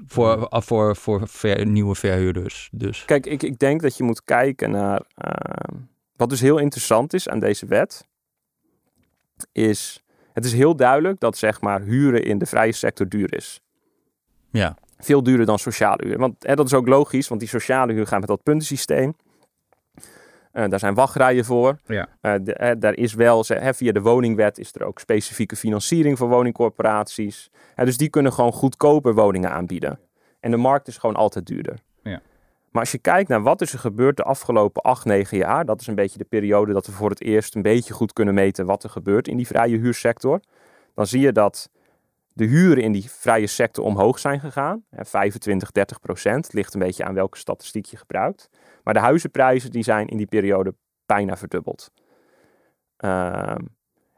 Voor, 0.07 0.49
ah, 0.49 0.63
voor, 0.63 0.97
voor 0.97 1.29
ver- 1.29 1.67
nieuwe 1.67 1.95
verhuurders. 1.95 2.69
Dus 2.73 3.05
Kijk, 3.05 3.27
ik, 3.27 3.43
ik 3.43 3.59
denk 3.59 3.83
dat 3.83 3.97
je 3.97 4.03
moet 4.03 4.25
kijken 4.25 4.71
naar. 4.71 5.03
ehm, 5.15 5.75
wat 6.17 6.29
dus 6.31 6.41
heel 6.41 6.59
interessant 6.59 7.13
is 7.13 7.29
aan 7.29 7.39
deze 7.41 7.67
wet. 7.67 8.07
Is. 9.53 10.03
Het 10.33 10.45
is 10.45 10.53
heel 10.53 10.77
duidelijk 10.77 11.21
dat 11.21 11.37
zeg 11.37 11.61
maar 11.61 11.81
huren 11.81 12.23
in 12.25 12.39
de 12.39 12.47
vrije 12.47 12.73
sector 12.73 13.09
duur 13.09 13.35
is. 13.35 13.61
ja, 14.51 14.77
Veel 14.99 15.23
duurder 15.23 15.47
dan 15.47 15.59
sociale 15.59 16.07
huur. 16.07 16.19
Want 16.19 16.35
hè, 16.47 16.55
dat 16.55 16.67
is 16.67 16.75
ook 16.75 16.89
logisch, 16.89 17.29
want 17.29 17.41
die 17.41 17.49
sociale 17.49 17.93
huur 17.93 18.07
gaat 18.07 18.19
met 18.19 18.29
dat 18.29 18.43
puntensysteem. 18.43 19.17
Eh, 20.57 20.69
daar 20.69 20.79
zijn 20.79 20.95
wachtrijen 20.95 21.45
voor. 21.45 21.79
Ja. 21.87 22.09
Eh, 22.21 22.35
de- 22.43 22.55
hè, 22.59 22.79
daar 22.79 22.95
is 22.97 23.15
wel, 23.15 23.45
hè, 23.47 23.75
via 23.75 23.93
de 23.93 24.01
woningwet 24.01 24.59
is 24.59 24.75
er 24.75 24.85
ook 24.85 24.99
specifieke 24.99 25.57
financiering 25.57 26.19
voor 26.19 26.29
woningcorporaties. 26.29 27.51
Dus 27.75 27.97
die 27.97 28.09
kunnen 28.09 28.33
gewoon 28.33 28.53
goedkoper 28.53 29.15
woningen 29.15 29.51
aanbieden. 29.51 29.99
En 30.41 30.51
de 30.51 30.57
markt 30.57 30.89
is 30.89 30.97
gewoon 30.99 31.17
altijd 31.17 31.47
duurder. 31.47 31.79
Ja. 32.03 32.21
Maar 32.71 32.83
als 32.83 32.93
je 32.93 32.99
kijkt 32.99 33.29
naar 33.29 33.43
wat 33.43 33.61
is 33.61 33.73
er 33.73 33.79
gebeurd 33.79 34.17
de 34.17 34.23
afgelopen 34.23 34.83
8, 34.83 35.05
9 35.05 35.37
jaar, 35.39 35.65
dat 35.65 35.81
is 35.81 35.87
een 35.87 35.95
beetje 35.95 36.19
de 36.19 36.25
periode 36.25 36.73
dat 36.73 36.87
we 36.87 36.93
voor 36.93 37.11
het 37.11 37.21
eerst 37.23 37.55
een 37.55 37.63
beetje 37.63 37.95
goed 37.95 38.13
kunnen 38.13 38.35
meten 38.35 38.67
wat 38.67 38.85
er 38.85 38.91
gebeurt 38.91 39.29
in 39.29 39.37
die 39.37 39.47
vrije 39.47 39.79
huursector. 39.79 40.41
Dan 40.95 41.07
zie 41.07 41.21
je 41.21 41.33
dat 41.33 41.71
de 42.37 42.45
huren 42.45 42.83
in 42.83 42.93
die 42.93 43.11
vrije 43.11 43.47
sector 43.47 43.85
omhoog 43.85 44.19
zijn 44.19 44.41
gegaan. 44.41 44.85
Hè, 44.91 45.05
25, 45.05 45.71
30 45.71 46.01
procent. 46.01 46.45
Het 46.45 46.55
ligt 46.55 46.75
een 46.75 46.81
beetje 46.81 47.05
aan 47.05 47.15
welke 47.15 47.39
statistiek 47.39 47.85
je 47.85 47.97
gebruikt. 47.97 48.49
Maar 48.83 48.95
de 48.95 49.01
huizenprijzen 49.01 49.71
die 49.71 49.83
zijn 49.83 50.07
in 50.07 50.17
die 50.17 50.27
periode 50.27 50.75
bijna 51.07 51.37
verdubbeld. 51.37 51.91
Ehm, 52.97 53.65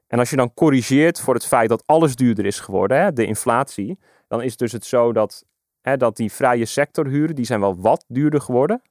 en 0.07 0.19
als 0.19 0.31
je 0.31 0.37
dan 0.37 0.55
corrigeert 0.55 1.21
voor 1.21 1.35
het 1.35 1.47
feit 1.47 1.69
dat 1.69 1.83
alles 1.87 2.17
duurder 2.17 2.47
is 2.47 2.61
geworden, 2.61 3.01
hè, 3.01 3.13
de 3.13 3.27
inflatie, 3.27 3.99
dan 4.29 4.43
is 4.43 4.57
dus 4.57 4.73
het 4.73 4.85
zo 4.85 5.13
dat, 5.13 5.45
hè, 5.81 5.97
dat 5.97 6.17
die 6.17 6.33
vrije 6.33 6.65
sectorhuren, 6.65 7.35
die 7.35 7.45
zijn 7.45 7.61
wel 7.61 7.81
wat 7.81 8.05
duurder 8.09 8.41
geworden. 8.41 8.83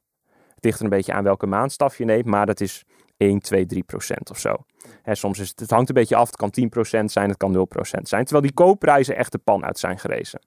Het 0.55 0.63
ligt 0.63 0.77
er 0.77 0.83
een 0.83 0.89
beetje 0.89 1.13
aan 1.13 1.23
welke 1.23 1.45
maandstaf 1.45 1.97
je 1.97 2.05
neemt, 2.05 2.25
maar 2.25 2.45
dat 2.45 2.59
is 2.59 2.83
1, 3.17 3.39
2, 3.39 3.65
3 3.65 3.83
procent 3.83 4.29
of 4.29 4.39
zo. 4.39 4.55
Hè, 5.04 5.15
soms 5.15 5.39
is 5.39 5.50
het, 5.50 5.60
het 5.60 5.69
hangt 5.69 5.89
een 5.89 5.95
beetje 5.95 6.15
af, 6.15 6.28
het 6.28 6.36
kan 6.36 6.50
10 6.50 6.69
procent 6.69 7.12
zijn, 7.12 7.30
het 7.30 7.38
kan 7.38 7.52
0 7.52 7.65
procent 7.65 8.08
zijn. 8.10 8.23
Terwijl 8.23 8.45
die 8.45 8.54
koopprijzen 8.56 9.15
echt 9.15 9.32
de 9.32 9.38
pan 9.38 9.65
uit 9.65 9.80
zijn 9.80 10.00
gerezen. 10.00 10.39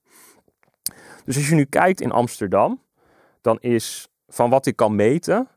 Dus 1.25 1.37
als 1.37 1.49
je 1.49 1.55
nu 1.55 1.65
kijkt 1.65 2.01
in 2.01 2.11
Amsterdam, 2.13 2.83
dan 3.41 3.59
is 3.61 4.09
van 4.29 4.51
wat 4.51 4.67
ik 4.67 4.77
kan 4.77 4.95
meten, 4.95 5.49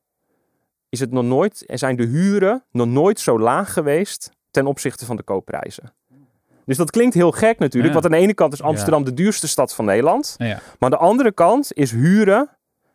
is 0.90 1.00
het 1.00 1.12
nog 1.12 1.24
nooit, 1.24 1.64
er 1.66 1.78
zijn 1.78 1.96
de 1.96 2.06
huren 2.06 2.64
nog 2.72 2.88
nooit 2.88 3.20
zo 3.20 3.40
laag 3.40 3.74
geweest 3.74 4.32
ten 4.52 4.66
opzichte 4.66 5.06
van 5.06 5.16
de 5.16 5.24
koopprijzen. 5.24 5.94
Dus 6.66 6.78
dat 6.78 6.92
klinkt 6.92 7.14
heel 7.14 7.32
gek 7.32 7.60
natuurlijk, 7.60 7.94
Ja. 7.94 8.00
want 8.00 8.14
aan 8.14 8.20
de 8.20 8.26
ene 8.26 8.34
kant 8.34 8.54
is 8.54 8.62
Amsterdam 8.62 9.04
de 9.04 9.14
duurste 9.14 9.48
stad 9.48 9.76
van 9.76 9.86
Nederland. 9.86 10.36
Ja. 10.38 10.46
Maar 10.48 10.62
aan 10.80 10.90
de 10.90 10.98
andere 10.98 11.32
kant 11.32 11.74
is 11.74 11.92
huren, 11.92 12.50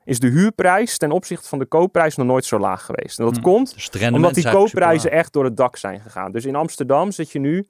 is 0.08 0.18
de 0.20 0.28
huurprijs 0.28 0.98
ten 0.98 1.10
opzichte 1.10 1.48
van 1.48 1.58
de 1.58 1.66
koopprijs 1.66 2.16
nog 2.16 2.26
nooit 2.26 2.44
zo 2.44 2.58
laag 2.58 2.84
geweest. 2.84 3.18
En 3.18 3.24
dat 3.24 3.36
Hm. 3.36 3.42
komt 3.42 3.74
dus 3.74 4.10
omdat 4.10 4.34
die 4.34 4.50
koopprijzen 4.50 5.10
echt 5.10 5.32
door 5.32 5.44
het 5.44 5.56
dak 5.56 5.76
zijn 5.76 6.00
gegaan. 6.00 6.32
Dus 6.32 6.44
in 6.44 6.54
Amsterdam 6.54 7.10
zit 7.10 7.30
je 7.30 7.38
nu, 7.38 7.66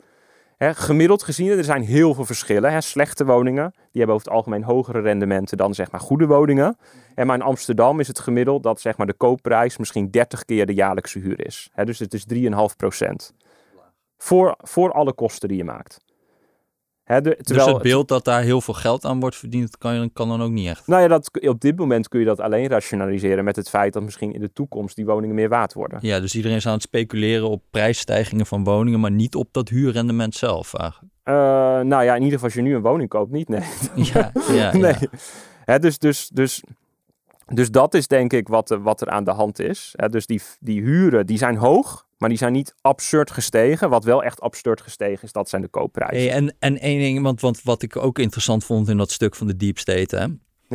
hè, 0.57 0.75
gemiddeld 0.75 1.23
gezien, 1.23 1.51
er 1.51 1.65
zijn 1.65 1.83
heel 1.83 2.15
veel 2.15 2.25
verschillen. 2.25 2.73
Hè. 2.73 2.81
Slechte 2.81 3.25
woningen, 3.25 3.71
die 3.73 3.83
hebben 3.93 4.15
over 4.15 4.27
het 4.27 4.37
algemeen 4.37 4.63
hogere 4.63 5.01
rendementen 5.01 5.57
dan 5.57 5.75
zeg 5.75 5.91
maar 5.91 6.01
goede 6.01 6.27
woningen. 6.27 6.77
En 7.15 7.27
maar 7.27 7.37
in 7.37 7.43
Amsterdam 7.43 8.01
is 8.01 8.09
het 8.09 8.19
gemiddeld 8.19 8.63
dat 8.63 8.81
zeg 8.81 8.97
maar 8.97 9.07
de 9.07 9.15
koopprijs 9.15 9.77
misschien 9.77 10.11
30 10.11 10.45
keer 10.45 10.67
de 10.67 10.75
jaarlijkse 10.75 11.19
huur 11.19 11.47
is. 11.47 11.71
Hè, 11.73 11.85
dus 11.85 11.99
het 11.99 12.15
is 12.15 12.25
3,5 12.25 12.77
procent. 12.77 13.33
Voor, 14.19 14.55
voor 14.59 14.93
alle 14.93 15.13
kosten 15.13 15.49
die 15.49 15.57
je 15.57 15.65
maakt. 15.65 15.99
De, 17.09 17.21
Dus 17.23 17.37
terwijl 17.43 17.69
het 17.75 17.83
beeld 17.83 18.09
dat 18.09 18.25
daar 18.25 18.43
heel 18.43 18.61
veel 18.61 18.75
geld 18.75 19.05
aan 19.05 19.21
wordt 19.21 19.37
verdiend, 19.37 19.79
kan, 19.79 19.95
je- 19.95 20.11
kan 20.13 20.29
dan 20.29 20.43
ook 20.43 20.51
niet 20.51 20.69
echt. 20.69 20.87
Nou 20.87 21.03
ja, 21.03 21.09
dat, 21.09 21.41
op 21.49 21.61
dit 21.61 21.77
moment 21.77 22.09
kun 22.09 22.21
je 22.21 22.27
dat 22.27 22.41
alleen 22.41 22.69
rationaliseren 22.69 23.45
met 23.45 23.57
het 23.57 23.69
feit 23.69 23.93
dat 23.93 24.03
misschien 24.03 24.33
in 24.33 24.41
de 24.41 24.53
toekomst 24.53 24.97
die 24.97 25.05
woningen 25.07 25.35
meer 25.35 25.49
waard 25.49 25.73
worden. 25.73 25.99
Ja, 26.03 26.21
dus 26.21 26.35
iedereen 26.35 26.57
is 26.57 26.67
aan 26.67 26.73
het 26.73 26.83
speculeren 26.83 27.49
op 27.49 27.63
prijsstijgingen 27.71 28.47
van 28.47 28.65
woningen, 28.65 29.01
maar 29.01 29.11
niet 29.11 29.35
op 29.35 29.49
dat 29.53 29.69
huurrendement 29.69 30.35
zelf 30.35 30.75
eigenlijk. 30.75 31.13
Eh, 31.23 31.35
nou 31.81 32.05
ja, 32.05 32.15
in 32.15 32.23
ieder 32.23 32.29
geval 32.39 32.45
als 32.45 32.55
je 32.55 32.63
nu 32.63 32.75
een 32.75 32.83
woning 32.83 33.09
koopt, 33.09 33.31
niet, 33.33 33.49
nee. 33.49 33.61
Ja, 34.13 34.33
ja, 34.53 34.73
nee. 34.77 34.95
ja. 35.01 35.09
Hè, 35.65 35.79
dus, 35.79 35.99
dus, 35.99 36.29
dus, 36.29 36.63
dus 37.47 37.71
dat 37.71 37.95
is 37.95 38.07
denk 38.07 38.33
ik 38.33 38.49
wat, 38.49 38.71
er- 38.71 38.83
wat 38.83 39.01
er 39.01 39.09
aan 39.09 39.25
de 39.25 39.31
hand 39.31 39.59
is. 39.61 39.93
Hè, 39.97 40.09
dus 40.09 40.27
die, 40.27 40.41
die 40.61 40.83
huren, 40.83 41.27
die 41.27 41.39
zijn 41.39 41.57
hoog, 41.57 42.07
maar 42.19 42.29
die 42.29 42.39
zijn 42.39 42.53
niet 42.53 42.75
absurd 42.81 43.31
gestegen. 43.31 43.91
Wat 43.91 44.05
wel 44.05 44.23
echt 44.23 44.41
absurd 44.41 44.81
gestegen 44.81 45.23
is, 45.23 45.33
dat 45.33 45.49
zijn 45.49 45.63
de 45.63 45.69
koopprijzen. 45.69 46.29
Hey, 46.29 46.37
en, 46.37 46.55
en 46.59 46.79
één 46.79 46.99
ding, 46.99 47.23
want, 47.23 47.41
want 47.41 47.63
wat 47.63 47.83
ik 47.83 47.97
ook 47.97 48.19
interessant 48.19 48.65
vond 48.65 48.89
in 48.89 48.97
dat 48.97 49.11
stuk 49.11 49.35
van 49.35 49.47
de 49.47 49.57
Deep 49.57 49.79
State, 49.79 50.17
hè, 50.17 50.27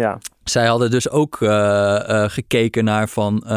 Ja, 0.02 0.18
zij 0.44 0.66
hadden 0.66 0.92
dus 0.92 1.10
ook 1.10 1.42
eh, 1.42 2.24
eh, 2.24 2.30
gekeken 2.30 2.84
naar 2.84 3.10
van, 3.10 3.44
eh, 3.44 3.52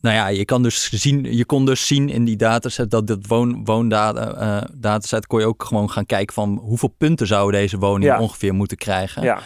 nou 0.00 0.16
ja, 0.16 0.26
je 0.28 0.44
kan 0.44 0.62
dus 0.62 0.90
zien, 0.92 1.36
je 1.36 1.44
kon 1.44 1.64
dus 1.66 1.86
zien 1.86 2.08
in 2.08 2.24
die 2.24 2.36
dataset 2.36 2.90
dat 2.90 3.06
dit 3.06 3.26
woon, 3.26 3.64
woondata, 3.64 4.66
dataset 4.74 5.26
kon 5.26 5.40
je 5.40 5.46
ook 5.46 5.64
gewoon 5.64 5.90
gaan 5.90 6.06
kijken 6.06 6.34
van 6.34 6.58
hoeveel 6.62 6.94
punten 6.98 7.26
zouden 7.26 7.60
deze 7.60 7.78
woningen 7.78 8.14
Ja. 8.14 8.20
ongeveer 8.20 8.54
moeten 8.54 8.76
krijgen. 8.76 9.22
ja, 9.22 9.40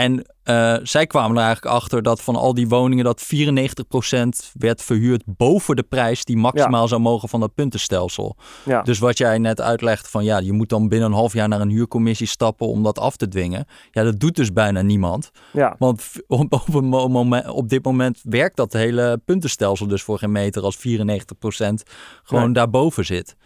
En 0.00 0.24
eh, 0.42 0.76
zij 0.82 1.06
kwamen 1.06 1.36
er 1.36 1.42
eigenlijk 1.44 1.74
achter 1.74 2.02
dat 2.02 2.22
van 2.22 2.36
al 2.36 2.54
die 2.54 2.68
woningen 2.68 3.04
dat 3.04 3.22
94% 3.34 4.52
werd 4.52 4.82
verhuurd 4.82 5.22
boven 5.26 5.76
de 5.76 5.82
prijs 5.82 6.24
die 6.24 6.36
maximaal 6.36 6.88
zou 6.88 7.00
mogen 7.00 7.28
van 7.28 7.40
dat 7.40 7.54
puntenstelsel. 7.54 8.36
ja. 8.64 8.82
Dus 8.82 8.98
wat 8.98 9.18
jij 9.18 9.38
net 9.38 9.60
uitlegt 9.60 10.08
van 10.08 10.24
ja, 10.24 10.38
je 10.38 10.52
moet 10.52 10.68
dan 10.68 10.88
binnen 10.88 11.08
een 11.08 11.14
half 11.14 11.32
jaar 11.32 11.48
naar 11.48 11.60
een 11.60 11.68
huurcommissie 11.70 12.26
stappen 12.26 12.66
om 12.66 12.82
dat 12.82 12.98
af 12.98 13.16
te 13.16 13.28
dwingen. 13.28 13.66
Ja, 13.90 14.02
dat 14.02 14.20
doet 14.20 14.36
dus 14.36 14.52
bijna 14.52 14.82
niemand. 14.82 15.30
ja. 15.52 15.76
Want 15.78 16.02
op, 16.26 16.52
op, 16.52 16.74
een 16.74 16.84
mo- 16.84 17.08
moment, 17.08 17.48
op 17.48 17.68
dit 17.68 17.84
moment 17.84 18.20
werkt 18.22 18.56
dat 18.56 18.72
hele 18.72 19.20
puntenstelsel 19.24 19.86
dus 19.86 20.02
voor 20.02 20.18
geen 20.18 20.32
meter 20.32 20.62
als 20.62 20.76
94% 20.76 20.80
gewoon 22.22 22.44
Nee. 22.44 22.52
daarboven 22.52 23.04
zit. 23.06 23.36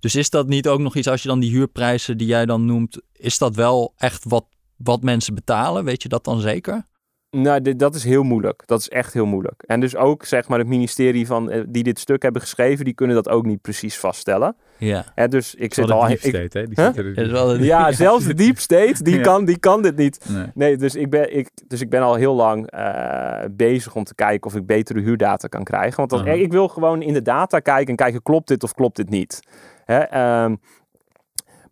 Dus 0.00 0.14
is 0.14 0.30
dat 0.30 0.48
niet 0.48 0.68
ook 0.68 0.80
nog 0.80 0.96
iets, 0.96 1.08
als 1.08 1.22
je 1.22 1.28
dan 1.28 1.40
die 1.40 1.50
huurprijzen 1.50 2.16
die 2.18 2.26
jij 2.26 2.46
dan 2.46 2.64
noemt, 2.64 3.00
is 3.12 3.38
dat 3.38 3.54
wel 3.54 3.94
echt 3.96 4.24
wat, 4.28 4.44
wat 4.76 5.02
mensen 5.02 5.34
betalen? 5.34 5.84
Weet 5.84 6.02
je 6.02 6.08
dat 6.08 6.24
dan 6.24 6.40
zeker? 6.40 6.86
Nou, 7.30 7.60
dit, 7.62 7.78
dat 7.78 7.94
is 7.94 8.04
heel 8.04 8.22
moeilijk. 8.22 8.62
Dat 8.66 8.80
is 8.80 8.88
echt 8.88 9.12
heel 9.12 9.26
moeilijk. 9.26 9.62
En 9.66 9.80
dus 9.80 9.96
ook, 9.96 10.24
zeg 10.24 10.48
maar, 10.48 10.58
het 10.58 10.68
ministerie 10.68 11.26
van, 11.26 11.50
eh, 11.50 11.62
die 11.68 11.82
dit 11.82 11.98
stuk 11.98 12.22
hebben 12.22 12.40
geschreven, 12.40 12.84
die 12.84 12.94
kunnen 12.94 13.16
dat 13.16 13.28
ook 13.28 13.44
niet 13.46 13.60
precies 13.60 13.98
vaststellen. 13.98 14.56
Ja. 14.78 15.04
Hè, 15.14 15.28
dus 15.28 15.54
ik 15.54 15.74
zit 15.74 15.90
al... 15.90 16.06
de 16.06 16.12
ik- 16.12 16.22
deep 16.22 16.34
state, 16.34 16.58
hè? 16.58 16.66
Die 16.66 16.84
Huh? 16.84 16.94
zit 16.94 16.96
er- 16.96 17.18
Is 17.18 17.30
wel 17.30 17.54
een- 17.54 17.62
ja, 17.62 17.92
zelfs 17.92 18.24
de 18.24 18.34
deep 18.34 18.58
state, 18.58 19.02
die, 19.02 19.16
Ja. 19.16 19.22
kan, 19.22 19.44
die 19.44 19.58
kan 19.58 19.82
dit 19.82 19.96
niet. 19.96 20.24
Nee. 20.28 20.46
Nee, 20.54 20.76
dus 20.76 20.94
ik 20.94 21.10
ben, 21.10 21.36
ik, 21.36 21.50
dus 21.66 21.80
ik 21.80 21.90
ben 21.90 22.02
al 22.02 22.14
heel 22.14 22.34
lang 22.34 22.70
eh, 22.70 23.44
bezig 23.50 23.94
om 23.94 24.04
te 24.04 24.14
kijken 24.14 24.50
of 24.50 24.56
ik 24.56 24.66
betere 24.66 25.00
huurdata 25.00 25.48
kan 25.48 25.64
krijgen. 25.64 25.96
Want 25.96 26.10
dat, 26.10 26.26
ik 26.26 26.52
wil 26.52 26.68
gewoon 26.68 27.02
in 27.02 27.12
de 27.12 27.22
data 27.22 27.58
kijken 27.60 27.88
en 27.88 27.96
kijken, 27.96 28.22
klopt 28.22 28.48
dit 28.48 28.62
of 28.62 28.74
klopt 28.74 28.96
dit 28.96 29.10
niet? 29.10 29.40
Hè, 29.84 29.98
ehm, 29.98 30.54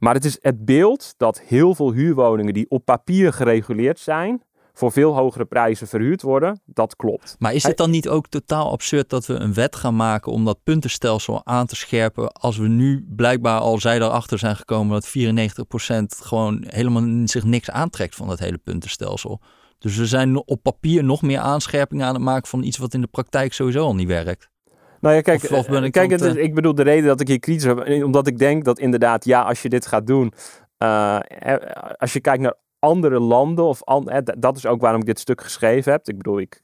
Maar 0.03 0.15
het 0.15 0.25
is 0.25 0.39
het 0.41 0.65
beeld 0.65 1.15
dat 1.17 1.41
heel 1.41 1.75
veel 1.75 1.93
huurwoningen 1.93 2.55
die 2.55 2.67
op 2.69 2.85
papier 2.85 3.33
gereguleerd 3.33 3.99
zijn, 3.99 4.43
voor 4.73 4.93
veel 4.93 5.15
hogere 5.15 5.45
prijzen 5.45 5.87
verhuurd 5.87 6.23
worden, 6.23 6.61
dat 6.65 6.97
klopt. 6.97 7.37
Maar 7.39 7.55
is 7.55 7.63
het 7.63 7.77
dan 7.77 7.91
niet 7.91 8.09
ook 8.09 8.29
totaal 8.29 8.71
absurd 8.71 9.09
dat 9.11 9.27
we 9.27 9.35
een 9.35 9.55
wet 9.55 9.77
gaan 9.77 9.97
maken 9.97 10.33
om 10.33 10.45
dat 10.45 10.63
puntenstelsel 10.65 11.47
aan 11.47 11.67
te 11.67 11.77
scherpen 11.77 12.33
als 12.33 12.57
we 12.57 12.69
nu 12.69 13.07
blijkbaar 13.09 13.61
al 13.61 13.81
zij 13.81 13.97
erachter 13.97 14.39
zijn 14.39 14.57
gekomen 14.57 14.93
dat 14.93 15.09
94% 15.09 15.13
gewoon 16.07 16.65
helemaal 16.67 17.29
zich 17.29 17.45
niks 17.45 17.71
aantrekt 17.71 18.15
van 18.15 18.29
dat 18.29 18.39
hele 18.39 18.59
puntenstelsel? 18.59 19.41
Dus 19.79 19.97
we 19.97 20.07
zijn 20.07 20.47
op 20.47 20.63
papier 20.63 21.05
nog 21.05 21.23
meer 21.23 21.39
aanscherpingen 21.39 22.07
aan 22.07 22.15
het 22.15 22.23
maken 22.23 22.49
van 22.49 22.63
iets 22.63 22.79
wat 22.79 22.95
in 22.95 23.01
de 23.01 23.07
praktijk 23.07 23.53
sowieso 23.53 23.85
al 23.85 23.95
niet 23.95 24.09
werkt. 24.09 24.52
Nou 25.03 25.15
ja, 25.15 25.21
kijk, 25.21 25.43
Of- 25.43 25.51
of 25.53 25.69
ben 25.69 25.85
ik 25.85 25.93
kijk 25.93 26.11
het 26.11 26.37
ik 26.37 26.55
bedoel, 26.55 26.75
de 26.75 26.83
reden 26.83 27.07
dat 27.07 27.21
ik 27.21 27.29
hier 27.29 27.39
kritisch 27.41 27.65
heb, 27.65 27.79
eh, 27.79 28.05
omdat 28.05 28.27
ik 28.27 28.39
denk 28.39 28.65
dat 28.65 28.79
inderdaad, 28.79 29.25
ja, 29.25 29.43
als 29.43 29.63
je 29.63 29.69
dit 29.69 29.87
gaat 29.87 30.07
doen, 30.07 30.33
eh, 30.79 31.19
eh, 31.29 31.57
als 31.97 32.13
je 32.13 32.21
kijkt 32.21 32.43
naar 32.43 32.55
andere 32.79 33.21
landen, 33.21 33.65
of 33.65 33.85
an- 33.85 34.09
eh, 34.09 34.19
dat 34.39 34.57
is 34.57 34.67
ook 34.67 34.81
waarom 34.81 35.01
ik 35.01 35.07
dit 35.07 35.19
stuk 35.19 35.41
geschreven 35.41 35.93
heb. 35.93 36.09
Ik 36.09 36.17
bedoel, 36.17 36.39
ik, 36.41 36.63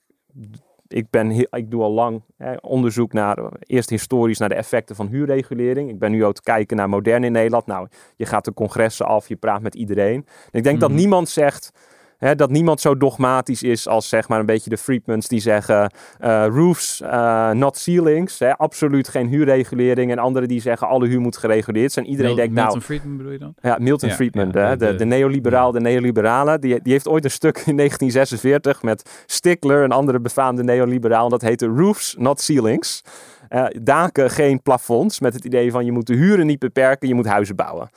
ik, 0.88 1.10
ben 1.10 1.30
ik 1.50 1.70
doe 1.70 1.82
al 1.82 1.90
lang 1.92 2.22
eh, 2.36 2.52
onderzoek 2.60 3.12
naar, 3.12 3.38
eh, 3.38 3.46
eerst 3.60 3.90
historisch 3.90 4.38
naar 4.38 4.48
de 4.48 4.54
effecten 4.54 4.96
van 4.96 5.06
huurregulering. 5.06 5.90
Ik 5.90 5.98
ben 5.98 6.10
nu 6.10 6.24
ook 6.24 6.34
te 6.34 6.42
kijken 6.42 6.76
naar 6.76 6.88
modern 6.88 7.24
in 7.24 7.32
Nederland. 7.32 7.66
Nou, 7.66 7.88
je 8.16 8.26
gaat 8.26 8.44
de 8.44 8.54
congressen 8.54 9.06
af, 9.06 9.28
je 9.28 9.36
praat 9.36 9.62
met 9.62 9.74
iedereen. 9.74 10.26
En 10.50 10.58
ik 10.58 10.62
denk 10.64 10.80
dat 10.80 10.88
Mhm. 10.90 10.98
niemand 10.98 11.28
zegt, 11.28 11.70
hè, 12.18 12.34
dat 12.34 12.50
niemand 12.50 12.80
zo 12.80 12.96
dogmatisch 12.96 13.62
is 13.62 13.88
als 13.88 14.08
zeg 14.08 14.28
maar 14.28 14.40
een 14.40 14.46
beetje 14.46 14.70
de 14.70 14.76
Friedmans 14.76 15.28
die 15.28 15.40
zeggen 15.40 15.90
eh, 16.18 16.46
roofs, 16.50 17.00
eh, 17.00 17.50
not 17.50 17.76
ceilings. 17.76 18.38
Hè, 18.38 18.56
absoluut 18.56 19.08
geen 19.08 19.26
huurregulering. 19.28 20.10
En 20.10 20.18
anderen 20.18 20.48
die 20.48 20.60
zeggen 20.60 20.88
alle 20.88 21.06
huur 21.06 21.20
moet 21.20 21.36
gereguleerd 21.36 21.92
zijn. 21.92 22.06
Iedereen 22.06 22.26
Mil- 22.30 22.36
denkt 22.40 22.54
nou, 22.54 22.66
Milton 22.66 22.82
Friedman 22.84 23.16
bedoel 23.16 23.32
je 23.32 23.38
dan? 23.38 23.54
ja, 23.62 23.76
Milton 23.80 24.08
Ja, 24.08 24.14
Friedman, 24.14 24.46
ja, 24.46 24.70
de, 24.70 24.76
de- 24.76 24.84
de, 24.84 24.90
de- 24.92 24.98
de 24.98 25.04
neoliberaal, 25.04 25.72
de 25.72 25.80
neoliberale, 25.80 26.58
die, 26.58 26.82
die 26.82 26.92
heeft 26.92 27.08
ooit 27.08 27.24
een 27.24 27.30
stuk 27.30 27.56
in 27.66 27.76
1946 27.76 28.82
met 28.82 29.22
Stickler, 29.26 29.82
een 29.84 29.92
andere 29.92 30.20
befaamde 30.20 30.62
neoliberaal. 30.64 31.28
Dat 31.28 31.42
heette 31.42 31.66
Roofs, 31.66 32.14
Not 32.18 32.40
Ceilings. 32.40 33.02
Eh, 33.48 33.64
daken, 33.82 34.30
geen 34.30 34.62
plafonds, 34.62 35.20
met 35.20 35.34
het 35.34 35.44
idee 35.44 35.70
van 35.70 35.84
je 35.84 35.92
moet 35.92 36.06
de 36.06 36.14
huren 36.14 36.46
niet 36.46 36.58
beperken, 36.58 37.08
je 37.08 37.14
moet 37.14 37.26
huizen 37.26 37.56
bouwen. 37.56 37.88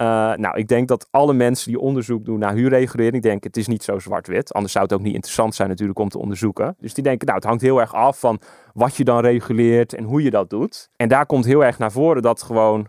Eh, 0.00 0.06
nou, 0.34 0.58
ik 0.58 0.68
denk 0.68 0.88
dat 0.88 1.08
alle 1.10 1.32
mensen 1.32 1.70
die 1.70 1.80
onderzoek 1.80 2.24
doen 2.24 2.38
naar 2.38 2.54
huurregulering, 2.54 3.14
ik 3.14 3.22
denk 3.22 3.44
het 3.44 3.56
is 3.56 3.66
niet 3.66 3.82
zo 3.82 3.98
zwart-wit. 3.98 4.52
Anders 4.52 4.72
zou 4.72 4.84
het 4.84 4.94
ook 4.94 5.00
niet 5.00 5.14
interessant 5.14 5.54
zijn 5.54 5.68
natuurlijk 5.68 5.98
om 5.98 6.08
te 6.08 6.18
onderzoeken. 6.18 6.76
Dus 6.78 6.94
die 6.94 7.04
denken, 7.04 7.26
nou, 7.26 7.38
het 7.38 7.48
hangt 7.48 7.62
heel 7.62 7.80
erg 7.80 7.94
af 7.94 8.20
van 8.20 8.40
wat 8.72 8.96
je 8.96 9.04
dan 9.04 9.20
reguleert 9.20 9.94
en 9.94 10.04
hoe 10.04 10.22
je 10.22 10.30
dat 10.30 10.50
doet. 10.50 10.88
En 10.96 11.08
daar 11.08 11.26
komt 11.26 11.44
heel 11.44 11.64
erg 11.64 11.78
naar 11.78 11.92
voren 11.92 12.22
dat 12.22 12.42
gewoon 12.42 12.88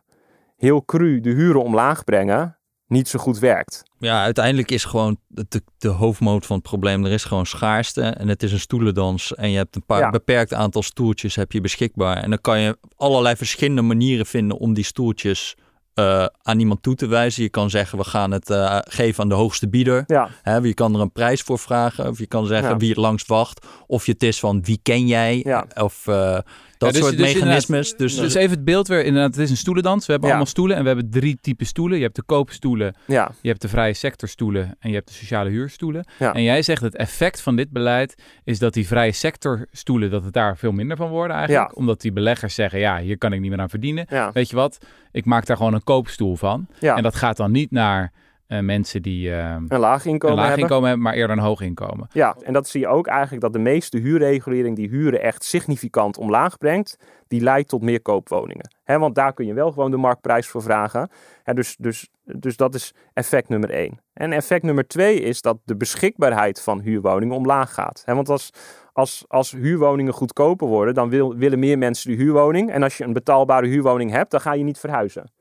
heel 0.57 0.85
cru 0.85 1.19
de 1.19 1.29
huren 1.29 1.63
omlaag 1.63 2.03
brengen 2.03 2.57
niet 2.87 3.07
zo 3.07 3.19
goed 3.19 3.39
werkt. 3.39 3.83
Ja, 3.97 4.23
uiteindelijk 4.23 4.71
is 4.71 4.83
gewoon 4.83 5.17
de, 5.27 5.45
de, 5.49 5.61
de 5.77 5.87
hoofdmoot 5.87 6.45
van 6.45 6.55
het 6.55 6.65
probleem. 6.65 7.05
Er 7.05 7.11
is 7.11 7.23
gewoon 7.23 7.45
schaarste 7.45 8.01
en 8.01 8.27
het 8.27 8.43
is 8.43 8.51
een 8.51 8.59
stoelendans. 8.59 9.35
En 9.35 9.49
je 9.49 9.57
hebt 9.57 9.75
een 9.75 9.85
paar 9.85 9.99
Ja. 9.99 10.09
beperkt 10.09 10.53
aantal 10.53 10.83
stoeltjes 10.83 11.35
heb 11.35 11.51
je 11.51 11.61
beschikbaar. 11.61 12.17
En 12.17 12.29
dan 12.29 12.41
kan 12.41 12.59
je 12.59 12.77
allerlei 12.95 13.35
verschillende 13.35 13.81
manieren 13.81 14.25
vinden 14.25 14.57
om 14.57 14.73
die 14.73 14.83
stoeltjes 14.83 15.55
eh, 15.93 16.25
aan 16.41 16.59
iemand 16.59 16.83
toe 16.83 16.95
te 16.95 17.07
wijzen. 17.07 17.43
Je 17.43 17.49
kan 17.49 17.69
zeggen, 17.69 17.97
we 17.97 18.03
gaan 18.03 18.31
het 18.31 18.49
eh, 18.49 18.77
geven 18.81 19.23
aan 19.23 19.29
de 19.29 19.35
hoogste 19.35 19.69
bieder. 19.69 20.03
Ja, 20.07 20.29
je 20.63 20.73
kan 20.73 20.95
er 20.95 21.01
een 21.01 21.11
prijs 21.11 21.41
voor 21.41 21.59
vragen. 21.59 22.07
Of 22.07 22.17
je 22.17 22.27
kan 22.27 22.45
zeggen 22.45 22.69
Ja. 22.69 22.77
wie 22.77 22.89
het 22.89 22.97
langst 22.97 23.27
wacht. 23.27 23.65
Of 23.87 24.05
je 24.05 24.11
het 24.11 24.23
is 24.23 24.39
van 24.39 24.61
wie 24.63 24.79
ken 24.83 25.07
jij. 25.07 25.41
Ja. 25.43 25.65
Of 25.75 26.07
eh, 26.07 26.37
dat 26.81 26.93
dus- 26.93 27.03
soort 27.03 27.17
dus 27.17 27.33
mechanismes. 27.33 27.95
Dus, 27.95 28.15
Dus 28.15 28.33
even 28.33 28.49
het 28.55 28.65
beeld 28.65 28.87
weer. 28.87 29.05
Inderdaad, 29.05 29.31
het 29.35 29.43
is 29.43 29.49
een 29.49 29.57
stoelendans. 29.57 30.05
We 30.05 30.11
hebben 30.11 30.29
allemaal 30.29 30.47
stoelen 30.47 30.75
en 30.77 30.81
we 30.81 30.87
hebben 30.87 31.09
drie 31.09 31.37
typen 31.41 31.65
stoelen. 31.65 31.97
Je 31.97 32.03
hebt 32.03 32.15
de 32.15 32.23
koopstoelen, 32.23 32.95
ja, 33.07 33.31
je 33.41 33.49
hebt 33.49 33.61
de 33.61 33.67
vrije 33.67 33.93
sectorstoelen 33.93 34.75
en 34.79 34.89
je 34.89 34.95
hebt 34.95 35.07
de 35.07 35.13
sociale 35.13 35.49
huurstoelen. 35.49 36.05
Ja. 36.19 36.33
En 36.33 36.43
jij 36.43 36.61
zegt 36.61 36.81
het 36.81 36.95
effect 36.95 37.41
van 37.41 37.55
dit 37.55 37.71
beleid 37.71 38.15
is 38.43 38.59
dat 38.59 38.73
die 38.73 38.87
vrije 38.87 39.11
sectorstoelen, 39.11 40.09
dat 40.09 40.23
het 40.23 40.33
daar 40.33 40.57
veel 40.57 40.71
minder 40.71 40.97
van 40.97 41.09
worden 41.09 41.37
eigenlijk. 41.37 41.77
Omdat 41.77 42.01
die 42.01 42.11
beleggers 42.11 42.55
zeggen, 42.55 42.79
ja, 42.79 42.99
hier 42.99 43.17
kan 43.17 43.33
ik 43.33 43.39
niet 43.39 43.49
meer 43.49 43.59
aan 43.59 43.69
verdienen. 43.69 44.05
ja, 44.09 44.31
Weet 44.31 44.49
je 44.49 44.55
wat, 44.55 44.77
ik 45.11 45.25
maak 45.25 45.45
daar 45.45 45.57
gewoon 45.57 45.73
een 45.73 45.83
koopstoel 45.83 46.35
van. 46.35 46.67
ja. 46.79 46.95
En 46.95 47.03
dat 47.03 47.15
gaat 47.15 47.37
dan 47.37 47.51
niet 47.51 47.71
naar 47.71 48.11
eh, 48.51 48.59
mensen 48.59 49.01
die 49.01 49.33
eh, 49.33 49.55
een 49.67 49.79
laag 49.79 50.05
een 50.05 50.11
inkomen 50.11 50.35
laag 50.35 50.45
hebben. 50.45 50.63
inkomen 50.63 50.87
hebben, 50.87 51.05
maar 51.05 51.13
eerder 51.13 51.37
een 51.37 51.43
hoog 51.43 51.61
inkomen. 51.61 52.07
Ja, 52.11 52.35
en 52.43 52.53
dat 52.53 52.67
zie 52.67 52.81
je 52.81 52.87
ook 52.87 53.07
eigenlijk 53.07 53.41
dat 53.41 53.53
de 53.53 53.59
meeste 53.59 53.97
huurregulering 53.97 54.75
die 54.75 54.89
huren 54.89 55.21
echt 55.21 55.43
significant 55.43 56.17
omlaag 56.17 56.57
brengt, 56.57 56.97
die 57.27 57.41
leidt 57.41 57.69
tot 57.69 57.81
meer 57.81 58.01
koopwoningen. 58.01 58.73
Hè, 58.83 58.99
want 58.99 59.15
daar 59.15 59.33
kun 59.33 59.45
je 59.45 59.53
wel 59.53 59.71
gewoon 59.71 59.91
de 59.91 59.97
marktprijs 59.97 60.47
voor 60.47 60.61
vragen. 60.61 61.09
Hè, 61.43 61.53
dus, 61.53 61.75
dus, 61.79 62.09
dus 62.23 62.57
dat 62.57 62.75
is 62.75 62.93
effect 63.13 63.49
nummer 63.49 63.69
één. 63.69 64.01
En 64.13 64.31
effect 64.31 64.63
nummer 64.63 64.87
twee 64.87 65.21
is 65.21 65.41
dat 65.41 65.57
de 65.63 65.75
beschikbaarheid 65.75 66.61
van 66.61 66.79
huurwoningen 66.79 67.35
omlaag 67.35 67.73
gaat. 67.73 68.01
Hè, 68.05 68.15
want 68.15 68.29
als, 68.29 68.49
als, 68.93 69.25
als 69.27 69.51
huurwoningen 69.51 70.13
goedkoper 70.13 70.67
worden, 70.67 70.93
dan 70.93 71.09
wil, 71.09 71.35
willen 71.35 71.59
meer 71.59 71.77
mensen 71.77 72.09
die 72.09 72.19
huurwoning. 72.19 72.71
En 72.71 72.83
als 72.83 72.97
je 72.97 73.03
een 73.03 73.13
betaalbare 73.13 73.67
huurwoning 73.67 74.11
hebt, 74.11 74.31
dan 74.31 74.41
ga 74.41 74.53
je 74.53 74.63
niet 74.63 74.79
verhuizen. 74.79 75.31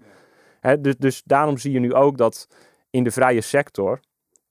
Dus, 0.80 0.96
dus 0.96 1.22
daarom 1.24 1.58
zie 1.58 1.72
je 1.72 1.80
nu 1.80 1.94
ook 1.94 2.18
dat 2.18 2.48
in 2.90 3.04
de 3.04 3.10
vrije 3.10 3.40
sector, 3.40 4.00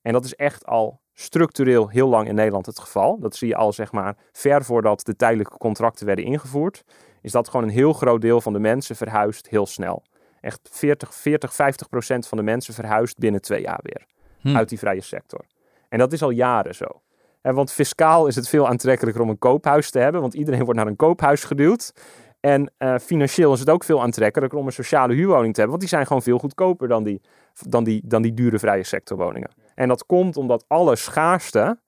en 0.01 0.13
dat 0.13 0.25
is 0.25 0.35
echt 0.35 0.65
al 0.65 1.01
structureel 1.13 1.89
heel 1.89 2.07
lang 2.07 2.27
in 2.27 2.35
Nederland 2.35 2.65
het 2.65 2.79
geval. 2.79 3.19
Dat 3.19 3.35
zie 3.35 3.47
je 3.47 3.55
al 3.55 3.73
zeg 3.73 3.91
maar 3.91 4.15
ver 4.31 4.63
voordat 4.63 5.05
de 5.05 5.15
tijdelijke 5.15 5.57
contracten 5.57 6.05
werden 6.05 6.25
ingevoerd. 6.25 6.83
Is 7.21 7.31
dat 7.31 7.49
gewoon 7.49 7.65
een 7.65 7.73
heel 7.73 7.93
groot 7.93 8.21
deel 8.21 8.41
van 8.41 8.53
de 8.53 8.59
mensen 8.59 8.95
verhuist 8.95 9.49
heel 9.49 9.65
snel. 9.65 10.03
Echt 10.41 10.69
40, 10.71 11.13
40 11.13 11.53
50 11.53 11.89
procent 11.89 12.27
van 12.27 12.37
de 12.37 12.43
mensen 12.43 12.73
verhuist 12.73 13.17
binnen 13.17 13.41
twee 13.41 13.61
jaar 13.61 13.79
weer. 13.81 14.05
Hm. 14.39 14.55
Uit 14.55 14.69
die 14.69 14.79
vrije 14.79 15.01
sector. 15.01 15.45
En 15.89 15.99
dat 15.99 16.13
is 16.13 16.21
al 16.21 16.29
jaren 16.29 16.75
zo. 16.75 17.01
En 17.41 17.55
want 17.55 17.71
fiscaal 17.71 18.27
is 18.27 18.35
het 18.35 18.49
veel 18.49 18.67
aantrekkelijker 18.67 19.21
om 19.21 19.29
een 19.29 19.37
koophuis 19.37 19.91
te 19.91 19.99
hebben. 19.99 20.21
Want 20.21 20.33
iedereen 20.33 20.63
wordt 20.63 20.79
naar 20.79 20.87
een 20.87 20.95
koophuis 20.95 21.43
geduwd. 21.43 21.93
En 22.39 22.73
eh, 22.77 22.95
financieel 22.97 23.53
is 23.53 23.59
het 23.59 23.69
ook 23.69 23.83
veel 23.83 24.01
aantrekkelijker 24.01 24.59
om 24.59 24.65
een 24.65 24.71
sociale 24.71 25.13
huurwoning 25.13 25.53
te 25.53 25.59
hebben. 25.59 25.69
Want 25.69 25.79
die 25.79 25.89
zijn 25.89 26.05
gewoon 26.07 26.21
veel 26.21 26.39
goedkoper 26.39 26.87
dan 26.87 27.03
die, 27.03 27.21
dan 27.67 27.83
die, 27.83 28.01
dan 28.05 28.21
die 28.21 28.33
dure 28.33 28.59
vrije 28.59 28.83
sectorwoningen. 28.83 29.51
En 29.75 29.87
dat 29.87 30.05
komt 30.05 30.37
omdat 30.37 30.65
alle 30.67 30.95
schaarste, 30.95 31.79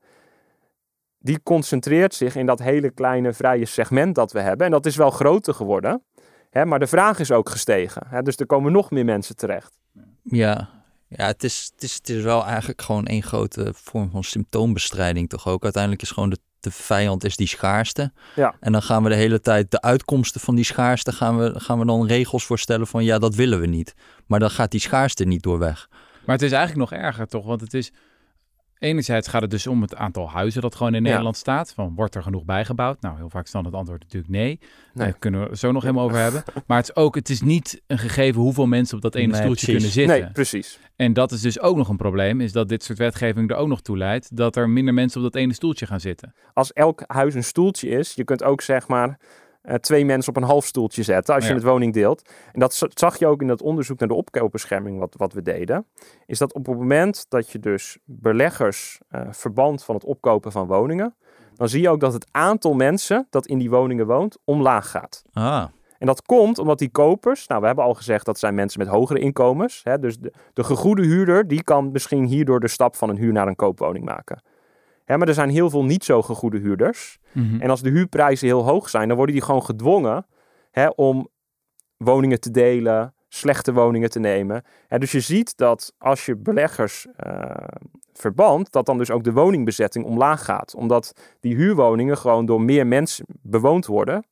die 1.17 1.43
concentreert 1.43 2.13
zich 2.13 2.36
in 2.36 2.45
dat 2.45 2.60
hele 2.60 2.89
kleine 2.89 3.34
vrije 3.34 3.65
segment 3.65 4.15
dat 4.15 4.31
we 4.31 4.39
hebben. 4.39 4.65
En 4.65 4.71
dat 4.71 4.86
is 4.86 4.95
wel 4.95 5.12
groter 5.12 5.53
geworden, 5.53 6.03
hè, 6.49 6.65
maar 6.65 6.79
de 6.79 6.88
vraag 6.88 7.19
is 7.19 7.31
ook 7.31 7.49
gestegen. 7.49 8.07
Hè, 8.07 8.21
dus 8.21 8.38
er 8.38 8.45
komen 8.45 8.71
nog 8.71 8.91
meer 8.91 9.05
mensen 9.05 9.36
terecht. 9.36 9.79
Ja, 10.23 10.69
ja 11.07 11.25
het, 11.25 11.43
is, 11.43 11.71
het, 11.73 11.84
is, 11.84 11.93
het 11.93 12.10
is 12.10 12.23
wel 12.23 12.45
eigenlijk 12.45 12.81
gewoon 12.81 13.05
één 13.05 13.23
grote 13.23 13.71
vorm 13.75 14.10
van 14.12 14.23
symptoombestrijding 14.23 15.29
toch 15.29 15.47
ook. 15.47 15.63
Uiteindelijk 15.63 16.01
is 16.01 16.12
gewoon 16.12 16.29
de, 16.29 16.38
de 16.63 16.71
vijand 16.71 17.24
is 17.24 17.36
die 17.36 17.47
schaarste. 17.47 18.12
Ja. 18.36 18.56
En 18.60 18.71
dan 18.71 18.82
gaan 18.82 19.04
we 19.04 19.10
de 19.10 19.15
hele 19.15 19.39
tijd 19.39 19.71
de 19.71 19.82
uitkomsten 19.82 20.41
van 20.41 20.56
die 20.56 20.65
schaarste... 20.65 21.12
gaan 21.12 21.38
we, 21.38 21.60
gaan 21.60 21.80
we 21.80 21.86
dan 21.86 22.08
regels 22.08 22.45
voorstellen 22.45 22.88
van 22.88 23.04
ja, 23.04 23.19
dat 23.19 23.36
willen 23.36 23.60
we 23.60 23.67
niet. 23.67 23.95
Maar 24.26 24.39
dan 24.39 24.52
gaat 24.52 24.71
die 24.71 24.80
schaarste 24.80 25.24
niet 25.24 25.43
door 25.43 25.60
weg. 25.60 25.89
Maar 26.26 26.36
het 26.36 26.45
is 26.45 26.52
eigenlijk 26.52 26.91
nog 26.91 27.00
erger 27.00 27.28
toch? 27.28 27.45
Want 27.45 27.62
het 27.62 27.74
is. 27.74 27.91
Enerzijds 28.81 29.27
gaat 29.27 29.41
het 29.41 29.51
dus 29.51 29.67
om 29.67 29.81
het 29.81 29.95
aantal 29.95 30.29
huizen 30.29 30.61
dat 30.61 30.75
gewoon 30.75 30.93
in 30.93 31.03
Ja. 31.03 31.07
Nederland 31.09 31.37
staat. 31.37 31.73
Van 31.73 31.95
wordt 31.95 32.15
er 32.15 32.23
genoeg 32.23 32.45
bijgebouwd? 32.45 33.01
Nou, 33.01 33.17
heel 33.17 33.29
vaak 33.29 33.45
is 33.45 33.51
dan 33.51 33.65
het 33.65 33.73
antwoord 33.73 34.01
natuurlijk 34.01 34.31
nee. 34.31 34.45
Nee. 34.47 34.59
Daar 35.07 35.19
kunnen 35.19 35.41
we 35.43 35.49
het 35.49 35.59
zo 35.59 35.71
nog 35.71 35.81
helemaal 35.81 36.03
over 36.03 36.17
hebben. 36.17 36.43
Maar 36.67 36.77
het 36.77 36.89
is 36.89 36.95
ook, 36.95 37.15
het 37.15 37.29
is 37.29 37.41
niet 37.41 37.81
een 37.87 37.97
gegeven 37.97 38.41
hoeveel 38.41 38.65
mensen 38.67 38.95
op 38.95 39.01
dat 39.01 39.15
ene 39.15 39.27
Nee, 39.27 39.41
stoeltje 39.41 39.65
precies. 39.65 39.93
kunnen 39.93 40.09
zitten. 40.09 40.25
Nee, 40.25 40.31
precies. 40.31 40.79
En 40.95 41.13
dat 41.13 41.31
is 41.31 41.41
dus 41.41 41.59
ook 41.59 41.77
nog 41.77 41.89
een 41.89 41.97
probleem, 41.97 42.41
is 42.41 42.51
dat 42.51 42.69
dit 42.69 42.83
soort 42.83 42.97
wetgeving 42.97 43.49
er 43.49 43.55
ook 43.55 43.67
nog 43.67 43.81
toe 43.81 43.97
leidt 43.97 44.35
dat 44.37 44.55
er 44.55 44.69
minder 44.69 44.93
mensen 44.93 45.23
op 45.25 45.31
dat 45.31 45.41
ene 45.41 45.53
stoeltje 45.53 45.85
gaan 45.85 45.99
zitten. 45.99 46.33
Als 46.53 46.73
elk 46.73 47.03
huis 47.07 47.33
een 47.33 47.43
stoeltje 47.43 47.89
is, 47.89 48.13
je 48.13 48.23
kunt 48.23 48.43
ook 48.43 48.61
zeg 48.61 48.87
maar 48.87 49.19
eh, 49.62 49.76
twee 49.76 50.06
mensen 50.06 50.36
op 50.36 50.41
een 50.41 50.47
half 50.50 50.65
stoeltje 50.65 51.04
zetten 51.04 51.36
als 51.36 51.43
je 51.43 51.50
Ja. 51.50 51.56
het 51.56 51.63
woning 51.65 51.93
deelt. 51.93 52.30
En 52.52 52.60
dat 52.60 52.88
zag 52.93 53.19
je 53.19 53.28
ook 53.28 53.41
in 53.41 53.47
dat 53.47 53.62
onderzoek 53.62 54.00
naar 54.00 54.08
de 54.08 54.13
opkoopbescherming 54.13 55.00
wat, 55.00 55.15
wat 55.17 55.34
we 55.34 55.41
deden. 55.41 55.86
Is 56.26 56.38
dat 56.38 56.54
op 56.54 56.65
het 56.65 56.78
moment 56.78 57.26
dat 57.30 57.50
je 57.50 57.60
dus 57.60 57.97
beleggers 58.06 59.00
eh 59.10 59.21
verband 59.32 59.84
van 59.84 59.95
het 59.95 60.04
opkopen 60.06 60.52
van 60.52 60.67
woningen, 60.67 61.15
dan 61.56 61.69
zie 61.69 61.82
je 61.82 61.89
ook 61.89 62.00
dat 62.00 62.13
het 62.13 62.28
aantal 62.32 62.74
mensen 62.74 63.28
dat 63.30 63.47
in 63.47 63.58
die 63.58 63.69
woningen 63.69 64.06
woont 64.06 64.38
omlaag 64.43 64.89
gaat. 64.89 65.24
Ah, 65.34 65.65
En 65.97 66.08
dat 66.08 66.21
komt 66.21 66.58
omdat 66.60 66.80
die 66.80 66.89
kopers, 66.89 67.47
nou 67.47 67.62
we 67.62 67.67
hebben 67.67 67.86
al 67.86 67.93
gezegd 67.93 68.26
dat 68.26 68.39
zijn 68.39 68.56
mensen 68.56 68.80
met 68.80 68.88
hogere 68.88 69.19
inkomens. 69.19 69.82
Hè, 69.84 70.00
dus 70.00 70.17
de, 70.19 70.34
de 70.54 70.63
gegoede 70.63 71.02
huurder, 71.06 71.47
die 71.47 71.63
kan 71.63 71.91
misschien 71.91 72.26
hierdoor 72.26 72.60
de 72.60 72.67
stap 72.67 72.95
van 72.95 73.10
een 73.10 73.17
huur 73.17 73.32
naar 73.34 73.47
een 73.47 73.55
koopwoning 73.55 74.05
maken. 74.05 74.41
Hè, 75.12 75.18
maar 75.18 75.28
er 75.28 75.34
zijn 75.34 75.49
heel 75.49 75.70
veel 75.70 75.84
niet 75.84 76.03
zo 76.03 76.22
gegoede 76.22 76.57
huurders. 76.57 77.20
En 77.59 77.70
als 77.70 77.82
de 77.82 77.89
huurprijzen 77.89 78.47
heel 78.47 78.64
hoog 78.64 78.89
zijn, 78.89 79.07
dan 79.07 79.18
worden 79.18 79.36
die 79.36 79.43
gewoon 79.43 79.64
gedwongen 79.64 80.26
hè, 80.72 80.88
om 80.88 81.30
woningen 81.97 82.39
te 82.39 82.51
delen, 82.51 83.14
slechte 83.28 83.74
woningen 83.74 84.09
te 84.09 84.20
nemen. 84.20 84.64
Hè, 84.88 84.97
dus 84.97 85.12
je 85.12 85.20
ziet 85.20 85.57
dat 85.57 85.93
als 85.97 86.26
je 86.26 86.36
beleggers 86.36 87.07
eh 87.16 87.55
verband, 88.14 88.72
dat 88.72 88.86
dan 88.86 88.97
dus 88.97 89.12
ook 89.12 89.24
de 89.24 89.32
woningbezetting 89.32 90.05
omlaag 90.05 90.45
gaat. 90.45 90.76
Omdat 90.76 91.36
die 91.39 91.55
huurwoningen 91.55 92.18
gewoon 92.18 92.45
door 92.45 92.62
meer 92.62 92.88
mensen 92.88 93.26
bewoond 93.41 93.86
worden 93.86 94.26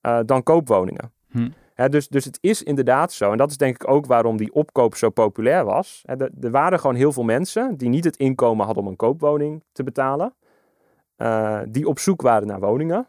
eh, 0.00 0.20
dan 0.26 0.42
koopwoningen. 0.42 1.12
Hm. 1.30 1.48
Dus, 1.74 2.08
dus 2.08 2.24
het 2.24 2.38
is 2.40 2.62
inderdaad 2.62 3.12
zo. 3.12 3.30
En 3.30 3.38
dat 3.38 3.50
is 3.50 3.56
denk 3.56 3.74
ik 3.74 3.88
ook 3.88 4.06
waarom 4.06 4.36
die 4.36 4.52
opkoop 4.52 4.94
zo 4.94 5.10
populair 5.10 5.64
was. 5.64 6.02
Hè, 6.06 6.16
er, 6.16 6.50
waren 6.50 6.80
gewoon 6.80 6.96
heel 6.96 7.12
veel 7.12 7.22
mensen 7.22 7.76
die 7.76 7.88
niet 7.88 8.04
het 8.04 8.16
inkomen 8.16 8.64
hadden 8.64 8.84
om 8.84 8.90
een 8.90 8.96
koopwoning 8.96 9.62
te 9.72 9.82
betalen. 9.82 10.34
eh, 11.16 11.60
die 11.68 11.86
op 11.86 11.98
zoek 11.98 12.22
waren 12.22 12.46
naar 12.46 12.60
woningen. 12.60 13.08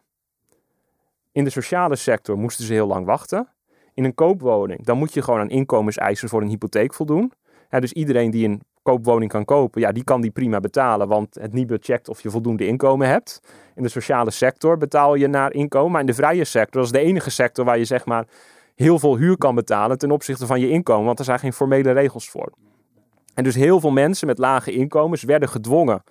In 1.32 1.44
de 1.44 1.50
sociale 1.50 1.96
sector 1.96 2.38
moesten 2.38 2.66
ze 2.66 2.74
heel 2.74 2.88
lang 2.88 3.06
wachten. 3.06 3.48
In 3.94 4.04
een 4.04 4.14
koopwoning, 4.14 4.86
dan 4.86 4.98
moet 4.98 5.14
je 5.14 5.22
gewoon 5.22 5.40
aan 5.40 5.50
inkomenseisen 5.50 6.30
voor 6.30 6.42
een 6.42 6.48
hypotheek 6.48 6.94
voldoen. 6.94 7.32
Dus 7.70 7.94
iedereen 7.94 8.32
die 8.32 8.48
een 8.48 8.62
koopwoning 8.82 9.32
kan 9.32 9.46
kopen, 9.46 9.82
ja, 9.82 9.92
die 9.92 10.04
kan 10.04 10.22
die 10.22 10.32
prima 10.32 10.60
betalen, 10.60 11.08
want 11.08 11.36
het 11.36 11.54
Nibud 11.54 11.86
checkt 11.86 12.10
of 12.10 12.22
je 12.22 12.30
voldoende 12.30 12.68
inkomen 12.68 13.08
hebt. 13.08 13.42
In 13.76 13.84
de 13.84 13.90
sociale 13.90 14.32
sector 14.32 14.78
betaal 14.78 15.16
je 15.16 15.28
naar 15.28 15.54
inkomen, 15.54 15.92
maar 15.92 16.02
in 16.02 16.08
de 16.08 16.14
vrije 16.14 16.44
sector, 16.44 16.82
dat 16.82 16.84
is 16.84 17.00
de 17.00 17.08
enige 17.08 17.30
sector 17.30 17.66
waar 17.66 17.78
je 17.78 17.86
zeg 17.86 18.06
maar 18.06 18.26
heel 18.76 19.00
veel 19.00 19.18
huur 19.18 19.38
kan 19.38 19.56
betalen 19.56 19.98
ten 19.98 20.12
opzichte 20.12 20.46
van 20.46 20.60
je 20.60 20.70
inkomen, 20.70 21.06
want 21.06 21.20
er 21.20 21.26
zijn 21.26 21.40
geen 21.40 21.54
formele 21.54 21.92
regels 21.92 22.30
voor. 22.30 22.54
En 23.34 23.44
dus 23.44 23.56
heel 23.56 23.80
veel 23.80 23.92
mensen 23.92 24.28
met 24.28 24.38
lage 24.38 24.72
inkomens 24.72 25.24
werden 25.24 25.50
gedwongen 25.50 26.04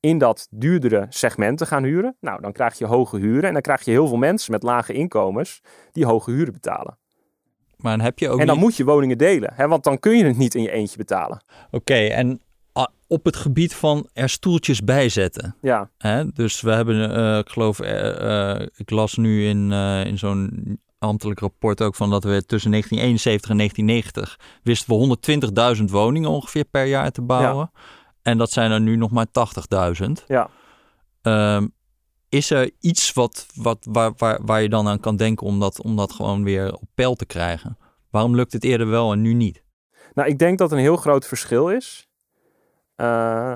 in 0.00 0.18
dat 0.18 0.46
duurdere 0.50 1.06
segment 1.08 1.58
te 1.58 1.66
gaan 1.66 1.84
huren. 1.84 2.16
Nou, 2.20 2.40
dan 2.40 2.52
krijg 2.52 2.78
je 2.78 2.86
hoge 2.86 3.16
huren 3.18 3.42
en 3.44 3.52
dan 3.52 3.62
krijg 3.62 3.84
je 3.84 3.90
heel 3.90 4.06
veel 4.08 4.16
mensen 4.16 4.52
met 4.52 4.62
lage 4.62 4.92
inkomens 4.92 5.60
die 5.92 6.06
hoge 6.06 6.30
huren 6.30 6.52
betalen. 6.52 6.98
Maar 7.76 7.96
dan 7.96 8.04
heb 8.04 8.18
je 8.18 8.28
ook 8.28 8.40
En 8.40 8.46
dan 8.46 8.54
niet- 8.54 8.64
moet 8.64 8.76
je 8.76 8.84
woningen 8.84 9.18
delen, 9.18 9.50
hè, 9.54 9.68
want 9.68 9.84
dan 9.84 9.98
kun 9.98 10.16
je 10.16 10.24
het 10.24 10.36
niet 10.36 10.54
in 10.54 10.62
je 10.62 10.70
eentje 10.70 10.96
betalen. 10.96 11.42
Oké, 11.70 11.94
en 11.94 12.40
ah, 12.72 12.86
op 13.06 13.24
het 13.24 13.36
gebied 13.36 13.74
van 13.74 14.08
er 14.12 14.28
stoeltjes 14.28 14.84
bijzetten. 14.84 15.56
Ja, 15.60 15.90
Hè? 15.98 16.32
Dus 16.32 16.60
we 16.60 16.70
hebben, 16.70 17.14
eh, 17.16 17.38
ik 17.38 17.48
geloof, 17.48 17.80
eh, 17.80 18.54
eh, 18.60 18.66
ik 18.76 18.90
las 18.90 19.16
nu 19.16 19.44
in, 19.46 19.72
in 20.06 20.18
zo'n 20.18 20.80
ambtelijk 20.98 21.40
rapport 21.40 21.82
ook 21.82 21.94
van 21.94 22.10
dat 22.10 22.24
we 22.24 22.44
tussen 22.46 22.70
1971 22.70 23.50
en 23.50 23.56
1990 23.56 24.60
wisten 24.62 24.98
we 24.98 25.76
120.000 25.78 25.84
woningen 25.84 26.30
ongeveer 26.30 26.64
per 26.64 26.84
jaar 26.84 27.10
te 27.10 27.22
bouwen. 27.22 27.70
En 28.22 28.38
dat 28.38 28.50
zijn 28.50 28.70
er 28.70 28.80
nu 28.80 28.96
nog 28.96 29.10
maar 29.10 29.26
80.000. 29.26 30.24
ja. 30.26 30.50
Ehm, 31.22 31.66
is 32.28 32.50
er 32.50 32.70
iets 32.80 33.12
wat, 33.12 33.46
wat, 33.54 33.86
waar, 33.90 34.12
waar, 34.16 34.38
waar 34.44 34.62
je 34.62 34.68
dan 34.68 34.88
aan 34.88 35.00
kan 35.00 35.16
denken 35.16 35.46
om 35.46 35.60
dat, 35.60 35.82
om 35.82 35.96
dat 35.96 36.12
gewoon 36.12 36.44
weer 36.44 36.74
op 36.74 36.88
peil 36.94 37.14
te 37.14 37.26
krijgen? 37.26 37.78
Waarom 38.10 38.34
lukt 38.34 38.52
het 38.52 38.64
eerder 38.64 38.88
wel 38.88 39.12
en 39.12 39.20
nu 39.20 39.32
niet? 39.32 39.62
Nou, 40.14 40.28
ik 40.28 40.38
denk 40.38 40.58
dat 40.58 40.72
een 40.72 40.78
heel 40.78 40.96
groot 40.96 41.26
verschil 41.26 41.68
is. 41.68 42.08
Eh, 42.94 43.54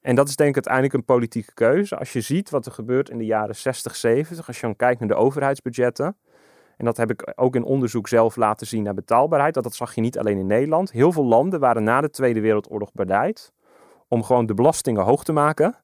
en 0.00 0.14
dat 0.14 0.28
is 0.28 0.36
denk 0.36 0.48
ik 0.48 0.54
uiteindelijk 0.54 0.94
een 0.94 1.04
politieke 1.04 1.54
keuze. 1.54 1.96
Als 1.96 2.12
je 2.12 2.20
ziet 2.20 2.50
wat 2.50 2.66
er 2.66 2.72
gebeurt 2.72 3.10
in 3.10 3.18
de 3.18 3.24
jaren 3.24 3.56
60, 3.56 3.96
70, 3.96 4.46
als 4.46 4.56
je 4.56 4.66
dan 4.66 4.76
kijkt 4.76 5.00
naar 5.00 5.08
de 5.08 5.14
overheidsbudgetten. 5.14 6.16
En 6.82 6.88
dat 6.88 6.96
heb 6.96 7.10
ik 7.10 7.32
ook 7.34 7.54
in 7.54 7.64
onderzoek 7.64 8.08
zelf 8.08 8.36
laten 8.36 8.66
zien 8.66 8.82
naar 8.82 8.94
betaalbaarheid. 8.94 9.54
Dat, 9.54 9.62
dat 9.62 9.74
zag 9.74 9.94
je 9.94 10.00
niet 10.00 10.18
alleen 10.18 10.38
in 10.38 10.46
Nederland. 10.46 10.92
Heel 10.92 11.12
veel 11.12 11.24
landen 11.24 11.60
waren 11.60 11.84
na 11.84 12.00
de 12.00 12.10
Tweede 12.10 12.40
Wereldoorlog 12.40 12.92
bereid 12.92 13.52
om 14.08 14.22
gewoon 14.22 14.46
de 14.46 14.54
belastingen 14.54 15.02
hoog 15.02 15.24
te 15.24 15.32
maken. 15.32 15.74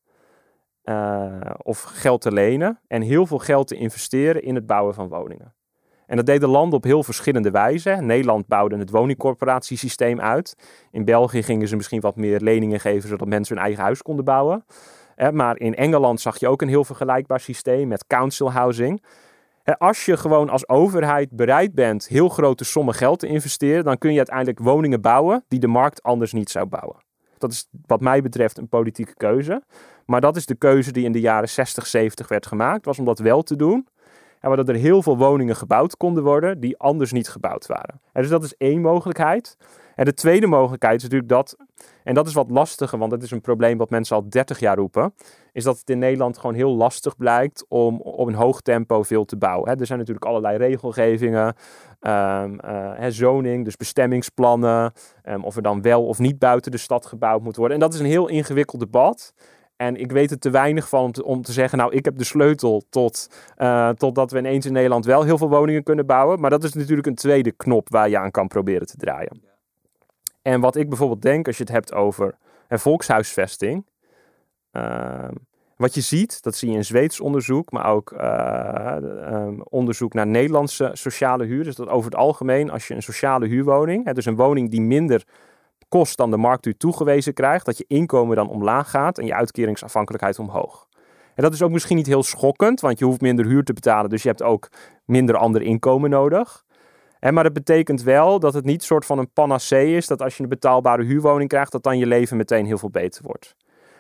eh, 0.83 1.41
of 1.63 1.83
geld 1.83 2.21
te 2.21 2.33
lenen. 2.33 2.81
En 2.87 3.03
heel 3.03 3.27
veel 3.27 3.39
geld 3.39 3.67
te 3.67 3.75
investeren 3.75 4.43
in 4.43 4.55
het 4.55 4.67
bouwen 4.67 4.95
van 4.95 5.09
woningen. 5.09 5.55
En 6.07 6.17
dat 6.17 6.27
deden 6.27 6.49
landen 6.49 6.79
op 6.79 6.85
heel 6.85 7.03
verschillende 7.03 7.51
wijzen. 7.51 8.07
Nederland 8.07 8.47
bouwde 8.47 8.79
het 8.79 8.91
woningcorporatiesysteem 8.91 10.21
uit. 10.21 10.57
In 10.91 11.05
België 11.05 11.43
gingen 11.43 11.69
ze 11.69 11.77
misschien 11.77 12.01
wat 12.01 12.17
meer 12.17 12.41
leningen 12.41 12.81
geven, 12.81 13.09
zodat 13.09 13.29
mensen 13.29 13.55
hun 13.55 13.65
eigen 13.65 13.83
huis 13.83 14.03
konden 14.03 14.25
bouwen. 14.25 14.65
Eh, 15.17 15.31
maar 15.31 15.59
in 15.59 15.75
Engeland 15.75 16.21
zag 16.21 16.39
je 16.39 16.49
ook 16.49 16.63
een 16.63 16.69
heel 16.69 16.85
vergelijkbaar 16.85 17.41
systeem 17.41 17.89
met 17.89 18.07
council 18.07 18.53
housing. 18.53 19.03
Als 19.77 20.05
je 20.05 20.17
gewoon 20.17 20.49
als 20.49 20.69
overheid 20.69 21.31
bereid 21.31 21.75
bent 21.75 22.07
heel 22.07 22.29
grote 22.29 22.65
sommen 22.65 22.95
geld 22.95 23.19
te 23.19 23.27
investeren, 23.27 23.85
dan 23.85 23.99
kun 23.99 24.11
je 24.11 24.17
uiteindelijk 24.17 24.59
woningen 24.59 25.01
bouwen 25.01 25.45
die 25.49 25.59
de 25.59 25.67
markt 25.67 26.03
anders 26.03 26.33
niet 26.33 26.51
zou 26.51 26.67
bouwen. 26.67 26.97
Dat 27.39 27.53
is 27.53 27.69
wat 27.87 28.01
mij 28.01 28.23
betreft 28.23 28.59
een 28.59 28.69
politieke 28.69 29.15
keuze. 29.15 29.63
Maar 30.07 30.21
dat 30.21 30.37
is 30.37 30.47
de 30.47 30.55
keuze 30.55 30.93
die 30.93 31.05
in 31.05 31.13
de 31.13 31.21
jaren 31.21 31.49
60, 31.49 31.87
70 31.87 32.29
werd 32.29 32.47
gemaakt, 32.47 32.85
was 32.85 32.99
om 32.99 33.05
dat 33.05 33.19
wel 33.19 33.43
te 33.43 33.57
doen. 33.57 33.87
En 34.41 34.49
waardoor 34.49 34.75
er 34.75 34.81
heel 34.81 35.03
veel 35.03 35.17
woningen 35.17 35.57
gebouwd 35.57 35.97
konden 35.97 36.23
worden 36.23 36.61
die 36.61 36.79
anders 36.79 37.13
niet 37.13 37.29
gebouwd 37.29 37.67
waren. 37.67 38.01
En 38.13 38.23
dus 38.23 38.31
dat 38.31 38.45
is 38.45 38.57
één 38.57 38.81
mogelijkheid. 38.81 39.57
En 39.95 40.05
de 40.05 40.15
tweede 40.15 40.47
mogelijkheid 40.47 40.97
is 40.97 41.03
natuurlijk 41.03 41.31
dat, 41.31 41.57
en 42.05 42.15
dat 42.15 42.27
is 42.27 42.35
wat 42.35 42.51
lastiger, 42.51 42.99
want 42.99 43.13
het 43.13 43.23
is 43.23 43.31
een 43.31 43.41
probleem 43.41 43.79
wat 43.79 43.91
mensen 43.91 44.17
al 44.17 44.29
30 44.29 44.59
jaar 44.59 44.77
roepen, 44.77 45.15
is 45.59 45.65
dat 45.65 45.79
het 45.79 45.91
in 45.91 45.99
Nederland 45.99 46.39
gewoon 46.39 46.55
heel 46.55 46.77
lastig 46.77 47.17
blijkt 47.17 47.65
om 47.69 48.01
op 48.01 48.27
een 48.27 48.35
hoog 48.35 48.61
tempo 48.61 49.03
veel 49.03 49.25
te 49.25 49.37
bouwen. 49.37 49.79
Er 49.79 49.87
zijn 49.87 49.99
natuurlijk 49.99 50.27
allerlei 50.27 50.57
regelgevingen, 50.57 51.55
ehm, 52.01 52.59
eh, 52.59 53.07
zoning, 53.09 53.65
dus 53.65 53.77
bestemmingsplannen, 53.77 54.93
ehm, 55.23 55.43
of 55.43 55.57
er 55.57 55.63
dan 55.63 55.83
wel 55.83 56.07
of 56.07 56.19
niet 56.19 56.39
buiten 56.39 56.71
de 56.71 56.79
stad 56.79 57.07
gebouwd 57.07 57.43
moet 57.43 57.57
worden. 57.57 57.75
En 57.75 57.81
dat 57.81 57.95
is 57.95 58.01
een 58.01 58.07
heel 58.07 58.29
ingewikkeld 58.29 58.81
debat. 58.81 59.35
En 59.77 59.97
ik 59.97 60.13
weet 60.13 60.31
er 60.31 60.39
te 60.39 60.51
weinig 60.51 60.89
van 60.89 61.23
om 61.23 61.43
te, 61.43 61.53
zeggen, 61.53 61.79
nou, 61.79 61.95
ik 61.95 62.05
heb 62.05 62.19
de 62.19 62.25
sleutel 62.25 62.83
tot, 62.91 63.29
eh, 63.57 63.89
totdat 63.89 64.31
we 64.31 64.39
ineens 64.39 64.67
in 64.67 64.73
Nederland 64.73 65.05
wel 65.05 65.23
heel 65.23 65.39
veel 65.39 65.49
woningen 65.49 65.83
kunnen 65.83 66.07
bouwen. 66.07 66.41
Maar 66.41 66.51
dat 66.51 66.65
is 66.65 66.73
natuurlijk 66.73 67.07
een 67.07 67.15
tweede 67.15 67.53
knop 67.53 67.89
waar 67.89 68.09
je 68.09 68.19
aan 68.19 68.31
kan 68.31 68.49
proberen 68.49 68.87
te 68.87 68.97
draaien. 68.97 69.43
En 70.43 70.61
wat 70.61 70.77
ik 70.77 70.89
bijvoorbeeld 70.89 71.23
denk, 71.23 71.47
als 71.47 71.57
je 71.57 71.63
het 71.63 71.73
hebt 71.73 71.95
over 71.95 72.35
een 72.69 72.79
volkshuisvesting. 72.79 73.87
ehm, 74.71 75.35
wat 75.79 75.95
je 75.95 76.01
ziet, 76.01 76.43
dat 76.43 76.57
zie 76.57 76.71
je 76.71 76.77
in 76.77 76.85
Zweeds 76.85 77.21
onderzoek, 77.21 77.71
maar 77.71 77.87
ook 77.87 78.13
eh, 78.13 78.97
ehm, 78.97 79.61
onderzoek 79.61 80.15
naar 80.15 80.27
Nederlandse 80.27 80.91
sociale 80.93 81.45
huur. 81.45 81.65
Dus 81.65 81.75
dat 81.75 81.89
over 81.89 82.11
het 82.11 82.21
algemeen, 82.21 82.71
als 82.71 82.89
je 82.89 82.95
een 82.95 83.03
sociale 83.03 83.47
huurwoning, 83.47 84.05
hè, 84.05 84.13
dus 84.13 84.27
een 84.27 84.37
woning 84.37 84.71
die 84.71 84.81
minder 84.81 85.25
kost 85.89 86.17
dan 86.17 86.31
de 86.31 86.37
markt 86.37 86.67
u 86.67 86.75
toegewezen 86.75 87.35
krijgt, 87.35 87.67
dat 87.67 87.79
je 87.79 87.85
inkomen 87.89 88.37
dan 88.37 88.49
omlaag 88.49 88.91
gaat 88.91 89.19
en 89.19 89.27
je 89.27 89.35
uitkeringsafhankelijkheid 89.35 90.39
omhoog. 90.39 90.89
En 91.35 91.43
dat 91.43 91.53
is 91.53 91.63
ook 91.63 91.71
misschien 91.71 91.97
niet 91.97 92.07
heel 92.07 92.23
schokkend, 92.23 92.81
want 92.81 92.99
je 92.99 93.05
hoeft 93.05 93.21
minder 93.21 93.47
huur 93.47 93.65
te 93.65 93.73
betalen, 93.73 94.11
dus 94.11 94.23
je 94.23 94.29
hebt 94.29 94.43
ook 94.43 94.69
minder 95.05 95.37
ander 95.37 95.63
inkomen 95.63 96.11
nodig. 96.11 96.65
En 97.21 97.35
maar 97.35 97.45
dat 97.45 97.53
betekent 97.53 98.03
wel 98.03 98.39
dat 98.39 98.55
het 98.55 98.65
niet 98.65 98.83
soort 98.83 99.05
van 99.05 99.19
een 99.19 99.33
panacee 99.33 99.97
is, 99.97 100.07
dat 100.07 100.23
als 100.23 100.37
je 100.37 100.43
een 100.43 100.49
betaalbare 100.49 101.05
huurwoning 101.05 101.49
krijgt, 101.49 101.73
dat 101.73 101.83
dan 101.83 101.99
je 101.99 102.07
leven 102.07 102.37
meteen 102.37 102.67
heel 102.67 102.79
veel 102.79 102.91
beter 102.91 103.23
wordt. 103.23 103.57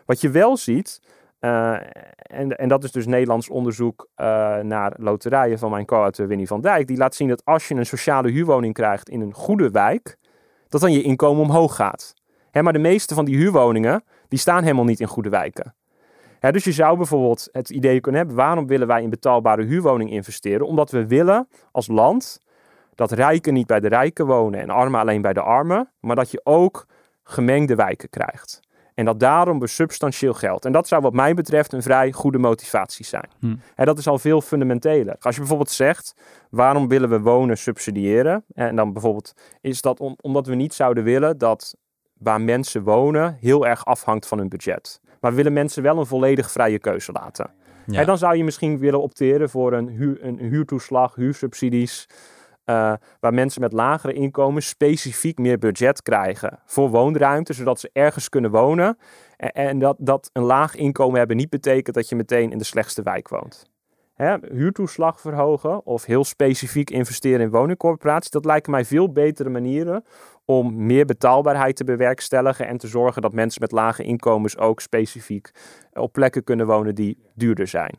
Wat 0.07 0.21
je 0.21 0.31
wel 0.31 0.57
ziet, 0.57 1.01
eh, 1.39 1.73
en, 2.17 2.57
en 2.57 2.69
dat 2.69 2.85
is 2.85 2.93
dus 2.93 3.07
Nederlands 3.07 3.49
onderzoek 3.49 4.09
eh, 4.15 4.27
naar 4.59 4.93
loterijen 4.97 5.59
van 5.59 5.71
mijn 5.71 5.87
co-auteur 5.87 6.29
Winnie 6.29 6.47
van 6.47 6.61
Dijk, 6.61 6.87
die 6.87 6.97
laat 6.97 7.15
zien 7.15 7.29
dat 7.29 7.45
als 7.45 7.69
je 7.69 7.75
een 7.75 7.87
sociale 7.87 8.31
huurwoning 8.31 8.75
krijgt 8.75 9.09
in 9.09 9.21
een 9.21 9.35
goede 9.35 9.71
wijk, 9.71 10.17
dat 10.69 10.81
dan 10.81 10.93
je 10.93 11.03
inkomen 11.03 11.43
omhoog 11.43 11.75
gaat. 11.75 12.15
Hè, 12.51 12.63
maar 12.63 12.73
de 12.73 12.79
meeste 12.79 13.15
van 13.15 13.25
die 13.25 13.37
huurwoningen, 13.37 14.05
die 14.29 14.39
staan 14.39 14.63
helemaal 14.63 14.85
niet 14.85 15.01
in 15.01 15.07
goede 15.07 15.29
wijken. 15.29 15.75
Hè, 16.39 16.53
dus 16.53 16.65
je 16.65 16.73
zou 16.73 16.97
bijvoorbeeld 16.97 17.49
het 17.53 17.71
idee 17.71 18.01
kunnen 18.01 18.21
hebben, 18.21 18.39
waarom 18.39 18.67
willen 18.67 18.87
wij 18.87 19.03
in 19.03 19.11
betaalbare 19.11 19.65
huurwoning 19.65 20.11
investeren? 20.11 20.67
Omdat 20.67 20.91
we 20.91 21.07
willen 21.07 21.49
als 21.73 21.87
land 21.87 22.41
dat 22.95 23.13
rijken 23.13 23.55
niet 23.55 23.67
bij 23.67 23.81
de 23.81 23.89
rijken 23.89 24.27
wonen 24.27 24.61
en 24.61 24.71
armen 24.71 25.01
alleen 25.01 25.23
bij 25.23 25.33
de 25.33 25.43
armen, 25.43 25.93
maar 26.01 26.17
dat 26.17 26.31
je 26.31 26.41
ook 26.45 26.87
gemengde 27.23 27.75
wijken 27.75 28.09
krijgt. 28.11 28.61
En 28.99 29.05
dat 29.05 29.21
daarom 29.21 29.59
we 29.59 29.67
substantieel 29.67 30.35
geld. 30.35 30.65
En 30.65 30.73
dat 30.73 30.89
zou 30.89 31.03
wat 31.03 31.13
mij 31.13 31.35
betreft 31.35 31.73
een 31.73 31.83
vrij 31.83 32.13
goede 32.13 32.39
motivatie 32.39 33.05
zijn. 33.05 33.29
Hm. 33.41 33.57
En 33.75 33.87
dat 33.87 33.99
is 33.99 34.07
al 34.09 34.19
veel 34.19 34.41
fundamenteler. 34.41 35.17
Als 35.21 35.35
je 35.35 35.41
bijvoorbeeld 35.41 35.71
zegt, 35.71 36.15
waarom 36.51 36.89
willen 36.89 37.09
we 37.09 37.21
wonen 37.21 37.59
subsidiëren? 37.59 38.45
En 38.55 38.77
dan 38.77 38.93
bijvoorbeeld 38.93 39.33
is 39.61 39.81
dat 39.83 40.01
om- 40.01 40.17
omdat 40.21 40.47
we 40.47 40.55
niet 40.55 40.75
zouden 40.75 41.05
willen 41.05 41.39
dat 41.39 41.77
waar 42.13 42.41
mensen 42.41 42.83
wonen 42.83 43.37
heel 43.41 43.67
erg 43.67 43.85
afhangt 43.85 44.27
van 44.27 44.39
hun 44.39 44.49
budget. 44.49 45.01
Maar 45.21 45.31
we 45.31 45.37
willen 45.37 45.53
mensen 45.53 45.83
wel 45.83 45.99
een 45.99 46.07
volledig 46.07 46.51
vrije 46.51 46.79
keuze 46.79 47.13
laten. 47.13 47.51
Ja. 47.87 48.01
En 48.01 48.07
dan 48.07 48.19
zou 48.19 48.37
je 48.37 48.45
misschien 48.45 48.79
willen 48.79 49.03
opteren 49.03 49.51
voor 49.51 49.73
een, 49.73 49.89
huur, 49.89 50.25
een 50.25 50.39
huurtoeslag, 50.39 51.15
huursubsidies. 51.15 52.09
Eh, 52.69 52.93
waar 53.21 53.35
mensen 53.35 53.61
met 53.61 53.73
lagere 53.73 54.13
inkomens 54.13 54.69
specifiek 54.69 55.39
meer 55.39 55.59
budget 55.59 56.03
krijgen 56.03 56.59
voor 56.65 56.91
woonruimte, 56.91 57.53
zodat 57.53 57.81
ze 57.81 57.91
ergens 57.93 58.29
kunnen 58.29 58.51
wonen. 58.51 58.99
En, 59.37 59.53
en 59.53 59.79
dat, 59.79 59.97
dat 59.99 60.31
een 60.33 60.43
laag 60.43 60.75
inkomen 60.75 61.19
hebben 61.19 61.37
niet 61.37 61.51
betekent 61.51 61.95
dat 61.95 62.09
je 62.09 62.17
meteen 62.17 62.53
in 62.53 62.59
de 62.59 62.65
slechtste 62.65 63.03
wijk 63.03 63.29
woont. 63.29 63.71
Hè, 64.15 64.37
huurtoeslag 64.53 65.21
verhogen 65.21 65.87
of 65.87 66.05
heel 66.05 66.25
specifiek 66.25 66.91
investeren 66.91 67.41
in 67.41 67.51
woningcorporaties, 67.51 68.31
dat 68.31 68.45
lijken 68.45 68.71
mij 68.71 68.85
veel 68.85 69.13
betere 69.13 69.49
manieren 69.49 70.05
om 70.45 70.87
meer 70.87 71.05
betaalbaarheid 71.05 71.77
te 71.77 71.85
bewerkstelligen 71.85 72.67
en 72.67 72.79
te 72.79 72.87
zorgen 72.87 73.23
dat 73.23 73.33
mensen 73.33 73.61
met 73.61 73.73
lage 73.73 74.03
inkomens 74.03 74.59
ook 74.59 74.81
specifiek 74.81 75.51
op 75.93 76.13
plekken 76.13 76.45
kunnen 76.45 76.67
wonen 76.67 76.95
die 76.95 77.19
duurder 77.35 77.67
zijn. 77.67 77.99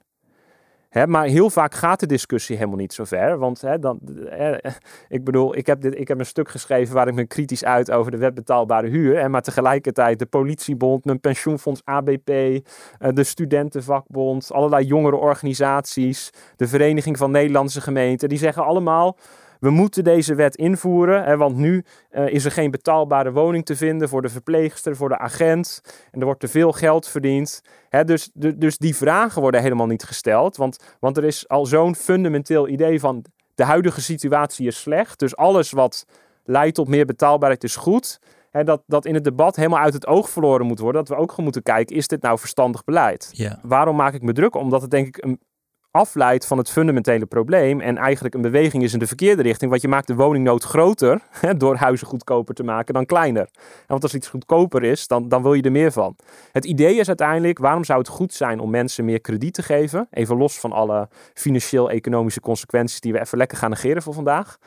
Maar 1.06 1.26
heel 1.26 1.50
vaak 1.50 1.74
gaat 1.74 2.00
de 2.00 2.06
discussie 2.06 2.56
helemaal 2.58 2.78
niet 2.78 2.94
zo 2.94 3.04
ver. 3.04 3.38
Want 3.38 3.64
dan, 3.80 4.00
eh, 4.30 4.72
ik 5.18 5.24
bedoel, 5.24 5.56
ik 5.56 5.66
heb, 5.66 5.82
dit, 5.82 6.00
ik 6.00 6.08
heb 6.08 6.20
een 6.20 6.26
stuk 6.26 6.50
geschreven 6.50 6.96
waar 6.96 7.08
ik 7.08 7.14
me 7.14 7.26
kritisch 7.26 7.66
uit 7.66 7.92
over 7.92 8.12
de 8.12 8.18
wet 8.18 8.34
betaalbare 8.34 8.88
huur. 8.88 9.30
Maar 9.30 9.42
tegelijkertijd 9.42 10.20
de 10.20 10.26
politiebond, 10.26 11.06
mijn 11.06 11.20
pensioenfonds 11.20 11.82
ABP, 11.84 12.30
eh, 12.30 12.62
de 13.14 13.24
studentenvakbond, 13.24 14.52
allerlei 14.52 14.86
jongere 14.86 15.16
organisaties, 15.16 16.30
de 16.56 16.68
Vereniging 16.68 17.18
van 17.18 17.32
Nederlandse 17.32 17.82
Gemeenten. 17.82 18.30
Die 18.30 18.38
zeggen 18.38 18.64
allemaal, 18.64 19.18
we 19.60 19.70
moeten 19.70 20.04
deze 20.04 20.36
wet 20.36 20.56
invoeren, 20.56 21.24
hè, 21.24 21.38
want 21.38 21.56
nu 21.56 21.84
uh, 22.12 22.28
is 22.28 22.46
er 22.46 22.52
geen 22.52 22.72
betaalbare 22.72 23.32
woning 23.32 23.66
te 23.66 23.76
vinden 23.76 24.10
voor 24.10 24.22
de 24.22 24.30
verpleegster, 24.30 24.96
voor 24.96 25.10
de 25.10 25.18
agent. 25.18 25.82
En 26.12 26.20
er 26.20 26.26
wordt 26.26 26.40
te 26.40 26.48
veel 26.48 26.72
geld 26.72 27.08
verdiend. 27.08 27.62
Hè, 27.90 28.04
dus, 28.04 28.30
de, 28.34 28.58
dus 28.58 28.78
die 28.78 28.96
vragen 28.96 29.42
worden 29.42 29.62
helemaal 29.62 29.88
niet 29.88 30.04
gesteld, 30.04 30.58
want, 30.58 30.98
want 31.00 31.18
er 31.18 31.24
is 31.24 31.48
al 31.48 31.66
zo'n 31.66 31.96
fundamenteel 31.96 32.68
idee 32.68 33.00
van 33.00 33.26
de 33.56 33.64
huidige 33.64 34.02
situatie 34.02 34.68
is 34.68 34.80
slecht. 34.80 35.20
Dus 35.20 35.36
alles 35.36 35.72
wat 35.72 36.06
leidt 36.44 36.76
tot 36.76 36.88
meer 36.88 37.06
betaalbaarheid 37.06 37.64
is 37.64 37.76
goed. 37.76 38.20
Hè, 38.52 38.64
dat, 38.64 38.82
dat 38.86 39.06
in 39.06 39.14
het 39.14 39.24
debat 39.24 39.56
helemaal 39.56 39.80
uit 39.80 39.94
het 39.94 40.08
oog 40.08 40.30
verloren 40.30 40.66
moet 40.66 40.80
worden. 40.80 41.06
Dat 41.06 41.18
we 41.18 41.22
ook 41.22 41.30
gewoon 41.30 41.44
moeten 41.44 41.64
kijken, 41.64 41.96
is 41.96 42.08
dit 42.08 42.22
nou 42.22 42.40
verstandig 42.40 42.84
beleid? 42.84 43.30
Ja. 43.32 43.60
Waarom 43.62 43.96
maak 43.96 44.14
ik 44.14 44.22
me 44.22 44.34
druk? 44.34 44.56
Omdat 44.56 44.82
het 44.82 44.92
denk 44.92 45.08
ik 45.08 45.24
een, 45.24 45.40
afleidt 45.92 46.48
van 46.48 46.58
het 46.58 46.70
fundamentele 46.70 47.26
probleem 47.26 47.82
en 47.82 47.98
eigenlijk 47.98 48.36
een 48.36 48.42
beweging 48.42 48.84
is 48.84 48.94
in 48.94 49.00
de 49.00 49.08
verkeerde 49.08 49.42
richting. 49.42 49.70
Want 49.70 49.82
je 49.82 49.88
maakt 49.88 50.08
de 50.08 50.16
woningnood 50.16 50.64
groter 50.64 51.22
hè, 51.42 51.58
door 51.58 51.76
huizen 51.76 52.08
goedkoper 52.08 52.56
te 52.56 52.64
maken 52.64 52.94
dan 52.94 53.06
kleiner. 53.06 53.50
En 53.62 53.86
want 53.88 54.04
als 54.04 54.14
iets 54.14 54.28
goedkoper 54.28 54.84
is, 54.84 55.08
dan, 55.08 55.30
dan 55.30 55.42
wil 55.42 55.54
je 55.54 55.62
er 55.62 55.72
meer 55.72 55.92
van. 55.92 56.16
Het 56.52 56.66
idee 56.66 56.96
is 56.96 57.08
uiteindelijk, 57.08 57.60
waarom 57.60 57.84
zou 57.84 58.00
het 58.00 58.08
goed 58.08 58.34
zijn 58.34 58.60
om 58.60 58.70
mensen 58.70 59.06
meer 59.06 59.22
krediet 59.22 59.54
te 59.54 59.64
geven? 59.64 60.08
Even 60.12 60.38
los 60.38 60.60
van 60.60 60.72
alle 60.72 61.08
financieel-economische 61.34 62.40
consequenties 62.40 63.00
die 63.00 63.14
we 63.14 63.20
even 63.20 63.38
lekker 63.38 63.58
gaan 63.58 63.70
negeren 63.70 64.02
voor 64.02 64.14
vandaag. 64.14 64.58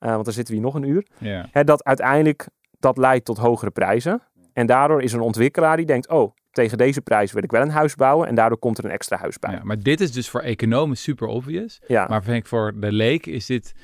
Uh, 0.00 0.10
want 0.10 0.24
dan 0.24 0.34
zitten 0.34 0.54
we 0.54 0.60
hier 0.60 0.70
nog 0.70 0.74
een 0.74 0.88
uur. 0.88 1.06
Ja. 1.18 1.48
Hè, 1.52 1.64
dat 1.64 1.84
uiteindelijk 1.84 2.48
dat 2.78 2.96
leidt 2.96 3.24
tot 3.24 3.38
hogere 3.38 3.70
prijzen. 3.70 4.22
En 4.52 4.66
daardoor 4.66 5.02
is 5.02 5.12
een 5.12 5.20
ontwikkelaar 5.20 5.76
die 5.76 5.86
denkt, 5.86 6.08
oh, 6.08 6.32
tegen 6.50 6.78
deze 6.78 7.00
prijs 7.00 7.32
wil 7.32 7.42
ik 7.42 7.50
wel 7.50 7.62
een 7.62 7.70
huis 7.70 7.94
bouwen 7.94 8.28
en 8.28 8.34
daardoor 8.34 8.58
komt 8.58 8.78
er 8.78 8.84
een 8.84 8.90
extra 8.90 9.16
huis 9.16 9.38
bij. 9.38 9.52
Ja, 9.52 9.60
maar 9.62 9.78
dit 9.78 10.00
is 10.00 10.12
dus 10.12 10.28
voor 10.28 10.40
economen 10.40 10.96
super 10.96 11.26
obvious. 11.26 11.80
Ja. 11.86 12.06
Maar 12.08 12.22
vind 12.22 12.36
ik 12.36 12.46
voor 12.46 12.80
de 12.80 12.92
leek 12.92 13.26
is 13.26 13.46
dit 13.46 13.74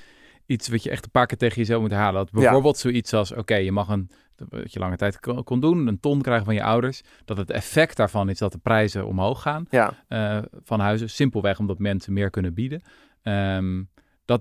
iets 0.47 0.69
wat 0.69 0.83
je 0.83 0.91
echt 0.91 1.05
een 1.05 1.11
paar 1.11 1.27
keer 1.27 1.39
tegen 1.39 1.57
jezelf 1.57 1.81
moet 1.81 1.93
halen. 1.93 2.15
Dat 2.25 2.31
bijvoorbeeld 2.31 2.77
zoiets 2.77 3.13
als, 3.13 3.33
oké, 3.33 3.55
je 3.55 3.73
mag 3.73 3.89
een, 3.89 4.11
wat 4.49 4.73
je 4.73 4.79
lange 4.79 4.97
tijd 4.97 5.21
kon 5.45 5.61
doen, 5.61 5.87
een 5.87 6.01
ton 6.01 6.23
krijgen 6.23 6.45
van 6.45 6.55
je 6.55 6.63
ouders. 6.63 7.03
Dat 7.25 7.37
het 7.37 7.51
effect 7.51 7.97
daarvan 7.97 8.29
is 8.29 8.39
dat 8.39 8.53
de 8.53 8.59
prijzen 8.59 9.07
omhoog 9.07 9.43
gaan 9.43 9.67
ja. 9.71 10.05
uh, 10.09 10.43
van 10.65 10.81
huizen. 10.81 11.11
Simpelweg 11.11 11.59
omdat 11.59 11.79
mensen 11.79 12.13
meer 12.13 12.31
kunnen 12.31 12.55
bieden. 12.55 12.83
Um, 13.23 13.89
dat, 14.25 14.41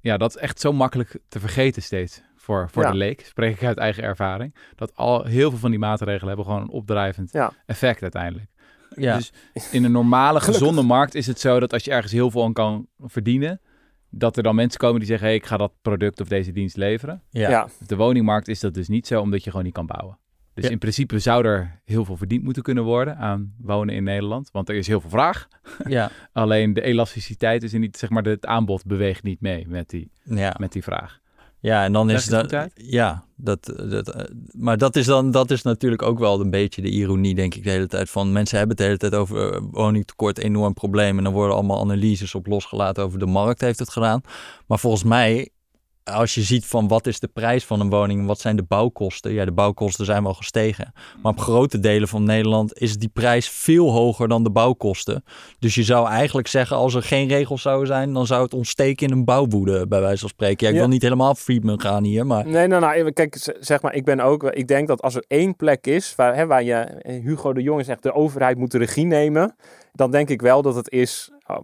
ja, 0.00 0.16
dat 0.16 0.30
is 0.30 0.36
echt 0.36 0.60
zo 0.60 0.72
makkelijk 0.72 1.18
te 1.28 1.40
vergeten 1.40 1.82
steeds 1.82 2.22
voor, 2.42 2.68
voor 2.70 2.82
Ja. 2.82 2.90
de 2.90 2.96
leek. 2.96 3.20
Spreek 3.26 3.54
ik 3.54 3.64
uit 3.64 3.78
eigen 3.78 4.02
ervaring. 4.02 4.54
Dat 4.76 4.96
al 4.96 5.24
heel 5.24 5.50
veel 5.50 5.58
van 5.58 5.70
die 5.70 5.78
maatregelen 5.78 6.26
hebben 6.26 6.44
gewoon 6.44 6.60
een 6.60 6.68
opdrijvend 6.70 7.32
Ja. 7.32 7.52
effect 7.66 8.02
uiteindelijk. 8.02 8.50
Ja. 8.96 9.16
Dus 9.16 9.32
in 9.70 9.84
een 9.84 9.92
normale, 9.92 10.40
gezonde 10.40 10.82
markt 10.82 11.14
is 11.14 11.26
het 11.26 11.40
zo 11.40 11.60
dat 11.60 11.72
als 11.72 11.84
je 11.84 11.90
ergens 11.90 12.12
heel 12.12 12.30
veel 12.30 12.44
aan 12.44 12.52
kan 12.52 12.86
verdienen, 12.98 13.60
dat 14.10 14.36
er 14.36 14.42
dan 14.42 14.54
mensen 14.54 14.78
komen 14.80 14.98
die 14.98 15.08
zeggen, 15.08 15.26
hey, 15.26 15.36
ik 15.36 15.46
ga 15.46 15.56
dat 15.56 15.72
product 15.82 16.20
of 16.20 16.28
deze 16.28 16.52
dienst 16.52 16.76
leveren. 16.76 17.22
ja. 17.30 17.68
De 17.86 17.96
woningmarkt 17.96 18.48
is 18.48 18.60
dat 18.60 18.74
dus 18.74 18.88
niet 18.88 19.06
zo, 19.06 19.20
omdat 19.20 19.44
je 19.44 19.50
gewoon 19.50 19.64
niet 19.64 19.74
kan 19.74 19.86
bouwen. 19.86 20.18
Dus 20.54 20.64
Ja. 20.64 20.70
in 20.70 20.78
principe 20.78 21.18
zou 21.18 21.44
er 21.46 21.80
heel 21.84 22.04
veel 22.04 22.16
verdiend 22.16 22.44
moeten 22.44 22.62
kunnen 22.62 22.84
worden 22.84 23.16
aan 23.16 23.54
wonen 23.58 23.94
in 23.94 24.04
Nederland, 24.04 24.50
want 24.50 24.68
er 24.68 24.74
is 24.74 24.86
heel 24.86 25.00
veel 25.00 25.10
vraag. 25.10 25.48
ja. 25.88 26.10
Alleen 26.32 26.72
de 26.74 26.82
elasticiteit 26.82 27.62
is 27.62 27.72
niet, 27.72 27.96
zeg 27.96 28.10
maar, 28.10 28.22
het 28.24 28.46
aanbod 28.46 28.84
beweegt 28.86 29.22
niet 29.22 29.40
mee 29.40 29.68
met 29.68 29.88
die, 29.90 30.10
ja. 30.24 30.54
met 30.58 30.72
die 30.72 30.82
vraag. 30.82 31.20
Ja, 31.62 31.84
en 31.84 31.92
dan 31.92 32.06
Leg 32.06 32.16
is 32.16 32.26
dat. 32.26 32.70
Ja, 32.74 33.24
dat, 33.36 33.72
dat, 33.88 34.08
eh, 34.08 34.24
maar 34.52 34.78
dat 34.78 34.96
is 34.96 35.06
dan 35.06 35.30
dat 35.30 35.50
is 35.50 35.62
natuurlijk 35.62 36.02
ook 36.02 36.18
wel 36.18 36.40
een 36.40 36.50
beetje 36.50 36.82
de 36.82 36.88
ironie, 36.88 37.34
denk 37.34 37.54
ik, 37.54 37.64
de 37.64 37.70
hele 37.70 37.86
tijd. 37.86 38.10
Van 38.10 38.32
mensen 38.32 38.58
hebben 38.58 38.76
het 38.76 38.84
de 38.84 38.92
hele 38.92 39.10
tijd 39.10 39.14
over 39.14 39.52
eh, 39.52 39.60
woningtekort, 39.70 40.38
enorm 40.38 40.74
probleem. 40.74 41.18
En 41.18 41.24
dan 41.24 41.32
worden 41.32 41.56
allemaal 41.56 41.80
analyses 41.80 42.34
op 42.34 42.46
losgelaten 42.46 43.04
over 43.04 43.18
de 43.18 43.26
markt 43.26 43.60
heeft 43.60 43.78
het 43.78 43.90
gedaan. 43.90 44.20
Maar 44.66 44.78
volgens 44.78 45.04
mij, 45.04 45.48
als 46.04 46.34
je 46.34 46.42
ziet 46.42 46.66
van 46.66 46.88
wat 46.88 47.06
is 47.06 47.20
de 47.20 47.28
prijs 47.28 47.64
van 47.64 47.80
een 47.80 47.90
woning 47.90 48.26
wat 48.26 48.40
zijn 48.40 48.56
de 48.56 48.62
bouwkosten. 48.62 49.32
Ja, 49.32 49.44
de 49.44 49.52
bouwkosten 49.52 50.04
zijn 50.04 50.22
wel 50.22 50.34
gestegen. 50.34 50.92
Maar 51.22 51.32
op 51.32 51.40
grote 51.40 51.78
delen 51.80 52.08
van 52.08 52.24
Nederland 52.24 52.78
is 52.78 52.96
die 52.96 53.08
prijs 53.08 53.48
veel 53.48 53.90
hoger 53.90 54.28
dan 54.28 54.42
de 54.42 54.50
bouwkosten. 54.50 55.24
Dus 55.58 55.74
je 55.74 55.82
zou 55.82 56.08
eigenlijk 56.08 56.48
zeggen, 56.48 56.76
als 56.76 56.94
er 56.94 57.02
geen 57.02 57.28
regels 57.28 57.62
zouden 57.62 57.86
zijn, 57.86 58.12
dan 58.12 58.26
zou 58.26 58.42
het 58.42 58.54
ontsteken 58.54 59.06
in 59.06 59.12
een 59.12 59.24
bouwwoede, 59.24 59.86
bij 59.88 60.00
wijze 60.00 60.20
van 60.20 60.28
spreken. 60.28 60.66
Ja, 60.66 60.68
ik 60.68 60.74
Ja. 60.74 60.80
wil 60.82 60.92
niet 60.92 61.02
helemaal 61.02 61.34
Friedman 61.34 61.80
gaan 61.80 62.04
hier, 62.04 62.26
maar 62.26 62.46
Nee, 62.46 62.66
nou, 62.66 62.80
nou, 62.80 62.92
even- 62.92 63.12
kijk, 63.12 63.56
zeg 63.60 63.82
maar, 63.82 63.94
ik 63.94 64.04
ben 64.04 64.20
ook, 64.20 64.42
ik 64.44 64.68
denk 64.68 64.88
dat 64.88 65.02
als 65.02 65.14
er 65.14 65.24
één 65.26 65.56
plek 65.56 65.86
is 65.86 66.14
waar, 66.14 66.34
hè, 66.36 66.46
waar 66.46 66.62
je, 66.62 66.74
eh, 66.74 67.22
Hugo 67.22 67.52
de 67.52 67.62
Jonge 67.62 67.82
zegt, 67.82 68.02
de 68.02 68.14
overheid 68.14 68.58
moet 68.58 68.70
de 68.70 68.78
regie 68.78 69.06
nemen, 69.06 69.56
dan 69.92 70.10
denk 70.10 70.28
ik 70.28 70.40
wel 70.40 70.62
dat 70.62 70.74
het 70.74 70.90
is 70.90 71.30
oh, 71.46 71.58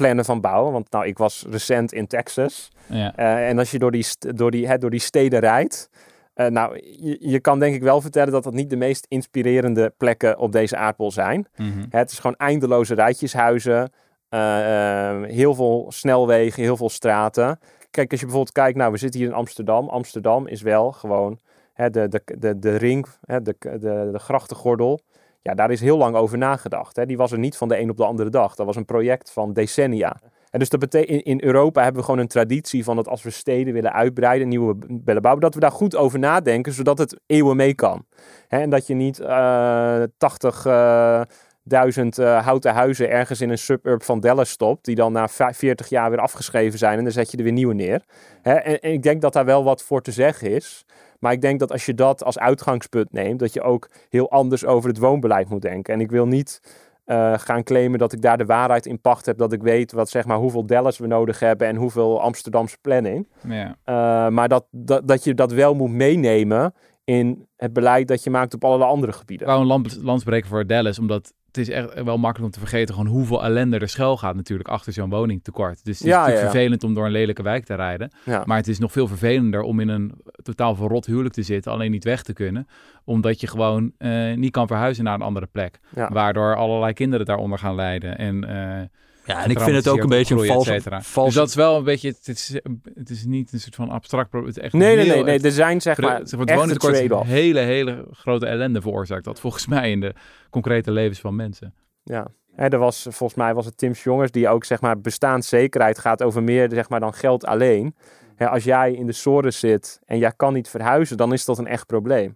plannen 0.00 0.24
van 0.24 0.40
bouwen. 0.40 0.72
Want 0.72 0.90
nou, 0.90 1.06
ik 1.06 1.18
was 1.18 1.44
recent 1.50 1.92
in 1.92 2.06
Texas. 2.06 2.70
Ja. 2.86 3.16
Eh, 3.16 3.48
en 3.48 3.58
als 3.58 3.70
je 3.70 3.78
door 3.78 3.90
die, 3.90 4.06
door 4.18 4.50
die, 4.50 4.66
hè, 4.66 4.78
door 4.78 4.90
die 4.90 5.00
steden 5.00 5.40
rijdt, 5.40 5.90
eh, 6.34 6.46
nou, 6.46 6.76
je, 6.76 7.16
je 7.20 7.40
kan 7.40 7.58
denk 7.58 7.74
ik 7.74 7.82
wel 7.82 8.00
vertellen 8.00 8.32
dat 8.32 8.44
dat 8.44 8.52
niet 8.52 8.70
de 8.70 8.76
meest 8.76 9.06
inspirerende 9.08 9.92
plekken 9.96 10.38
op 10.38 10.52
deze 10.52 10.76
aardbol 10.76 11.10
zijn. 11.10 11.46
Mhm. 11.56 11.84
Het 11.90 12.10
is 12.10 12.18
gewoon 12.18 12.36
eindeloze 12.36 12.94
rijtjeshuizen, 12.94 13.92
eh, 14.28 15.22
heel 15.22 15.54
veel 15.54 15.86
snelwegen, 15.88 16.62
heel 16.62 16.76
veel 16.76 16.90
straten. 16.90 17.58
Kijk, 17.90 18.10
als 18.10 18.20
je 18.20 18.26
bijvoorbeeld 18.26 18.54
kijkt, 18.54 18.78
nou, 18.78 18.92
we 18.92 18.98
zitten 18.98 19.20
hier 19.20 19.28
in 19.28 19.34
Amsterdam. 19.34 19.88
Amsterdam 19.88 20.46
is 20.46 20.62
wel 20.62 20.92
gewoon 20.92 21.38
hè, 21.72 21.90
de, 21.90 22.08
de, 22.08 22.22
de, 22.38 22.58
de 22.58 22.76
ring, 22.76 23.06
hè, 23.24 23.42
de, 23.42 23.56
de, 23.58 24.08
de 24.12 24.18
grachtengordel. 24.18 25.00
Ja, 25.42 25.54
daar 25.54 25.70
is 25.70 25.80
heel 25.80 25.96
lang 25.96 26.16
over 26.16 26.38
nagedacht. 26.38 26.96
Hè. 26.96 27.06
Die 27.06 27.16
was 27.16 27.32
er 27.32 27.38
niet 27.38 27.56
van 27.56 27.68
de 27.68 27.78
een 27.78 27.90
op 27.90 27.96
de 27.96 28.04
andere 28.04 28.30
dag. 28.30 28.54
Dat 28.54 28.66
was 28.66 28.76
een 28.76 28.84
project 28.84 29.30
van 29.32 29.52
decennia. 29.52 30.20
En 30.50 30.58
dus 30.58 30.68
dat 30.68 30.80
betekent, 30.80 31.22
in, 31.22 31.42
Europa 31.44 31.82
hebben 31.82 32.00
we 32.00 32.06
gewoon 32.06 32.20
een 32.20 32.28
traditie 32.28 32.84
van 32.84 32.96
dat 32.96 33.08
als 33.08 33.22
we 33.22 33.30
steden 33.30 33.72
willen 33.72 33.92
uitbreiden, 33.92 34.48
nieuwe 34.48 34.76
b- 34.76 34.84
willen 35.04 35.22
bouwen, 35.22 35.42
dat 35.42 35.54
we 35.54 35.60
daar 35.60 35.70
goed 35.72 35.96
over 35.96 36.18
nadenken, 36.18 36.72
zodat 36.72 36.98
het 36.98 37.20
eeuwen 37.26 37.56
mee 37.56 37.74
kan. 37.74 38.04
Hè, 38.48 38.58
en 38.58 38.70
dat 38.70 38.86
je 38.86 38.94
niet 38.94 39.20
eh 39.20 40.02
80 40.16 40.66
eh, 40.66 41.20
duizend 41.62 42.18
eh, 42.18 42.44
houten 42.44 42.72
huizen 42.74 43.10
ergens 43.10 43.40
in 43.40 43.50
een 43.50 43.58
suburb 43.58 44.02
van 44.02 44.20
Dallas 44.20 44.50
stopt, 44.50 44.84
die 44.84 44.94
dan 44.94 45.12
na 45.12 45.28
va- 45.28 45.52
40 45.52 45.88
jaar 45.88 46.10
weer 46.10 46.18
afgeschreven 46.20 46.78
zijn 46.78 46.98
en 46.98 47.04
dan 47.04 47.12
zet 47.12 47.30
je 47.30 47.36
er 47.36 47.42
weer 47.42 47.52
nieuwe 47.52 47.74
neer. 47.74 48.02
Hè, 48.42 48.52
en, 48.54 48.80
en 48.80 48.92
ik 48.92 49.02
denk 49.02 49.20
dat 49.20 49.32
daar 49.32 49.44
wel 49.44 49.64
wat 49.64 49.82
voor 49.82 50.02
te 50.02 50.12
zeggen 50.12 50.50
is. 50.50 50.84
Maar 51.18 51.32
ik 51.32 51.40
denk 51.40 51.60
dat 51.60 51.72
als 51.72 51.86
je 51.86 51.94
dat 51.94 52.24
als 52.24 52.38
uitgangspunt 52.38 53.12
neemt, 53.12 53.38
dat 53.38 53.52
je 53.52 53.62
ook 53.62 53.90
heel 54.08 54.30
anders 54.30 54.64
over 54.64 54.88
het 54.88 54.98
woonbeleid 54.98 55.48
moet 55.48 55.62
denken. 55.62 55.94
En 55.94 56.00
ik 56.00 56.10
wil 56.10 56.26
niet 56.26 56.60
eh, 57.04 57.38
gaan 57.38 57.62
claimen 57.62 57.98
dat 57.98 58.12
ik 58.12 58.22
daar 58.22 58.38
de 58.38 58.44
waarheid 58.44 58.86
in 58.86 59.00
pacht 59.00 59.26
heb, 59.26 59.38
dat 59.38 59.52
ik 59.52 59.62
weet 59.62 59.92
wat, 59.92 60.08
zeg 60.08 60.24
maar, 60.24 60.36
hoeveel 60.38 60.66
Dallas 60.66 60.98
we 60.98 61.06
nodig 61.06 61.38
hebben 61.40 61.66
en 61.68 61.76
hoeveel 61.76 62.20
Amsterdamse 62.20 62.76
planning. 62.80 63.28
Ja. 63.48 63.76
Eh, 63.84 64.28
maar 64.28 64.48
dat, 64.48 64.66
dat, 64.70 65.08
dat 65.08 65.24
je 65.24 65.34
dat 65.34 65.52
wel 65.52 65.74
moet 65.74 65.90
meenemen 65.90 66.74
in 67.04 67.48
het 67.56 67.72
beleid 67.72 68.08
dat 68.08 68.24
je 68.24 68.30
maakt 68.30 68.54
op 68.54 68.64
allerlei 68.64 68.90
andere 68.90 69.12
Ik 69.12 69.18
gebieden. 69.18 69.46
wou 69.46 69.60
een 69.60 69.66
land, 69.66 69.96
landsbreken 70.02 70.48
voor 70.48 70.66
Dallas, 70.66 70.98
omdat 70.98 71.32
het 71.56 71.68
is 71.68 71.68
echt 71.68 72.02
wel 72.02 72.18
makkelijk 72.18 72.44
om 72.44 72.60
te 72.60 72.68
vergeten 72.68 72.94
gewoon 72.94 73.10
hoeveel 73.10 73.44
ellende 73.44 73.78
er 73.78 73.88
schuil 73.88 74.16
gaat 74.16 74.34
natuurlijk 74.34 74.68
achter 74.68 74.92
zo'n 74.92 75.10
woningtekort. 75.10 75.84
Dus 75.84 75.98
het 75.98 76.06
is 76.06 76.12
Ja, 76.12 76.18
natuurlijk 76.18 76.44
ja, 76.44 76.50
vervelend 76.50 76.84
om 76.84 76.94
door 76.94 77.04
een 77.04 77.10
lelijke 77.10 77.42
wijk 77.42 77.64
te 77.64 77.74
rijden. 77.74 78.10
Ja. 78.24 78.42
Maar 78.46 78.56
het 78.56 78.68
is 78.68 78.78
nog 78.78 78.92
veel 78.92 79.06
vervelender 79.08 79.62
om 79.62 79.80
in 79.80 79.88
een 79.88 80.12
totaal 80.42 80.74
verrot 80.74 81.06
huwelijk 81.06 81.34
te 81.34 81.42
zitten, 81.42 81.72
alleen 81.72 81.90
niet 81.90 82.04
weg 82.04 82.22
te 82.22 82.32
kunnen. 82.32 82.66
Omdat 83.04 83.40
je 83.40 83.46
gewoon 83.46 83.92
eh, 83.98 84.34
niet 84.34 84.52
kan 84.52 84.66
verhuizen 84.66 85.04
naar 85.04 85.14
een 85.14 85.22
andere 85.22 85.46
plek. 85.46 85.80
Waardoor 86.08 86.56
allerlei 86.56 86.92
kinderen 86.92 87.26
daaronder 87.26 87.58
gaan 87.58 87.74
lijden. 87.74 88.18
En, 88.18 88.44
eh, 88.44 88.84
ja, 89.30 89.44
en 89.44 89.50
ik 89.50 89.60
vind 89.60 89.76
het 89.76 89.88
ook 89.88 90.02
een 90.02 90.08
beetje 90.08 90.34
een 90.34 90.62
cetera. 90.62 91.00
valse 91.00 91.28
Dus 91.28 91.38
dat 91.38 91.48
is 91.48 91.54
wel 91.54 91.76
een 91.76 91.84
beetje, 91.84 92.08
het 92.08 92.28
is, 92.28 92.60
het 92.94 93.10
is 93.10 93.24
niet 93.24 93.52
een 93.52 93.60
soort 93.60 93.74
van 93.74 93.88
abstract 93.90 94.30
probleem. 94.30 94.48
Het 94.48 94.58
is 94.58 94.64
echt 94.64 94.72
Nee, 94.72 94.96
nee, 94.96 95.06
nee, 95.06 95.22
nee. 95.22 95.34
echt- 95.34 95.44
Er 95.44 95.50
zijn 95.52 95.80
zeg 95.80 95.98
maar 96.00 96.20
Zeg 96.24 96.38
maar, 96.38 96.48
het 96.48 96.56
woningtekort 96.56 97.10
een 97.10 97.26
hele, 97.26 97.60
hele 97.60 98.06
grote 98.12 98.46
ellende 98.46 98.80
veroorzaakt. 98.80 99.24
Dat 99.24 99.40
volgens 99.40 99.66
mij 99.66 99.90
in 99.90 100.00
de 100.00 100.14
concrete 100.50 100.90
levens 100.90 101.20
van 101.20 101.36
mensen. 101.36 101.74
Ja. 102.02 102.26
Hè, 102.54 102.68
er 102.68 102.78
was, 102.78 103.02
volgens 103.02 103.34
mij 103.34 103.54
was 103.54 103.64
het 103.64 103.76
Tim 103.78 103.92
Jongers 103.92 104.30
die 104.30 104.48
ook 104.48 104.64
zeg 104.64 104.80
maar 104.80 105.00
bestaanszekerheid 105.00 105.98
gaat 105.98 106.22
over 106.22 106.42
meer 106.42 106.68
zeg 106.72 106.88
maar, 106.88 107.00
dan 107.00 107.14
geld 107.14 107.46
alleen. 107.46 107.94
Hè, 108.36 108.48
als 108.48 108.64
jij 108.64 108.92
in 108.92 109.06
de 109.06 109.12
sores 109.12 109.58
zit 109.58 110.00
en 110.04 110.18
jij 110.18 110.32
kan 110.36 110.52
niet 110.52 110.68
verhuizen, 110.68 111.16
dan 111.16 111.32
is 111.32 111.44
dat 111.44 111.58
een 111.58 111.66
echt 111.66 111.86
probleem. 111.86 112.32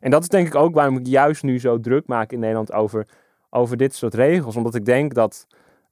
En 0.00 0.10
dat 0.10 0.22
is 0.22 0.28
denk 0.28 0.46
ik 0.46 0.54
ook 0.54 0.74
waarom 0.74 0.96
ik 0.98 1.06
juist 1.06 1.42
nu 1.42 1.60
zo 1.60 1.80
druk 1.80 2.06
maak 2.06 2.32
in 2.32 2.38
Nederland 2.38 2.72
over, 2.72 3.06
over 3.50 3.76
dit 3.76 3.94
soort 3.94 4.14
regels. 4.14 4.56
Omdat 4.56 4.74
ik 4.74 4.84
denk 4.84 5.14
dat 5.14 5.46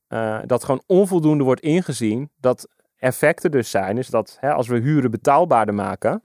eh, 0.09 0.39
dat 0.47 0.65
gewoon 0.65 0.83
onvoldoende 0.87 1.45
wordt 1.45 1.61
ingezien. 1.61 2.31
Dat 2.41 2.69
effecten 2.97 3.51
dus 3.51 3.71
zijn, 3.71 3.99
is 3.99 4.09
dat 4.09 4.37
hè, 4.41 4.53
als 4.53 4.69
we 4.69 4.79
huren 4.79 5.11
betaalbaarder 5.11 5.75
maken, 5.75 6.23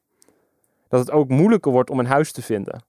dat 0.88 1.00
het 1.00 1.12
ook 1.12 1.30
moeilijker 1.30 1.72
wordt 1.72 1.90
om 1.90 2.00
een 2.00 2.06
huis 2.06 2.32
te 2.32 2.42
vinden. 2.42 2.84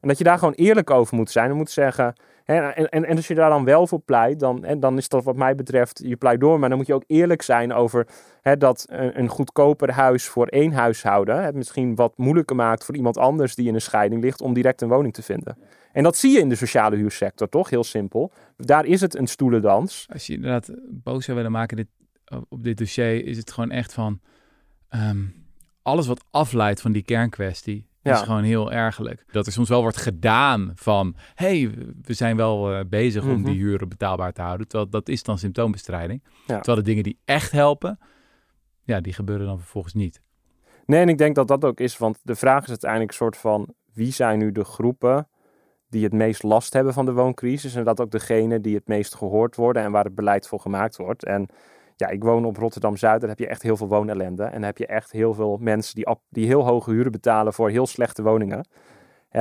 En 0.00 0.08
dat 0.08 0.18
je 0.18 0.24
daar 0.24 0.38
gewoon 0.38 0.54
eerlijk 0.54 0.90
over 0.90 1.16
moet 1.16 1.30
zijn 1.30 1.50
en 1.50 1.56
moet 1.56 1.70
zeggen, 1.70 2.14
Hè, 2.50 2.68
En, 2.68 2.88
en, 2.88 3.04
en 3.04 3.16
als 3.16 3.26
je 3.26 3.34
daar 3.34 3.50
dan 3.50 3.64
wel 3.64 3.86
voor 3.86 4.00
pleit, 4.00 4.40
dan, 4.40 4.66
dan 4.78 4.96
is 4.96 5.08
dat 5.08 5.24
wat 5.24 5.36
mij 5.36 5.54
betreft 5.54 6.00
je 6.04 6.16
pleit 6.16 6.40
door. 6.40 6.58
Maar 6.58 6.68
dan 6.68 6.78
moet 6.78 6.86
je 6.86 6.94
ook 6.94 7.04
eerlijk 7.06 7.42
zijn 7.42 7.72
over 7.72 8.06
hè, 8.40 8.56
dat 8.56 8.86
een, 8.88 9.18
een 9.18 9.28
goedkoper 9.28 9.92
huis 9.92 10.28
voor 10.28 10.46
één 10.46 10.72
huishouden 10.72 11.42
het 11.44 11.54
misschien 11.54 11.94
wat 11.94 12.12
moeilijker 12.16 12.56
maakt 12.56 12.84
voor 12.84 12.96
iemand 12.96 13.18
anders 13.18 13.54
die 13.54 13.68
in 13.68 13.74
een 13.74 13.80
scheiding 13.80 14.22
ligt 14.22 14.40
om 14.40 14.54
direct 14.54 14.80
een 14.80 14.88
woning 14.88 15.12
te 15.12 15.22
vinden. 15.22 15.58
En 15.92 16.02
dat 16.02 16.16
zie 16.16 16.30
je 16.30 16.38
in 16.38 16.48
de 16.48 16.54
sociale 16.54 16.96
huursector, 16.96 17.48
toch? 17.48 17.70
Heel 17.70 17.84
simpel. 17.84 18.32
Daar 18.60 18.84
is 18.84 19.00
het 19.00 19.16
een 19.16 19.26
stoelendans. 19.26 20.06
Als 20.12 20.26
je 20.26 20.32
inderdaad 20.32 20.70
boos 20.90 21.24
zou 21.24 21.36
willen 21.36 21.52
maken 21.52 21.76
dit, 21.76 21.88
op 22.48 22.62
dit 22.64 22.78
dossier, 22.78 23.24
is 23.24 23.36
het 23.36 23.50
gewoon 23.52 23.70
echt 23.70 23.92
van... 23.92 24.20
ehm, 24.88 25.24
alles 25.82 26.06
wat 26.06 26.24
afleidt 26.30 26.80
van 26.80 26.92
die 26.92 27.02
kernkwestie 27.02 27.76
is 28.02 28.10
Ja. 28.10 28.16
gewoon 28.16 28.42
heel 28.42 28.72
ergerlijk. 28.72 29.24
Dat 29.32 29.46
er 29.46 29.52
soms 29.52 29.68
wel 29.68 29.80
wordt 29.82 29.96
gedaan 29.96 30.72
van, 30.74 31.16
hey, 31.34 31.70
we 32.02 32.12
zijn 32.12 32.36
wel 32.36 32.72
eh, 32.74 32.80
bezig 32.88 33.22
om 33.24 33.28
Mhm. 33.40 33.44
die 33.44 33.58
huren 33.58 33.88
betaalbaar 33.88 34.32
te 34.32 34.42
houden. 34.42 34.68
Terwijl 34.68 34.90
dat 34.90 35.08
is 35.08 35.22
dan 35.22 35.38
symptoombestrijding. 35.38 36.22
Ja. 36.46 36.54
Terwijl 36.56 36.76
de 36.76 36.82
dingen 36.82 37.02
die 37.02 37.18
echt 37.24 37.52
helpen, 37.52 37.98
ja, 38.84 39.00
die 39.00 39.12
gebeuren 39.12 39.46
dan 39.46 39.58
vervolgens 39.58 39.94
niet. 39.94 40.20
Nee, 40.86 41.00
en 41.00 41.08
ik 41.08 41.18
denk 41.18 41.34
dat 41.34 41.48
dat 41.48 41.64
ook 41.64 41.80
is, 41.80 41.98
want 41.98 42.18
de 42.22 42.34
vraag 42.34 42.62
is 42.62 42.68
uiteindelijk 42.68 43.10
een 43.10 43.16
soort 43.16 43.36
van 43.36 43.74
wie 43.92 44.12
zijn 44.12 44.38
nu 44.38 44.52
de 44.52 44.64
groepen 44.64 45.28
die 45.90 46.04
het 46.04 46.12
meest 46.12 46.42
last 46.42 46.72
hebben 46.72 46.92
van 46.92 47.04
de 47.04 47.12
wooncrisis 47.12 47.74
en 47.74 47.84
dat 47.84 48.00
ook 48.00 48.10
degene 48.10 48.60
die 48.60 48.74
het 48.74 48.88
meest 48.88 49.14
gehoord 49.14 49.56
worden 49.56 49.82
en 49.82 49.92
waar 49.92 50.04
het 50.04 50.14
beleid 50.14 50.46
voor 50.46 50.60
gemaakt 50.60 50.96
wordt. 50.96 51.24
En 51.24 51.48
ja, 51.96 52.08
ik 52.08 52.22
woon 52.22 52.44
op 52.44 52.56
Rotterdam-Zuid, 52.56 53.20
daar 53.20 53.28
heb 53.28 53.38
je 53.38 53.46
echt 53.46 53.62
heel 53.62 53.76
veel 53.76 53.88
woonellende 53.88 54.44
en 54.44 54.52
dan 54.52 54.62
heb 54.62 54.78
je 54.78 54.86
echt 54.86 55.12
heel 55.12 55.34
veel 55.34 55.58
mensen 55.60 55.94
die, 55.94 56.06
die 56.28 56.46
heel 56.46 56.66
hoge 56.66 56.90
huren 56.90 57.12
betalen 57.12 57.52
voor 57.52 57.70
heel 57.70 57.86
slechte 57.86 58.22
woningen. 58.22 58.66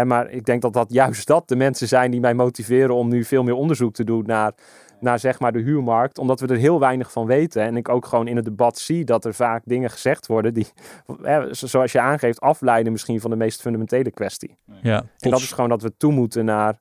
Maar 0.03 0.29
ik 0.29 0.45
denk 0.45 0.61
dat 0.61 0.73
dat 0.73 0.93
juist 0.93 1.27
dat 1.27 1.47
de 1.47 1.55
mensen 1.55 1.87
zijn 1.87 2.11
die 2.11 2.19
mij 2.19 2.33
motiveren 2.33 2.95
om 2.95 3.09
nu 3.09 3.23
veel 3.23 3.43
meer 3.43 3.53
onderzoek 3.53 3.93
te 3.93 4.03
doen 4.03 4.23
naar, 4.25 4.53
naar 4.99 5.19
zeg 5.19 5.39
maar 5.39 5.51
de 5.51 5.59
huurmarkt, 5.59 6.17
omdat 6.17 6.39
we 6.39 6.47
er 6.47 6.57
heel 6.57 6.79
weinig 6.79 7.11
van 7.11 7.25
weten. 7.25 7.61
En 7.61 7.77
ik 7.77 7.89
ook 7.89 8.05
gewoon 8.05 8.27
in 8.27 8.35
het 8.35 8.45
debat 8.45 8.77
zie 8.77 9.05
dat 9.05 9.25
er 9.25 9.33
vaak 9.33 9.61
dingen 9.65 9.89
gezegd 9.89 10.27
worden 10.27 10.53
die 10.53 10.67
hè, 11.21 11.53
zoals 11.53 11.91
je 11.91 11.99
aangeeft, 11.99 12.41
afleiden 12.41 12.91
misschien 12.91 13.21
van 13.21 13.29
de 13.29 13.35
meest 13.35 13.61
fundamentele 13.61 14.11
kwestie. 14.11 14.57
Ja, 14.81 14.97
En 14.97 15.09
tot, 15.17 15.31
dat 15.31 15.39
is 15.39 15.51
gewoon 15.51 15.69
dat 15.69 15.81
we 15.81 15.97
toe 15.97 16.11
moeten 16.11 16.45
naar 16.45 16.79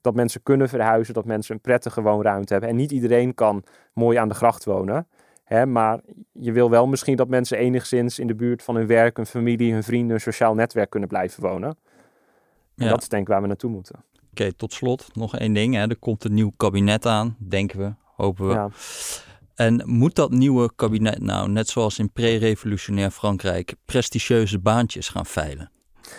dat 0.00 0.14
mensen 0.14 0.42
kunnen 0.42 0.68
verhuizen, 0.68 1.14
dat 1.14 1.24
mensen 1.24 1.54
een 1.54 1.60
prettige 1.60 2.02
woonruimte 2.02 2.52
hebben. 2.52 2.70
En 2.70 2.76
niet 2.76 2.92
iedereen 2.92 3.34
kan 3.34 3.64
mooi 3.92 4.18
aan 4.18 4.28
de 4.28 4.34
gracht 4.34 4.64
wonen. 4.64 5.06
Hè, 5.44 5.66
maar 5.66 6.00
je 6.32 6.52
wil 6.52 6.70
wel 6.70 6.86
misschien 6.86 7.16
dat 7.16 7.28
mensen 7.28 7.58
enigszins 7.58 8.18
in 8.18 8.26
de 8.26 8.34
buurt 8.34 8.62
van 8.62 8.76
hun 8.76 8.86
werk, 8.86 9.16
hun 9.16 9.26
familie, 9.26 9.72
hun 9.72 9.82
vrienden, 9.82 10.14
een 10.14 10.20
sociaal 10.20 10.54
netwerk 10.54 10.90
kunnen 10.90 11.08
blijven 11.08 11.42
wonen. 11.42 11.76
En 12.76 12.84
ja. 12.84 12.90
dat 12.90 13.02
is 13.02 13.08
denk 13.08 13.22
ik 13.22 13.28
waar 13.28 13.40
we 13.40 13.46
naartoe 13.46 13.70
moeten. 13.70 14.04
Oké, 14.30 14.52
tot 14.52 14.72
slot 14.72 15.08
nog 15.12 15.36
één 15.36 15.52
ding. 15.52 15.74
Hè. 15.74 15.80
Er 15.88 15.96
komt 15.96 16.24
een 16.24 16.34
nieuw 16.34 16.52
kabinet 16.56 17.06
aan, 17.06 17.36
denken 17.48 17.78
we, 17.78 17.92
hopen 18.16 18.46
we. 18.48 18.52
Ja. 18.54 18.68
En 19.54 19.82
moet 19.84 20.14
dat 20.14 20.30
nieuwe 20.30 20.70
kabinet 20.76 21.20
nou, 21.22 21.48
net 21.50 21.68
zoals 21.68 21.98
in 21.98 22.12
pre-revolutionair 22.12 23.10
Frankrijk, 23.10 23.74
prestigieuze 23.84 24.58
baantjes 24.58 25.08
gaan 25.08 25.26
veilen? 25.26 25.70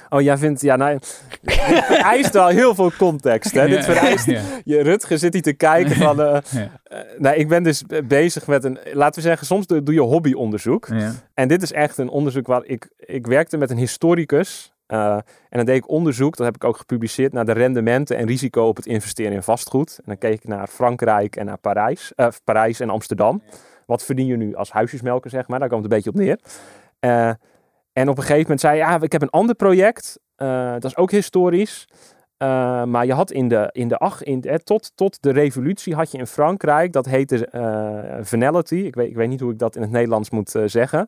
Oh, 0.09 0.21
jij 0.21 0.37
vindt, 0.37 0.61
ja, 0.61 0.75
nou, 0.75 0.99
dit 1.41 1.53
vereist 1.85 2.33
wel 2.33 2.47
heel 2.47 2.75
veel 2.75 2.91
context. 2.97 3.51
Hè? 3.51 3.67
Dit 3.75 3.85
vereist, 3.85 4.25
Ja. 4.25 4.41
je, 4.63 4.81
Rutger 4.81 5.17
zit 5.17 5.33
hier 5.33 5.41
te 5.41 5.53
kijken 5.53 5.95
van, 5.95 6.21
eh, 6.23 6.39
Ja. 6.51 6.71
eh, 6.83 6.99
nou, 7.17 7.35
ik 7.35 7.47
ben 7.47 7.63
dus 7.63 7.83
bezig 8.07 8.47
met 8.47 8.63
een, 8.63 8.79
laten 8.93 9.21
we 9.21 9.27
zeggen, 9.27 9.47
soms 9.47 9.67
doe, 9.67 9.83
doe 9.83 9.93
je 9.93 9.99
hobbyonderzoek. 10.01 10.87
En 11.33 11.47
dit 11.47 11.61
is 11.61 11.71
echt 11.71 11.97
een 11.97 12.09
onderzoek 12.09 12.47
waar 12.47 12.65
ik, 12.65 12.89
ik 12.97 13.27
werkte 13.27 13.57
met 13.57 13.69
een 13.69 13.77
historicus. 13.77 14.73
Eh, 14.89 15.13
en 15.49 15.57
dan 15.57 15.65
deed 15.65 15.75
ik 15.75 15.89
onderzoek, 15.89 16.37
dat 16.37 16.45
heb 16.45 16.55
ik 16.55 16.63
ook 16.63 16.77
gepubliceerd, 16.77 17.33
naar 17.33 17.45
de 17.45 17.51
rendementen 17.51 18.17
en 18.17 18.27
risico 18.27 18.67
op 18.67 18.75
het 18.75 18.85
investeren 18.85 19.31
in 19.31 19.43
vastgoed. 19.43 19.97
En 19.97 20.03
dan 20.05 20.17
keek 20.17 20.33
ik 20.33 20.47
naar 20.47 20.67
Frankrijk 20.67 21.35
en 21.35 21.45
naar 21.45 21.57
Parijs, 21.57 22.11
eh, 22.15 22.27
Parijs 22.43 22.79
en 22.79 22.89
Amsterdam. 22.89 23.41
Wat 23.85 24.03
verdien 24.03 24.25
je 24.25 24.37
nu 24.37 24.55
als 24.55 24.71
huisjesmelker, 24.71 25.29
zeg 25.29 25.47
maar? 25.47 25.59
Daar 25.59 25.69
komt 25.69 25.83
het 25.83 25.91
een 25.91 25.97
beetje 25.97 26.09
op 26.11 26.25
neer. 26.25 26.39
Eh, 26.99 27.27
en 27.93 28.09
op 28.09 28.17
een 28.17 28.23
gegeven 28.23 28.41
moment 28.41 28.59
zei 28.59 28.79
hij, 28.79 28.89
ja, 28.89 29.01
ik 29.01 29.11
heb 29.11 29.21
een 29.21 29.29
ander 29.29 29.55
project. 29.55 30.19
dat 30.35 30.85
is 30.85 30.97
ook 30.97 31.11
historisch. 31.11 31.87
Maar 32.85 33.05
je 33.05 33.13
had 33.13 33.31
in 33.31 33.47
de, 33.47 33.69
in 33.71 33.87
de 33.87 33.97
ach, 33.97 34.23
in, 34.23 34.41
tot, 34.63 34.91
tot 34.95 35.21
de 35.21 35.31
revolutie 35.31 35.95
had 35.95 36.11
je 36.11 36.17
in 36.17 36.27
Frankrijk, 36.27 36.93
dat 36.93 37.05
heette 37.05 37.49
venality. 38.21 38.75
Ik 38.75 38.95
weet, 38.95 39.09
ik 39.09 39.15
weet 39.15 39.29
niet 39.29 39.39
hoe 39.39 39.51
ik 39.51 39.59
dat 39.59 39.75
in 39.75 39.81
het 39.81 39.91
Nederlands 39.91 40.29
moet 40.29 40.55
zeggen. 40.65 41.07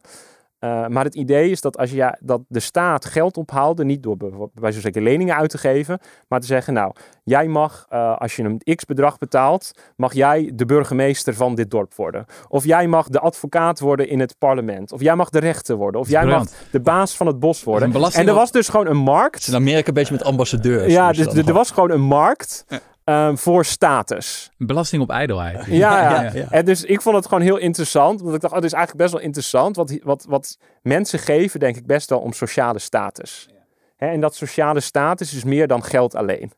Eh, 0.61 0.87
maar 0.87 1.03
het 1.03 1.15
idee 1.15 1.49
is 1.49 1.61
dat 1.61 1.77
als 1.77 1.89
je 1.89 1.95
ja, 1.95 2.17
dat 2.19 2.41
de 2.47 2.59
staat 2.59 3.05
geld 3.05 3.37
ophaalde, 3.37 3.83
niet 3.85 4.03
door 4.03 4.17
bij 4.53 4.71
zo'n 4.71 4.81
zeker 4.81 5.01
leningen 5.01 5.35
uit 5.35 5.49
te 5.49 5.57
geven, 5.57 5.99
maar 6.27 6.39
te 6.39 6.45
zeggen, 6.45 6.73
nou, 6.73 6.93
jij 7.23 7.47
mag, 7.47 7.85
eh, 7.89 8.17
als 8.17 8.35
je 8.35 8.43
een 8.43 8.75
x 8.75 8.85
bedrag 8.85 9.17
betaalt, 9.17 9.71
mag 9.95 10.13
jij 10.13 10.51
de 10.55 10.65
burgemeester 10.65 11.33
van 11.33 11.55
dit 11.55 11.71
dorp 11.71 11.93
worden. 11.93 12.25
Of 12.49 12.65
jij 12.65 12.87
mag 12.87 13.07
de 13.07 13.19
advocaat 13.19 13.79
worden 13.79 14.07
in 14.09 14.19
het 14.19 14.35
parlement. 14.37 14.91
Of 14.91 15.01
jij 15.01 15.15
mag 15.15 15.29
de 15.29 15.39
rechter 15.39 15.75
worden. 15.75 16.01
Of 16.01 16.09
jij 16.09 16.25
mag 16.25 16.47
de 16.71 16.79
baas 16.79 17.15
van 17.17 17.27
het 17.27 17.39
bos 17.39 17.63
worden. 17.63 17.87
En 18.13 18.27
er 18.27 18.33
was 18.33 18.51
dus 18.51 18.69
gewoon 18.69 18.87
een 18.87 18.97
markt. 18.97 19.33
Het 19.35 19.43
is 19.43 19.49
in 19.49 19.55
Amerika 19.55 19.87
een 19.87 19.93
beetje 19.93 20.13
met 20.13 20.23
ambassadeurs. 20.23 20.91
Ja, 20.93 21.11
Dus 21.11 21.25
er- 21.47 21.53
was 21.53 21.71
gewoon 21.71 21.91
een 21.91 22.01
markt 22.01 22.65
ehm, 23.03 23.35
voor 23.35 23.65
status. 23.65 24.51
Belasting 24.57 25.01
op 25.01 25.09
ijdelheid. 25.09 25.65
Ja, 25.65 26.01
ja. 26.01 26.21
Ja, 26.21 26.31
ja. 26.33 26.45
En 26.49 26.65
dus 26.65 26.83
ik 26.83 27.01
vond 27.01 27.15
het 27.15 27.25
gewoon 27.27 27.43
heel 27.43 27.57
interessant. 27.57 28.21
Want 28.21 28.35
ik 28.35 28.41
dacht, 28.41 28.53
oh, 28.53 28.59
dit 28.59 28.69
is 28.71 28.75
eigenlijk 28.77 29.03
best 29.03 29.13
wel 29.15 29.25
interessant. 29.27 29.75
Wat, 29.75 29.99
wat, 30.03 30.25
wat 30.29 30.57
mensen 30.81 31.19
geven, 31.19 31.59
denk 31.59 31.75
ik 31.75 31.85
best 31.85 32.09
wel 32.09 32.19
om 32.19 32.33
sociale 32.33 32.79
status. 32.79 33.49
Hè, 33.95 34.07
en 34.07 34.21
dat 34.21 34.35
sociale 34.35 34.79
status 34.79 35.33
is 35.33 35.43
meer 35.43 35.67
dan 35.67 35.83
geld 35.83 36.15
alleen. 36.15 36.51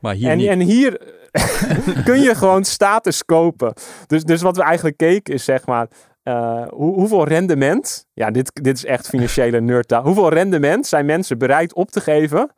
Maar 0.00 0.14
hier 0.14 0.30
En, 0.30 0.36
niet. 0.36 0.48
en 0.48 0.60
hier 0.60 1.00
kun 2.04 2.20
je 2.20 2.34
gewoon 2.34 2.64
status 2.64 3.24
kopen. 3.24 3.72
Dus, 4.06 4.24
dus 4.24 4.42
wat 4.42 4.56
we 4.56 4.62
eigenlijk 4.62 4.96
keken 4.96 5.34
is 5.34 5.44
zeg 5.44 5.66
maar... 5.66 5.88
eh, 6.22 6.62
hoe, 6.68 6.94
hoeveel 6.94 7.24
rendement... 7.24 8.06
Ja, 8.12 8.30
dit, 8.30 8.50
dit 8.62 8.76
is 8.76 8.84
echt 8.84 9.08
financiële 9.08 9.60
nerdtaal. 9.60 10.02
Hoeveel 10.02 10.28
rendement 10.32 10.86
zijn 10.86 11.06
mensen 11.06 11.38
bereid 11.38 11.74
op 11.74 11.90
te 11.90 12.00
geven... 12.00 12.50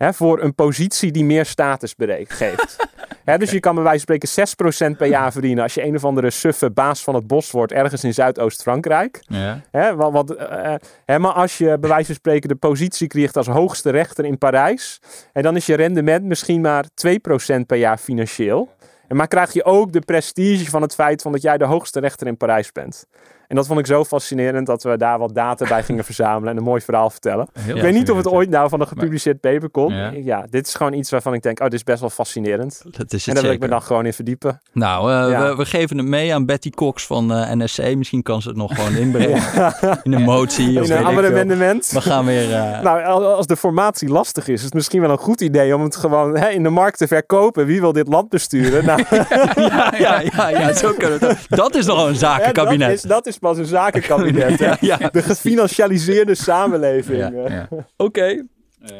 Hè, 0.00 0.12
voor 0.12 0.42
een 0.42 0.54
positie 0.54 1.12
die 1.12 1.24
meer 1.24 1.46
status 1.46 1.94
geeft. 2.28 2.76
Hè, 3.24 3.38
dus 3.38 3.50
je 3.50 3.60
kan 3.60 3.74
bij 3.74 3.84
wijze 3.84 4.04
van 4.06 4.16
spreken 4.18 4.92
6% 4.94 4.96
per 4.96 5.06
jaar 5.06 5.32
verdienen... 5.32 5.62
als 5.62 5.74
je 5.74 5.84
een 5.84 5.94
of 5.94 6.04
andere 6.04 6.30
suffe 6.30 6.70
baas 6.70 7.02
van 7.02 7.14
het 7.14 7.26
bos 7.26 7.50
wordt... 7.50 7.72
ergens 7.72 8.04
in 8.04 8.14
Zuidoost-Frankrijk. 8.14 9.20
Ja. 9.22 9.60
Hè, 9.70 9.94
want, 9.94 10.12
want, 10.12 10.34
eh, 10.34 11.16
maar 11.16 11.32
als 11.32 11.58
je 11.58 11.78
bij 11.78 11.88
wijze 11.88 12.06
van 12.06 12.14
spreken 12.14 12.48
de 12.48 12.54
positie 12.54 13.06
krijgt 13.06 13.36
als 13.36 13.46
hoogste 13.46 13.90
rechter 13.90 14.24
in 14.24 14.38
Parijs, 14.38 15.00
en 15.32 15.42
dan 15.42 15.56
is 15.56 15.66
je 15.66 15.74
rendement 15.74 16.24
misschien 16.24 16.60
maar 16.60 16.84
2% 16.94 17.66
per 17.66 17.76
jaar 17.76 17.98
financieel. 17.98 18.68
En 19.08 19.16
maar 19.16 19.28
krijg 19.28 19.52
je 19.52 19.64
ook 19.64 19.92
de 19.92 20.00
prestige 20.00 20.70
van 20.70 20.82
het 20.82 20.94
feit 20.94 21.22
van 21.22 21.32
dat 21.32 21.42
jij 21.42 21.58
de 21.58 21.64
hoogste 21.64 22.00
rechter 22.00 22.26
in 22.26 22.36
Parijs 22.36 22.72
bent. 22.72 23.06
En 23.50 23.56
dat 23.56 23.66
vond 23.66 23.78
ik 23.78 23.86
zo 23.86 24.04
fascinerend 24.04 24.66
dat 24.66 24.82
we 24.82 24.96
daar 24.96 25.18
wat 25.18 25.34
data 25.34 25.68
bij 25.68 25.82
gingen 25.82 26.04
verzamelen 26.10 26.50
en 26.50 26.56
een 26.56 26.62
mooi 26.62 26.80
verhaal 26.80 27.10
vertellen. 27.10 27.48
Heel 27.58 27.76
ik 27.76 27.82
weet 27.82 27.92
niet 27.92 28.10
of 28.10 28.16
het 28.16 28.28
ooit 28.28 28.50
nou 28.50 28.68
van 28.68 28.80
een 28.80 28.86
gepubliceerd 28.86 29.40
paper 29.40 29.70
komt. 29.70 29.92
Ja. 29.92 30.10
Ja. 30.10 30.46
dit 30.50 30.66
is 30.66 30.74
gewoon 30.74 30.92
iets 30.92 31.10
waarvan 31.10 31.34
ik 31.34 31.42
denk, 31.42 31.58
oh, 31.58 31.64
dit 31.64 31.74
is 31.74 31.84
best 31.84 32.00
wel 32.00 32.10
fascinerend. 32.10 32.82
Dat 32.90 33.12
is 33.12 33.26
En 33.26 33.32
het 33.32 33.34
daar 33.34 33.42
wil 33.42 33.52
ik 33.52 33.60
me 33.60 33.68
dan 33.68 33.82
gewoon 33.82 34.06
in 34.06 34.12
verdiepen. 34.12 34.60
Nou, 34.72 35.12
eh, 35.12 35.30
Ja. 35.30 35.48
we, 35.48 35.56
we 35.56 35.64
geven 35.64 35.98
het 35.98 36.06
mee 36.06 36.34
aan 36.34 36.46
Betty 36.46 36.70
Cox 36.70 37.06
van 37.06 37.32
eh, 37.32 37.50
NSC. 37.52 37.94
Misschien 37.96 38.22
kan 38.22 38.42
ze 38.42 38.48
het 38.48 38.56
nog 38.56 38.74
gewoon 38.74 38.94
inbrengen. 38.96 39.42
In 40.02 40.12
een 40.12 40.22
motie. 40.22 40.80
Of 40.80 40.88
In 40.88 40.94
weet 40.96 40.98
een 40.98 41.06
amendement. 41.06 41.90
We 41.90 42.00
gaan 42.00 42.24
weer... 42.24 42.54
eh, 42.54 42.80
Nou, 42.82 43.04
al- 43.04 43.34
als 43.34 43.46
de 43.46 43.56
formatie 43.56 44.08
lastig 44.08 44.48
is, 44.48 44.54
is 44.54 44.62
het 44.62 44.74
misschien 44.74 45.00
wel 45.00 45.10
een 45.10 45.18
goed 45.18 45.40
idee 45.40 45.74
om 45.74 45.82
het 45.82 45.96
gewoon 45.96 46.36
hè, 46.38 46.48
in 46.48 46.62
de 46.62 46.68
markt 46.68 46.98
te 46.98 47.06
verkopen. 47.06 47.66
Wie 47.66 47.80
wil 47.80 47.92
dit 47.92 48.08
land 48.08 48.28
besturen? 48.28 48.84
Nou, 48.84 49.02
ja, 49.56 49.92
ja, 49.98 50.48
ja, 50.48 50.72
zo 50.72 50.92
kunnen 50.92 51.18
we 51.18 51.26
het. 51.26 51.38
Dat 51.48 51.74
is 51.74 51.86
nog 51.86 51.96
een 51.98 52.04
hè, 52.04 52.10
dat, 52.10 52.18
zakenkabinet. 52.20 52.92
is, 52.92 53.02
dat 53.02 53.26
is 53.26 53.38
pas 53.40 53.58
een 53.58 53.64
zakenkabinet. 53.66 54.58
hè. 54.60 54.66
Ja, 54.66 54.76
ja. 54.80 55.08
De 55.12 55.22
gefinancialiseerde 55.22 56.34
samenleving. 56.34 57.18
Ja. 57.18 57.30
eh. 57.32 57.50
Ja. 57.54 57.68
Oké. 58.06 58.46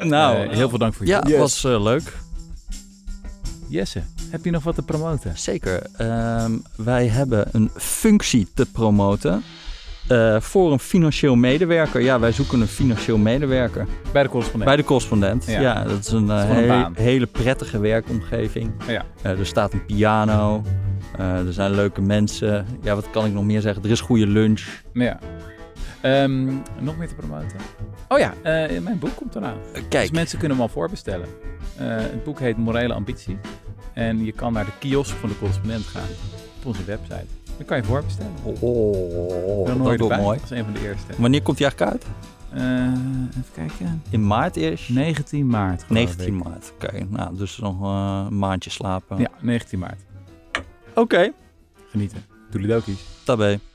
Nou, 0.00 0.36
Eh, 0.36 0.50
heel 0.56 0.68
veel 0.68 0.78
dank 0.78 0.94
voor 0.94 1.06
je 1.06 1.12
Ja. 1.12 1.22
Yes. 1.26 1.38
was 1.38 1.64
eh, 1.64 1.82
leuk. 1.82 2.12
Jesse, 3.68 4.02
heb 4.30 4.44
je 4.44 4.50
nog 4.50 4.62
wat 4.64 4.74
te 4.74 4.82
promoten? 4.82 5.32
Zeker. 5.38 5.82
Ehm, 5.96 6.52
wij 6.76 7.06
hebben 7.06 7.48
een 7.52 7.70
functie 7.76 8.48
te 8.54 8.66
promoten. 8.72 9.42
eh, 10.08 10.40
voor 10.40 10.72
een 10.72 10.78
financieel 10.78 11.34
medewerker. 11.36 12.00
Ja, 12.00 12.18
wij 12.20 12.32
zoeken 12.32 12.60
een 12.60 12.66
financieel 12.66 13.18
medewerker. 13.18 13.86
Bij 14.12 14.22
de 14.22 14.28
correspondent. 14.28 14.70
Bij 14.70 14.80
de 14.80 14.84
correspondent. 14.88 15.44
Ja, 15.46 15.60
Ja. 15.60 15.84
dat 15.84 15.98
is 15.98 16.08
een, 16.12 16.30
eh, 16.30 16.40
Voor 16.46 16.56
een 16.56 16.62
he- 16.62 16.66
baan. 16.66 16.92
hele 16.96 17.26
prettige 17.26 17.78
werkomgeving. 17.80 18.70
Ja. 18.86 19.04
Eh, 19.22 19.38
er 19.38 19.46
staat 19.46 19.72
een 19.72 19.84
piano. 19.86 20.62
Eh, 21.18 21.46
er 21.46 21.52
zijn 21.52 21.70
leuke 21.70 22.00
mensen. 22.00 22.66
Ja, 22.82 22.94
wat 22.94 23.10
kan 23.10 23.26
ik 23.26 23.32
nog 23.32 23.44
meer 23.44 23.60
zeggen? 23.60 23.82
Er 23.84 23.90
is 23.90 24.00
goede 24.00 24.26
lunch. 24.26 24.82
Ja. 24.92 25.18
Ehm, 26.00 26.44
nog 26.80 26.96
meer 26.98 27.08
te 27.08 27.14
promoten? 27.14 27.56
Oh 28.08 28.18
ja, 28.18 28.34
eh, 28.42 28.80
mijn 28.80 28.98
boek 28.98 29.16
komt 29.16 29.34
eraan. 29.34 29.56
Eh, 29.74 29.82
kijk, 29.88 30.02
Dus 30.08 30.10
mensen 30.10 30.38
kunnen 30.38 30.56
hem 30.56 30.66
al 30.66 30.72
voorbestellen. 30.72 31.28
Het 31.76 32.24
boek 32.24 32.38
heet 32.40 32.56
Morele 32.56 32.94
Ambitie. 32.94 33.38
En 33.94 34.24
je 34.24 34.32
kan 34.32 34.52
naar 34.52 34.64
de 34.64 34.70
kiosk 34.78 35.16
van 35.16 35.28
de 35.28 35.38
correspondent 35.38 35.84
gaan. 35.84 36.08
Op 36.58 36.66
onze 36.66 36.84
website. 36.84 37.24
Dan 37.56 37.66
kan 37.66 37.76
je 37.76 37.82
voorbestellen. 37.84 38.32
oh, 38.44 39.66
Dan 39.66 39.66
dat 39.66 39.76
hoor 39.76 39.76
je 39.76 39.82
wordt 39.82 40.00
erbij 40.02 40.18
mooi. 40.20 40.38
als 40.40 40.50
een 40.50 40.64
van 40.64 40.72
de 40.72 40.80
eerste. 40.88 41.12
Wanneer 41.18 41.42
komt 41.42 41.56
die 41.58 41.66
eigenlijk 41.66 41.92
uit? 41.92 42.06
Even 43.30 43.44
kijken. 43.54 44.02
In 44.10 44.26
maart 44.26 44.56
eerst? 44.56 44.88
19 44.88 45.46
maart. 45.46 45.82
geloof 45.82 46.04
19 46.04 46.36
ik. 46.36 46.44
maart. 46.44 46.72
Oké, 46.74 47.06
nou, 47.08 47.36
dus 47.36 47.58
nog 47.58 47.80
een 47.80 48.38
maandje 48.38 48.70
slapen. 48.70 49.18
Ja, 49.18 49.30
19 49.40 49.78
maart. 49.78 50.00
Oké, 50.94 51.32
Genieten. 51.90 52.24
Doei 52.50 52.66
dokies. 52.66 52.98
daarbij. 53.24 53.69